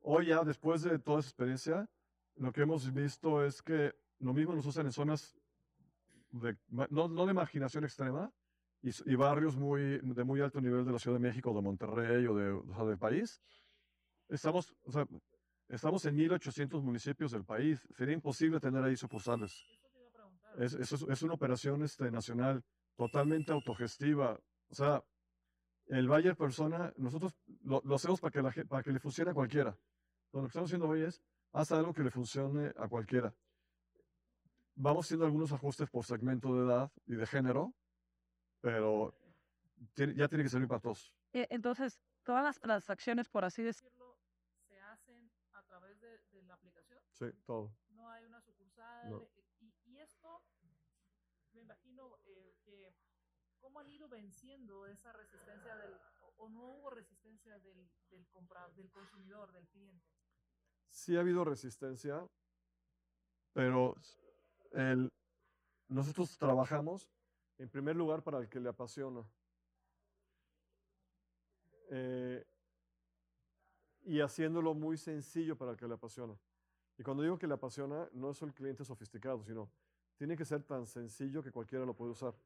Hoy 0.00 0.26
ya, 0.26 0.42
después 0.42 0.82
de 0.82 0.98
toda 0.98 1.20
esa 1.20 1.28
experiencia, 1.28 1.88
lo 2.36 2.52
que 2.52 2.62
hemos 2.62 2.92
visto 2.92 3.44
es 3.44 3.62
que 3.62 3.94
lo 4.18 4.32
mismo 4.32 4.54
nos 4.54 4.66
usan 4.66 4.86
en 4.86 4.92
zonas 4.92 5.36
de, 6.30 6.56
no, 6.68 7.08
no 7.08 7.26
de 7.26 7.34
marginación 7.34 7.84
extrema 7.84 8.32
y, 8.82 8.90
y 9.06 9.14
barrios 9.14 9.56
muy, 9.56 9.98
de 9.98 10.24
muy 10.24 10.40
alto 10.40 10.60
nivel 10.60 10.84
de 10.84 10.92
la 10.92 10.98
Ciudad 10.98 11.16
de 11.18 11.26
México, 11.26 11.54
de 11.54 11.62
Monterrey 11.62 12.26
o, 12.26 12.34
de, 12.34 12.50
o 12.50 12.74
sea, 12.74 12.84
del 12.84 12.98
país. 12.98 13.40
Estamos, 14.28 14.74
o 14.84 14.92
sea, 14.92 15.06
estamos 15.68 16.04
en 16.06 16.16
1.800 16.16 16.82
municipios 16.82 17.32
del 17.32 17.44
país. 17.44 17.80
Sería 17.96 18.14
imposible 18.14 18.60
tener 18.60 18.82
ahí 18.82 18.96
sucursales. 18.96 19.64
Es, 20.58 20.74
es, 20.74 20.92
es 20.92 21.22
una 21.22 21.34
operación 21.34 21.82
este, 21.82 22.10
nacional 22.10 22.62
totalmente 22.96 23.52
autogestiva. 23.52 24.38
O 24.68 24.74
sea, 24.74 25.02
el 25.86 26.08
Bayer 26.08 26.36
Persona, 26.36 26.92
nosotros 26.96 27.34
lo, 27.62 27.80
lo 27.84 27.94
hacemos 27.94 28.20
para 28.20 28.30
que, 28.30 28.42
la, 28.42 28.66
para 28.68 28.82
que 28.82 28.92
le 28.92 28.98
funcione 28.98 29.30
a 29.30 29.34
cualquiera. 29.34 29.76
Lo 30.32 30.40
que 30.42 30.46
estamos 30.48 30.68
haciendo 30.68 30.88
hoy 30.88 31.02
es, 31.02 31.22
haz 31.54 31.72
algo 31.72 31.92
que 31.94 32.02
le 32.02 32.10
funcione 32.10 32.72
a 32.76 32.88
cualquiera. 32.88 33.34
Vamos 34.74 35.06
haciendo 35.06 35.24
algunos 35.24 35.52
ajustes 35.52 35.88
por 35.88 36.04
segmento 36.04 36.54
de 36.54 36.66
edad 36.66 36.92
y 37.06 37.14
de 37.14 37.26
género, 37.26 37.72
pero 38.60 39.14
ya 39.96 40.28
tiene 40.28 40.42
que 40.42 40.50
servir 40.50 40.68
para 40.68 40.80
todos. 40.80 41.14
E- 41.32 41.46
Entonces, 41.50 42.00
todas 42.24 42.42
las 42.42 42.58
transacciones, 42.60 43.28
por 43.28 43.44
así 43.44 43.62
decirlo, 43.62 44.18
se 44.66 44.80
hacen 44.80 45.30
a 45.52 45.62
través 45.62 46.00
de, 46.00 46.18
de 46.32 46.42
la 46.42 46.54
aplicación. 46.54 47.00
Sí, 47.12 47.26
todo. 47.46 47.72
No 47.90 48.10
hay 48.10 48.24
una 48.24 48.40
sucursal. 48.40 49.10
No. 49.10 49.18
eh, 49.22 49.30
Y, 49.60 49.72
y 49.92 49.98
esto, 49.98 50.42
me 51.52 51.60
imagino 51.60 52.18
eh, 52.24 52.56
que, 52.64 52.92
¿cómo 53.60 53.78
han 53.78 53.88
ido 53.90 54.08
venciendo 54.08 54.86
esa 54.86 55.12
resistencia 55.12 55.76
del, 55.76 55.94
o, 56.20 56.34
o 56.44 56.48
no 56.48 56.64
hubo 56.64 56.90
resistencia 56.90 57.60
del, 57.60 57.88
del, 58.10 58.26
compra- 58.30 58.70
del 58.74 58.90
consumidor, 58.90 59.52
del 59.52 59.68
cliente? 59.68 60.04
Sí 60.94 61.16
ha 61.16 61.20
habido 61.20 61.44
resistencia, 61.44 62.24
pero 63.52 63.96
nosotros 65.88 66.38
trabajamos 66.38 67.10
en 67.58 67.68
primer 67.68 67.96
lugar 67.96 68.22
para 68.22 68.38
el 68.38 68.48
que 68.48 68.60
le 68.60 68.68
apasiona. 68.68 69.28
Eh, 71.90 72.46
y 74.04 74.20
haciéndolo 74.20 74.72
muy 74.72 74.96
sencillo 74.96 75.58
para 75.58 75.72
el 75.72 75.76
que 75.76 75.88
le 75.88 75.94
apasiona. 75.94 76.38
Y 76.96 77.02
cuando 77.02 77.24
digo 77.24 77.36
que 77.36 77.48
le 77.48 77.54
apasiona, 77.54 78.08
no 78.12 78.30
es 78.30 78.40
el 78.42 78.54
cliente 78.54 78.84
sofisticado, 78.84 79.42
sino 79.42 79.68
tiene 80.16 80.36
que 80.36 80.44
ser 80.44 80.62
tan 80.62 80.86
sencillo 80.86 81.42
que 81.42 81.50
cualquiera 81.50 81.84
lo 81.84 81.94
puede 81.94 82.12
usar. 82.12 82.36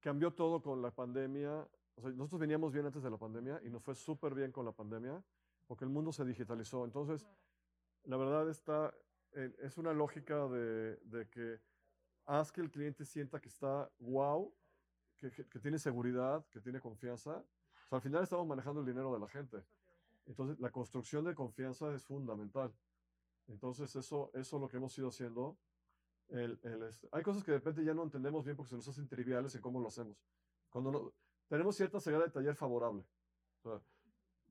Cambió 0.00 0.34
todo 0.34 0.60
con 0.60 0.82
la 0.82 0.90
pandemia. 0.90 1.66
Nosotros 1.96 2.40
veníamos 2.40 2.74
bien 2.74 2.84
antes 2.84 3.02
de 3.02 3.10
la 3.10 3.16
pandemia 3.16 3.58
y 3.64 3.70
nos 3.70 3.82
fue 3.82 3.94
súper 3.94 4.34
bien 4.34 4.52
con 4.52 4.66
la 4.66 4.72
pandemia 4.72 5.24
porque 5.68 5.84
el 5.84 5.90
mundo 5.90 6.12
se 6.12 6.24
digitalizó. 6.24 6.84
Entonces, 6.84 7.24
la 8.04 8.16
verdad 8.16 8.48
está, 8.50 8.92
eh, 9.32 9.54
es 9.60 9.78
una 9.78 9.92
lógica 9.92 10.48
de, 10.48 10.96
de 11.04 11.28
que 11.28 11.60
haz 12.24 12.50
que 12.50 12.60
el 12.62 12.70
cliente 12.70 13.04
sienta 13.04 13.40
que 13.40 13.48
está 13.48 13.88
wow, 14.00 14.52
que, 15.16 15.30
que- 15.30 15.46
que 15.46 15.58
tiene 15.60 15.78
seguridad, 15.78 16.44
que 16.50 16.60
tiene 16.60 16.80
confianza. 16.80 17.36
O 17.36 17.88
sea, 17.88 17.96
al 17.96 18.02
final 18.02 18.22
estamos 18.24 18.46
manejando 18.46 18.80
el 18.80 18.86
dinero 18.86 19.12
de 19.12 19.20
la 19.20 19.28
gente. 19.28 19.62
Entonces, 20.26 20.58
la 20.58 20.70
construcción 20.70 21.24
de 21.24 21.34
confianza 21.34 21.94
es 21.94 22.02
fundamental. 22.04 22.74
Entonces, 23.46 23.94
eso, 23.96 24.30
eso 24.34 24.56
es 24.56 24.60
lo 24.62 24.68
que 24.68 24.76
hemos 24.78 24.96
ido 24.98 25.08
haciendo. 25.08 25.56
El- 26.28 26.58
el, 26.62 26.90
hay 27.12 27.22
cosas 27.22 27.42
que 27.44 27.52
de 27.52 27.58
repente 27.58 27.84
ya 27.84 27.94
no 27.94 28.02
entendemos 28.02 28.44
bien 28.44 28.56
porque 28.56 28.70
se 28.70 28.76
nos 28.76 28.88
hacen 28.88 29.08
triviales 29.08 29.54
en 29.54 29.62
cómo 29.62 29.80
lo 29.80 29.88
hacemos. 29.88 30.16
Cuando 30.70 30.90
no- 30.92 31.12
tenemos 31.48 31.76
cierta 31.76 32.00
ceguera 32.00 32.24
de 32.24 32.30
taller 32.30 32.54
favorable. 32.54 33.04
O 33.56 33.60
sea, 33.62 33.82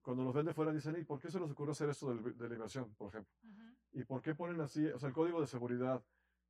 cuando 0.08 0.24
nos 0.24 0.34
ven 0.34 0.46
de 0.46 0.54
fuera 0.54 0.72
dicen, 0.72 0.96
¿y 0.98 1.04
por 1.04 1.20
qué 1.20 1.30
se 1.30 1.38
nos 1.38 1.52
ocurre 1.52 1.74
hacer 1.74 1.90
esto 1.90 2.08
del- 2.08 2.38
de, 2.38 2.48
la 2.48 2.56
inversión, 2.56 2.96
por 2.96 3.10
ejemplo? 3.10 3.34
¿Y 3.92 4.06
por 4.06 4.22
qué 4.22 4.34
ponen 4.34 4.62
así? 4.62 4.86
O 4.88 4.98
sea, 4.98 5.10
el 5.10 5.14
código 5.14 5.42
de 5.42 5.48
seguridad. 5.48 6.02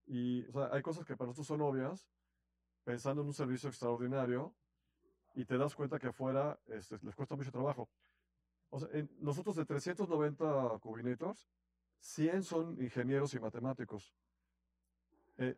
Y, 0.05 0.45
o 0.45 0.51
sea, 0.51 0.69
hay 0.71 0.83
cosas 0.83 1.07
que 1.07 1.17
para 1.17 1.29
nosotros 1.29 1.47
son 1.47 1.61
obvias, 1.61 2.07
pensando 2.83 3.23
en 3.23 3.27
un 3.29 3.33
servicio 3.33 3.67
extraordinario, 3.67 4.53
y 5.33 5.43
te 5.43 5.57
das 5.57 5.73
cuenta 5.73 5.97
que 5.97 6.05
afuera 6.05 6.59
este, 6.67 6.99
les 7.01 7.15
cuesta 7.15 7.35
mucho 7.35 7.51
trabajo. 7.51 7.89
O 8.69 8.79
sea, 8.79 8.89
en- 8.91 9.09
nosotros 9.21 9.55
de 9.55 9.65
390 9.65 10.77
Cubinators, 10.79 11.49
100 11.97 12.43
son 12.43 12.79
ingenieros 12.79 13.33
y 13.33 13.39
matemáticos. 13.39 14.13
Eh, 15.37 15.57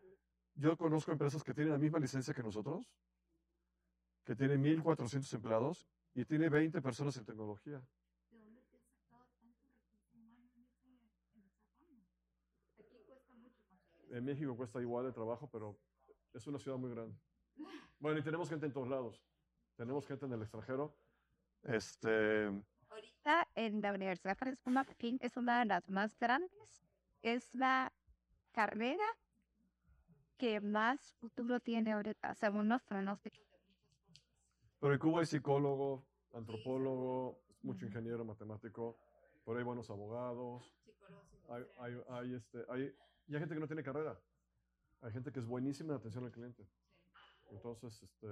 yo 0.56 0.78
conozco 0.78 1.12
empresas 1.12 1.44
que 1.44 1.54
tienen 1.54 1.74
la 1.74 1.78
misma 1.78 2.00
licencia 2.00 2.34
que 2.34 2.44
nosotros, 2.44 2.96
que 4.24 4.38
tienen 4.38 4.62
1.400 4.62 5.34
empleados 5.34 5.90
y 6.14 6.26
tiene 6.26 6.50
20 6.50 6.82
personas 6.82 7.16
en 7.18 7.26
tecnología. 7.26 7.82
¿De 8.30 8.40
dónde 8.40 8.62
te 8.64 8.78
has 8.78 8.84
sacado 8.86 9.26
tanto 9.40 9.68
recurso 9.68 10.10
humano 10.14 10.50
en 10.56 10.64
ese, 10.64 10.82
en 11.36 11.46
esa 11.46 11.62
rama? 11.80 12.06
Aquí 12.78 13.04
cuesta 13.06 13.34
mucho 13.36 13.64
conseguir 13.68 14.16
En 14.16 14.26
México 14.26 14.56
cuesta 14.58 14.82
igual 14.82 15.06
de 15.06 15.14
trabajo, 15.14 15.50
pero 15.52 15.80
es 16.34 16.46
una 16.48 16.60
ciudad 16.60 16.78
muy 16.78 16.92
grande. 16.92 17.16
Bueno, 18.00 18.20
y 18.20 18.24
tenemos 18.24 18.50
gente 18.50 18.66
en 18.66 18.74
todos 18.74 18.90
lados. 18.90 19.24
Tenemos 19.76 20.06
gente 20.08 20.26
en 20.26 20.34
el 20.34 20.42
extranjero. 20.42 20.96
Este, 21.64 22.48
Ahorita 22.90 23.48
en 23.56 23.82
la 23.82 23.94
Universidad 23.94 24.38
Francisco 24.38 24.70
Martín 24.70 25.18
es 25.22 25.38
una 25.38 25.60
de 25.60 25.66
las 25.66 25.90
más 25.90 26.18
grandes. 26.18 26.84
Es 27.22 27.54
la 27.54 27.94
carrera 28.52 29.04
que 30.38 30.62
más 30.62 31.14
futuro 31.16 31.60
tiene 31.60 31.92
ahorita, 31.92 32.34
según 32.36 32.70
los 32.70 32.82
pronósticos. 32.84 33.49
Pero 34.80 34.94
en 34.94 35.00
Cuba 35.00 35.20
hay 35.20 35.26
psicólogo, 35.26 36.06
antropólogo, 36.34 37.42
mucho 37.62 37.86
ingeniero, 37.86 38.24
matemático. 38.24 38.98
Por 39.44 39.58
ahí 39.58 39.64
buenos 39.64 39.90
abogados. 39.90 40.74
Hay, 41.50 41.64
hay, 41.80 42.02
hay, 42.10 42.34
este, 42.36 42.66
hay, 42.70 42.96
y 43.28 43.34
hay 43.34 43.40
gente 43.40 43.56
que 43.56 43.60
no 43.60 43.68
tiene 43.68 43.84
carrera. 43.84 44.20
Hay 45.02 45.12
gente 45.12 45.32
que 45.32 45.40
es 45.40 45.46
buenísima 45.46 45.94
en 45.94 46.00
atención 46.00 46.24
al 46.26 46.32
cliente. 46.32 46.68
Entonces, 47.52 48.04
este, 48.04 48.28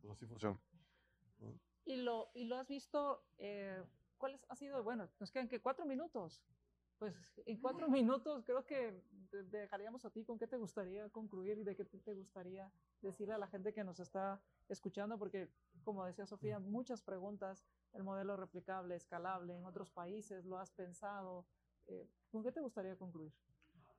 pues 0.00 0.12
así 0.12 0.26
funciona. 0.26 0.58
¿no? 1.38 1.58
Y 1.84 1.96
lo, 1.96 2.30
y 2.34 2.44
lo 2.44 2.56
has 2.56 2.68
visto, 2.68 3.24
eh, 3.38 3.82
¿cuál 4.18 4.38
ha 4.48 4.56
sido? 4.56 4.82
Bueno, 4.82 5.08
nos 5.18 5.30
quedan 5.30 5.48
que 5.48 5.60
cuatro 5.60 5.84
minutos. 5.84 6.42
Pues 6.98 7.14
en 7.46 7.60
cuatro 7.60 7.88
minutos 7.88 8.44
creo 8.44 8.64
que 8.64 9.02
dejaríamos 9.50 10.04
a 10.04 10.10
ti 10.10 10.24
con 10.24 10.38
qué 10.38 10.46
te 10.46 10.56
gustaría 10.56 11.08
concluir 11.08 11.58
y 11.58 11.64
de 11.64 11.74
qué 11.74 11.84
te 11.84 11.98
te 11.98 12.14
gustaría 12.14 12.70
decirle 13.00 13.34
a 13.34 13.38
la 13.38 13.48
gente 13.48 13.72
que 13.72 13.82
nos 13.82 13.98
está 13.98 14.40
escuchando, 14.72 15.18
porque 15.18 15.48
como 15.84 16.04
decía 16.04 16.26
Sofía, 16.26 16.58
muchas 16.58 17.02
preguntas, 17.02 17.64
el 17.92 18.04
modelo 18.04 18.36
replicable, 18.36 18.94
escalable 18.94 19.56
en 19.56 19.64
otros 19.64 19.90
países, 19.90 20.44
¿lo 20.44 20.58
has 20.58 20.70
pensado? 20.70 21.44
Eh, 21.86 22.08
¿Con 22.30 22.42
qué 22.42 22.52
te 22.52 22.60
gustaría 22.60 22.96
concluir? 22.96 23.32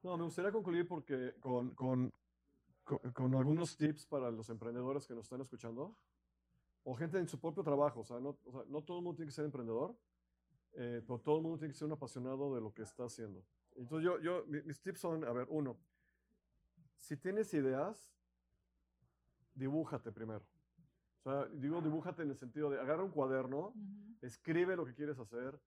No, 0.01 0.17
me 0.17 0.23
gustaría 0.23 0.51
concluir 0.51 0.87
porque 0.87 1.35
con, 1.39 1.71
con, 1.75 2.11
con, 2.83 2.99
con 3.13 3.35
algunos 3.35 3.77
tips 3.77 4.05
para 4.05 4.31
los 4.31 4.49
emprendedores 4.49 5.07
que 5.07 5.13
nos 5.13 5.25
están 5.25 5.41
escuchando, 5.41 5.95
o 6.83 6.95
gente 6.95 7.17
en 7.17 7.27
su 7.27 7.39
propio 7.39 7.63
trabajo, 7.63 8.01
o 8.01 8.03
sea, 8.03 8.19
no, 8.19 8.37
o 8.45 8.51
sea, 8.51 8.63
no 8.67 8.81
todo 8.81 8.97
el 8.97 9.03
mundo 9.03 9.15
tiene 9.17 9.29
que 9.29 9.35
ser 9.35 9.45
emprendedor, 9.45 9.95
eh, 10.73 11.01
pero 11.05 11.19
todo 11.19 11.37
el 11.37 11.43
mundo 11.43 11.57
tiene 11.57 11.71
que 11.73 11.77
ser 11.77 11.85
un 11.85 11.93
apasionado 11.93 12.53
de 12.55 12.61
lo 12.61 12.73
que 12.73 12.81
está 12.81 13.05
haciendo. 13.05 13.45
Entonces, 13.75 14.03
yo, 14.05 14.19
yo, 14.19 14.45
mi- 14.47 14.61
mis 14.63 14.81
tips 14.81 14.99
son, 14.99 15.23
a 15.23 15.31
ver, 15.31 15.47
uno, 15.49 15.77
si 16.97 17.15
tienes 17.17 17.53
ideas, 17.53 18.11
dibújate 19.53 20.11
primero. 20.11 20.43
O 21.23 21.31
sea, 21.31 21.45
digo 21.53 21.81
dibújate 21.81 22.23
en 22.23 22.31
el 22.31 22.35
sentido 22.35 22.69
de 22.69 22.79
agarra 22.79 23.03
un 23.03 23.11
cuaderno, 23.11 23.73
escribe 24.21 24.75
lo 24.75 24.85
que 24.85 24.93
quieres 24.93 25.17
hacer, 25.17 25.57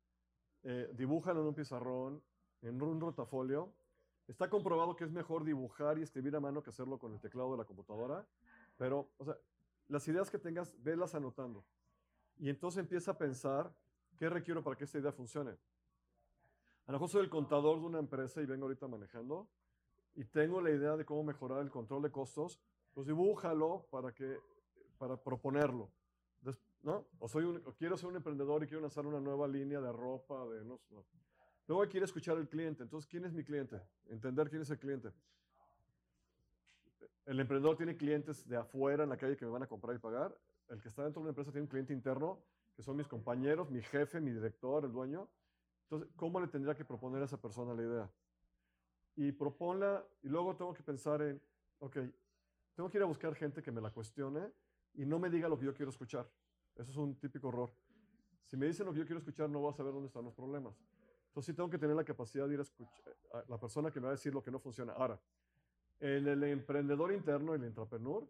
eh, 0.64 0.90
dibújalo 0.94 1.40
en 1.40 1.46
un 1.46 1.54
pizarrón, 1.54 2.22
en 2.60 2.82
un 2.82 3.00
rotafolio. 3.00 3.72
Está 4.28 4.50
comprobado 4.50 4.96
que 4.96 5.04
es 5.04 5.10
mejor 5.10 5.44
dibujar 5.44 5.98
y 5.98 6.02
escribir 6.02 6.36
a 6.36 6.40
mano 6.40 6.62
que 6.62 6.70
hacerlo 6.70 6.98
con 6.98 7.12
el 7.12 7.20
teclado 7.20 7.52
de 7.52 7.58
la 7.58 7.64
computadora, 7.64 8.26
pero, 8.76 9.08
o 9.16 9.24
sea, 9.24 9.36
las 9.88 10.06
ideas 10.08 10.30
que 10.30 10.38
tengas, 10.38 10.76
velas 10.82 11.14
anotando. 11.14 11.64
Y 12.38 12.50
entonces 12.50 12.80
empieza 12.80 13.12
a 13.12 13.18
pensar 13.18 13.72
qué 14.18 14.28
requiero 14.28 14.62
para 14.62 14.76
que 14.76 14.84
esta 14.84 14.98
idea 14.98 15.12
funcione. 15.12 15.52
A 16.86 16.92
lo 16.92 16.98
mejor 16.98 17.08
soy 17.08 17.22
el 17.22 17.30
contador 17.30 17.80
de 17.80 17.86
una 17.86 17.98
empresa 17.98 18.42
y 18.42 18.46
vengo 18.46 18.66
ahorita 18.66 18.88
manejando 18.88 19.48
y 20.14 20.24
tengo 20.24 20.60
la 20.60 20.70
idea 20.70 20.96
de 20.96 21.04
cómo 21.04 21.24
mejorar 21.24 21.60
el 21.60 21.70
control 21.70 22.02
de 22.02 22.10
costos, 22.10 22.60
pues 22.94 23.06
dibújalo 23.06 23.86
para, 23.90 24.12
que, 24.12 24.38
para 24.96 25.16
proponerlo. 25.16 25.90
¿no? 26.82 27.04
O, 27.18 27.28
soy 27.28 27.44
un- 27.44 27.62
o 27.66 27.72
quiero 27.74 27.96
ser 27.96 28.08
un 28.08 28.16
emprendedor 28.16 28.62
y 28.62 28.66
quiero 28.66 28.80
lanzar 28.80 29.04
una 29.06 29.18
nueva 29.20 29.48
línea 29.48 29.80
de 29.80 29.90
ropa, 29.90 30.46
de 30.46 30.64
no, 30.64 30.80
no. 30.90 31.04
Luego 31.66 31.82
hay 31.82 31.88
que 31.88 31.96
ir 31.96 32.02
a 32.04 32.06
escuchar 32.06 32.36
al 32.36 32.48
cliente. 32.48 32.84
Entonces, 32.84 33.08
¿quién 33.10 33.24
es 33.24 33.32
mi 33.32 33.42
cliente? 33.42 33.82
Entender 34.08 34.48
quién 34.48 34.62
es 34.62 34.70
el 34.70 34.78
cliente. 34.78 35.10
El 37.24 37.40
emprendedor 37.40 37.76
tiene 37.76 37.96
clientes 37.96 38.46
de 38.48 38.56
afuera 38.56 39.02
en 39.02 39.10
la 39.10 39.16
calle 39.16 39.36
que 39.36 39.44
me 39.44 39.50
van 39.50 39.64
a 39.64 39.66
comprar 39.66 39.96
y 39.96 39.98
pagar. 39.98 40.38
El 40.68 40.80
que 40.80 40.88
está 40.88 41.02
dentro 41.02 41.20
de 41.20 41.24
una 41.24 41.30
empresa 41.30 41.50
tiene 41.50 41.62
un 41.64 41.68
cliente 41.68 41.92
interno, 41.92 42.40
que 42.76 42.82
son 42.84 42.96
mis 42.96 43.08
compañeros, 43.08 43.68
mi 43.68 43.82
jefe, 43.82 44.20
mi 44.20 44.30
director, 44.30 44.84
el 44.84 44.92
dueño. 44.92 45.28
Entonces, 45.90 46.08
¿cómo 46.14 46.40
le 46.40 46.46
tendría 46.46 46.76
que 46.76 46.84
proponer 46.84 47.22
a 47.22 47.24
esa 47.24 47.40
persona 47.40 47.74
la 47.74 47.82
idea? 47.82 48.10
Y 49.16 49.32
proponla, 49.32 50.06
y 50.22 50.28
luego 50.28 50.54
tengo 50.54 50.72
que 50.72 50.84
pensar 50.84 51.20
en, 51.22 51.42
ok, 51.80 51.96
tengo 52.76 52.90
que 52.90 52.98
ir 52.98 53.02
a 53.02 53.06
buscar 53.06 53.34
gente 53.34 53.60
que 53.60 53.72
me 53.72 53.80
la 53.80 53.90
cuestione 53.90 54.52
y 54.96 55.06
no 55.06 55.18
me 55.18 55.30
diga 55.30 55.48
lo 55.48 55.58
que 55.58 55.66
yo 55.66 55.74
quiero 55.74 55.90
escuchar. 55.90 56.28
Eso 56.74 56.90
es 56.90 56.96
un 56.96 57.14
típico 57.16 57.48
error. 57.48 57.70
Si 58.44 58.56
me 58.56 58.66
dicen 58.66 58.86
lo 58.86 58.92
que 58.92 58.98
yo 58.98 59.06
quiero 59.06 59.18
escuchar, 59.18 59.48
no 59.48 59.60
voy 59.60 59.70
a 59.70 59.72
saber 59.72 59.92
dónde 59.92 60.08
están 60.08 60.24
los 60.24 60.34
problemas. 60.34 60.74
Entonces 61.28 61.52
sí 61.52 61.56
tengo 61.56 61.68
que 61.68 61.78
tener 61.78 61.96
la 61.96 62.04
capacidad 62.04 62.46
de 62.46 62.54
ir 62.54 62.60
a 62.60 62.62
escuchar 62.62 63.16
a 63.32 63.44
la 63.48 63.58
persona 63.58 63.90
que 63.90 64.00
me 64.00 64.04
va 64.04 64.10
a 64.10 64.16
decir 64.16 64.32
lo 64.32 64.42
que 64.42 64.50
no 64.50 64.58
funciona. 64.58 64.92
Ahora, 64.92 65.20
en 66.00 66.26
el 66.28 66.42
emprendedor 66.44 67.12
interno, 67.12 67.54
el 67.54 67.64
intrapreneur, 67.64 68.26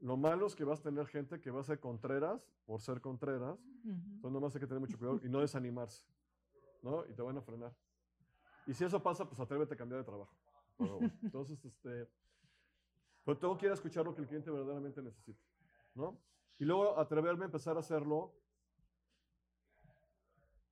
lo 0.00 0.16
malo 0.16 0.46
es 0.46 0.54
que 0.54 0.64
vas 0.64 0.80
a 0.80 0.82
tener 0.82 1.06
gente 1.06 1.40
que 1.40 1.50
va 1.50 1.60
a 1.60 1.64
ser 1.64 1.80
contreras 1.80 2.40
por 2.66 2.80
ser 2.80 3.00
contreras. 3.00 3.58
Entonces 3.84 4.32
nomás 4.32 4.54
hay 4.54 4.60
que 4.60 4.66
tener 4.66 4.80
mucho 4.80 4.98
cuidado 4.98 5.20
y 5.22 5.28
no 5.28 5.40
desanimarse. 5.40 6.04
¿no? 6.82 7.04
Y 7.06 7.12
te 7.14 7.22
van 7.22 7.36
a 7.36 7.42
frenar. 7.42 7.74
Y 8.66 8.74
si 8.74 8.84
eso 8.84 9.02
pasa, 9.02 9.24
pues 9.24 9.38
atrévete 9.40 9.74
a 9.74 9.76
cambiar 9.76 10.00
de 10.00 10.04
trabajo. 10.04 10.34
Pero 10.76 10.98
bueno, 10.98 11.12
entonces, 11.22 11.64
este, 11.64 12.08
pero 13.24 13.38
tengo 13.38 13.56
que 13.56 13.66
ir 13.66 13.72
a 13.72 13.74
escuchar 13.74 14.04
lo 14.04 14.14
que 14.14 14.22
el 14.22 14.28
cliente 14.28 14.50
verdaderamente 14.50 15.02
necesita, 15.02 15.42
¿no? 15.96 16.18
Y 16.58 16.64
luego 16.64 16.98
atreverme 16.98 17.42
a 17.42 17.46
empezar 17.46 17.76
a 17.76 17.80
hacerlo 17.80 18.34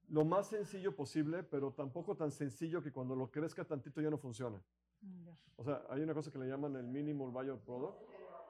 lo 0.09 0.25
más 0.25 0.49
sencillo 0.49 0.95
posible, 0.95 1.43
pero 1.43 1.72
tampoco 1.72 2.16
tan 2.16 2.31
sencillo 2.31 2.83
que 2.83 2.93
cuando 2.93 3.16
lo 3.16 3.31
crezca 3.31 3.64
tantito 3.64 4.01
ya 4.01 4.11
no 4.11 4.18
funciona. 4.18 4.62
O 5.57 5.64
sea, 5.64 5.85
hay 5.91 6.03
una 6.03 6.14
cosa 6.14 6.31
que 6.31 6.39
le 6.39 6.47
llaman 6.47 6.77
el 6.77 6.87
minimal 6.87 7.31
viable 7.31 7.61
product. 7.64 7.97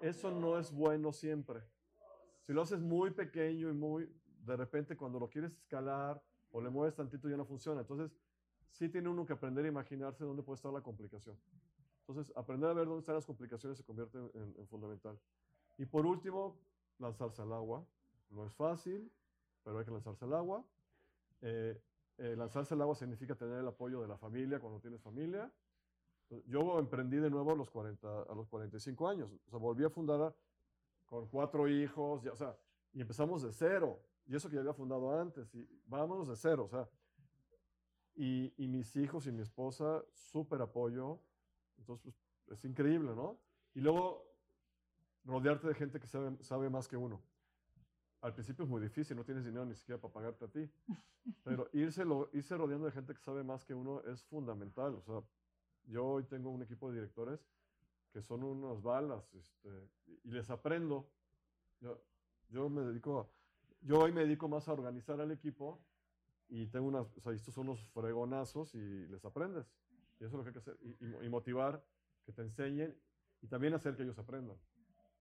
Eso 0.01 0.31
no 0.31 0.59
es 0.59 0.73
bueno 0.73 1.13
siempre. 1.13 1.63
Si 2.43 2.53
lo 2.53 2.63
haces 2.63 2.81
muy 2.81 3.11
pequeño 3.11 3.71
y 3.71 3.73
muy, 3.73 4.13
de 4.45 4.57
repente 4.57 4.97
cuando 4.97 5.19
lo 5.19 5.29
quieres 5.29 5.53
escalar 5.53 6.23
o 6.53 6.61
le 6.61 6.71
mueves 6.71 6.95
tantito 6.95 7.29
ya 7.29 7.37
no 7.37 7.45
funciona. 7.45 7.81
Entonces, 7.81 8.17
sí 8.71 8.89
tiene 8.89 9.09
uno 9.09 9.25
que 9.25 9.33
aprender 9.33 9.65
a 9.65 9.69
imaginarse 9.69 10.25
dónde 10.25 10.43
puede 10.43 10.57
estar 10.57 10.73
la 10.73 10.83
complicación. 10.83 11.39
Entonces, 12.07 12.33
aprender 12.37 12.69
a 12.69 12.75
ver 12.75 12.87
dónde 12.87 13.01
están 13.01 13.15
las 13.15 13.27
complicaciones 13.27 13.79
se 13.79 13.85
convierte 13.85 14.19
en 14.19 14.67
fundamental. 14.69 15.19
Y 15.79 15.87
por 15.87 16.07
último, 16.07 16.57
lanzarse 16.99 17.43
al 17.43 17.53
agua. 17.53 17.85
No 18.31 18.47
es 18.47 18.53
fácil, 18.55 19.11
pero 19.63 19.79
hay 19.79 19.85
que 19.85 19.91
lanzarse 19.91 20.25
al 20.25 20.35
agua. 20.35 20.65
Eh, 21.41 21.81
eh, 22.19 22.37
lanzarse 22.37 22.75
al 22.75 22.83
agua 22.83 22.95
significa 22.95 23.35
tener 23.35 23.59
el 23.59 23.69
apoyo 23.69 24.01
de 24.01 24.09
la 24.09 24.17
familia 24.17 24.61
cuando 24.61 24.81
tienes 24.81 25.03
familia. 25.03 25.53
Yo 26.47 26.79
emprendí 26.79 27.19
de 27.19 27.31
nuevo 27.31 27.53
a 27.53 27.55
los, 27.55 27.71
40, 27.71 28.23
a 28.23 28.35
los 28.35 28.49
45 28.49 29.09
años. 29.09 29.31
O 29.47 29.51
sea, 29.51 29.59
volví 29.59 29.85
a 29.85 29.91
fundar 29.91 30.35
con 31.07 31.29
cuatro 31.29 31.69
hijos, 31.69 32.23
ya, 32.23 32.33
o 32.33 32.37
sea, 32.37 32.57
y 32.93 33.01
empezamos 33.01 33.43
de 33.43 33.53
cero. 33.53 34.01
Y 34.27 34.35
eso 34.35 34.49
que 34.49 34.55
ya 34.55 34.61
había 34.61 34.73
fundado 34.73 35.21
antes, 35.21 35.55
y 35.55 35.69
vámonos 35.87 36.29
de 36.29 36.37
cero, 36.37 36.65
o 36.65 36.69
sea. 36.69 36.89
Y, 38.17 38.53
y 38.57 38.69
mis 38.69 38.97
hijos 38.97 39.27
y 39.27 39.33
mi 39.33 39.43
esposa, 39.43 40.03
súper 40.13 40.63
apoyo. 40.63 41.21
Entonces, 41.79 42.15
pues, 42.47 42.59
es 42.59 42.65
increíble, 42.65 43.15
¿no? 43.15 43.39
Y 43.75 43.81
luego, 43.81 44.34
rodearte 45.25 45.69
de 45.69 45.75
gente 45.75 46.01
que 46.01 46.07
sabe, 46.07 46.37
sabe 46.43 46.71
más 46.71 46.89
que 46.89 46.97
uno. 46.97 47.21
Al 48.21 48.33
principio 48.33 48.65
es 48.65 48.71
muy 48.71 48.81
difícil, 48.81 49.17
no 49.17 49.25
tienes 49.25 49.45
dinero 49.45 49.65
ni 49.67 49.75
siquiera 49.75 50.01
para 50.01 50.13
pagarte 50.13 50.45
a 50.47 50.49
ti. 50.49 50.71
Pero 51.45 51.69
irse, 51.73 52.05
lo- 52.05 52.29
irse 52.33 52.57
rodeando 52.57 52.87
de 52.87 52.93
gente 52.93 53.15
que 53.15 53.21
sabe 53.21 53.43
más 53.45 53.65
que 53.65 53.75
uno 53.75 54.01
es 54.03 54.23
fundamental. 54.25 54.95
O 54.95 55.03
sea, 55.03 55.23
yo 55.87 56.05
hoy 56.07 56.25
tengo 56.25 56.51
un 56.51 56.63
equipo 56.63 56.89
de 56.91 56.97
directores 56.97 57.41
que 58.13 58.23
son 58.23 58.45
unas 58.45 58.81
balas 58.83 59.35
este, 59.35 59.69
y 60.23 60.31
les 60.31 60.49
aprendo. 60.51 61.11
Yo, 61.81 62.01
yo 62.49 62.69
me 62.69 62.83
dedico 62.83 63.21
a, 63.21 63.29
yo 63.83 63.99
hoy 64.01 64.13
me 64.13 64.23
dedico 64.23 64.49
más 64.49 64.69
a 64.69 64.73
organizar 64.73 65.21
al 65.21 65.31
equipo 65.33 65.85
y 66.49 66.67
tengo 66.69 66.87
unas, 66.87 67.07
o 67.17 67.21
sea, 67.21 67.33
estos 67.33 67.53
son 67.55 67.69
unos 67.69 67.81
fregonazos 67.91 68.75
y 68.75 69.07
les 69.09 69.25
aprendes. 69.25 69.67
Y 70.21 70.25
eso 70.25 70.27
es 70.27 70.33
lo 70.33 70.43
que 70.43 70.49
hay 70.51 70.53
que 70.53 70.59
hacer. 70.61 70.79
Y, 70.83 71.27
y 71.27 71.29
motivar, 71.29 71.85
que 72.25 72.33
te 72.33 72.43
enseñen 72.43 72.97
y 73.43 73.49
también 73.49 73.75
hacer 73.75 73.97
que 73.97 74.03
ellos 74.05 74.19
aprendan. 74.19 74.57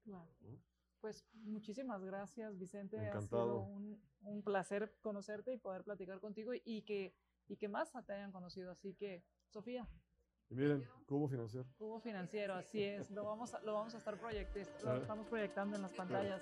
Claro. 0.04 0.28
¿no? 0.42 0.60
Pues 1.00 1.26
muchísimas 1.34 2.02
gracias, 2.04 2.58
Vicente. 2.58 2.98
Ha 2.98 3.08
Encantado. 3.08 3.66
sido 3.66 3.76
un, 3.76 4.02
un 4.22 4.42
placer 4.44 4.96
conocerte 5.02 5.54
y 5.54 5.58
poder 5.58 5.84
platicar 5.84 6.20
contigo 6.20 6.52
y 6.54 6.84
que, 6.84 7.14
y 7.48 7.58
que 7.58 7.68
más 7.68 7.92
te 8.06 8.14
hayan 8.14 8.32
conocido. 8.32 8.72
Así 8.72 8.94
que, 8.96 9.24
Sofía, 9.50 9.88
Y 10.50 10.56
miren, 10.56 10.88
Cubo 11.06 11.28
Financiero. 11.28 11.68
Cubo 11.78 12.00
Financiero, 12.00 12.54
así 12.54 12.82
es. 12.84 13.12
Lo 13.12 13.26
vamos 13.26 13.54
a, 13.54 13.60
lo 13.62 13.74
vamos 13.74 13.94
a 13.96 13.98
estar 13.98 14.18
proyectando, 14.18 14.70
lo 14.84 15.02
estamos 15.02 15.28
proyectando 15.28 15.76
en 15.76 15.82
las 15.82 15.94
pantallas. 15.94 16.42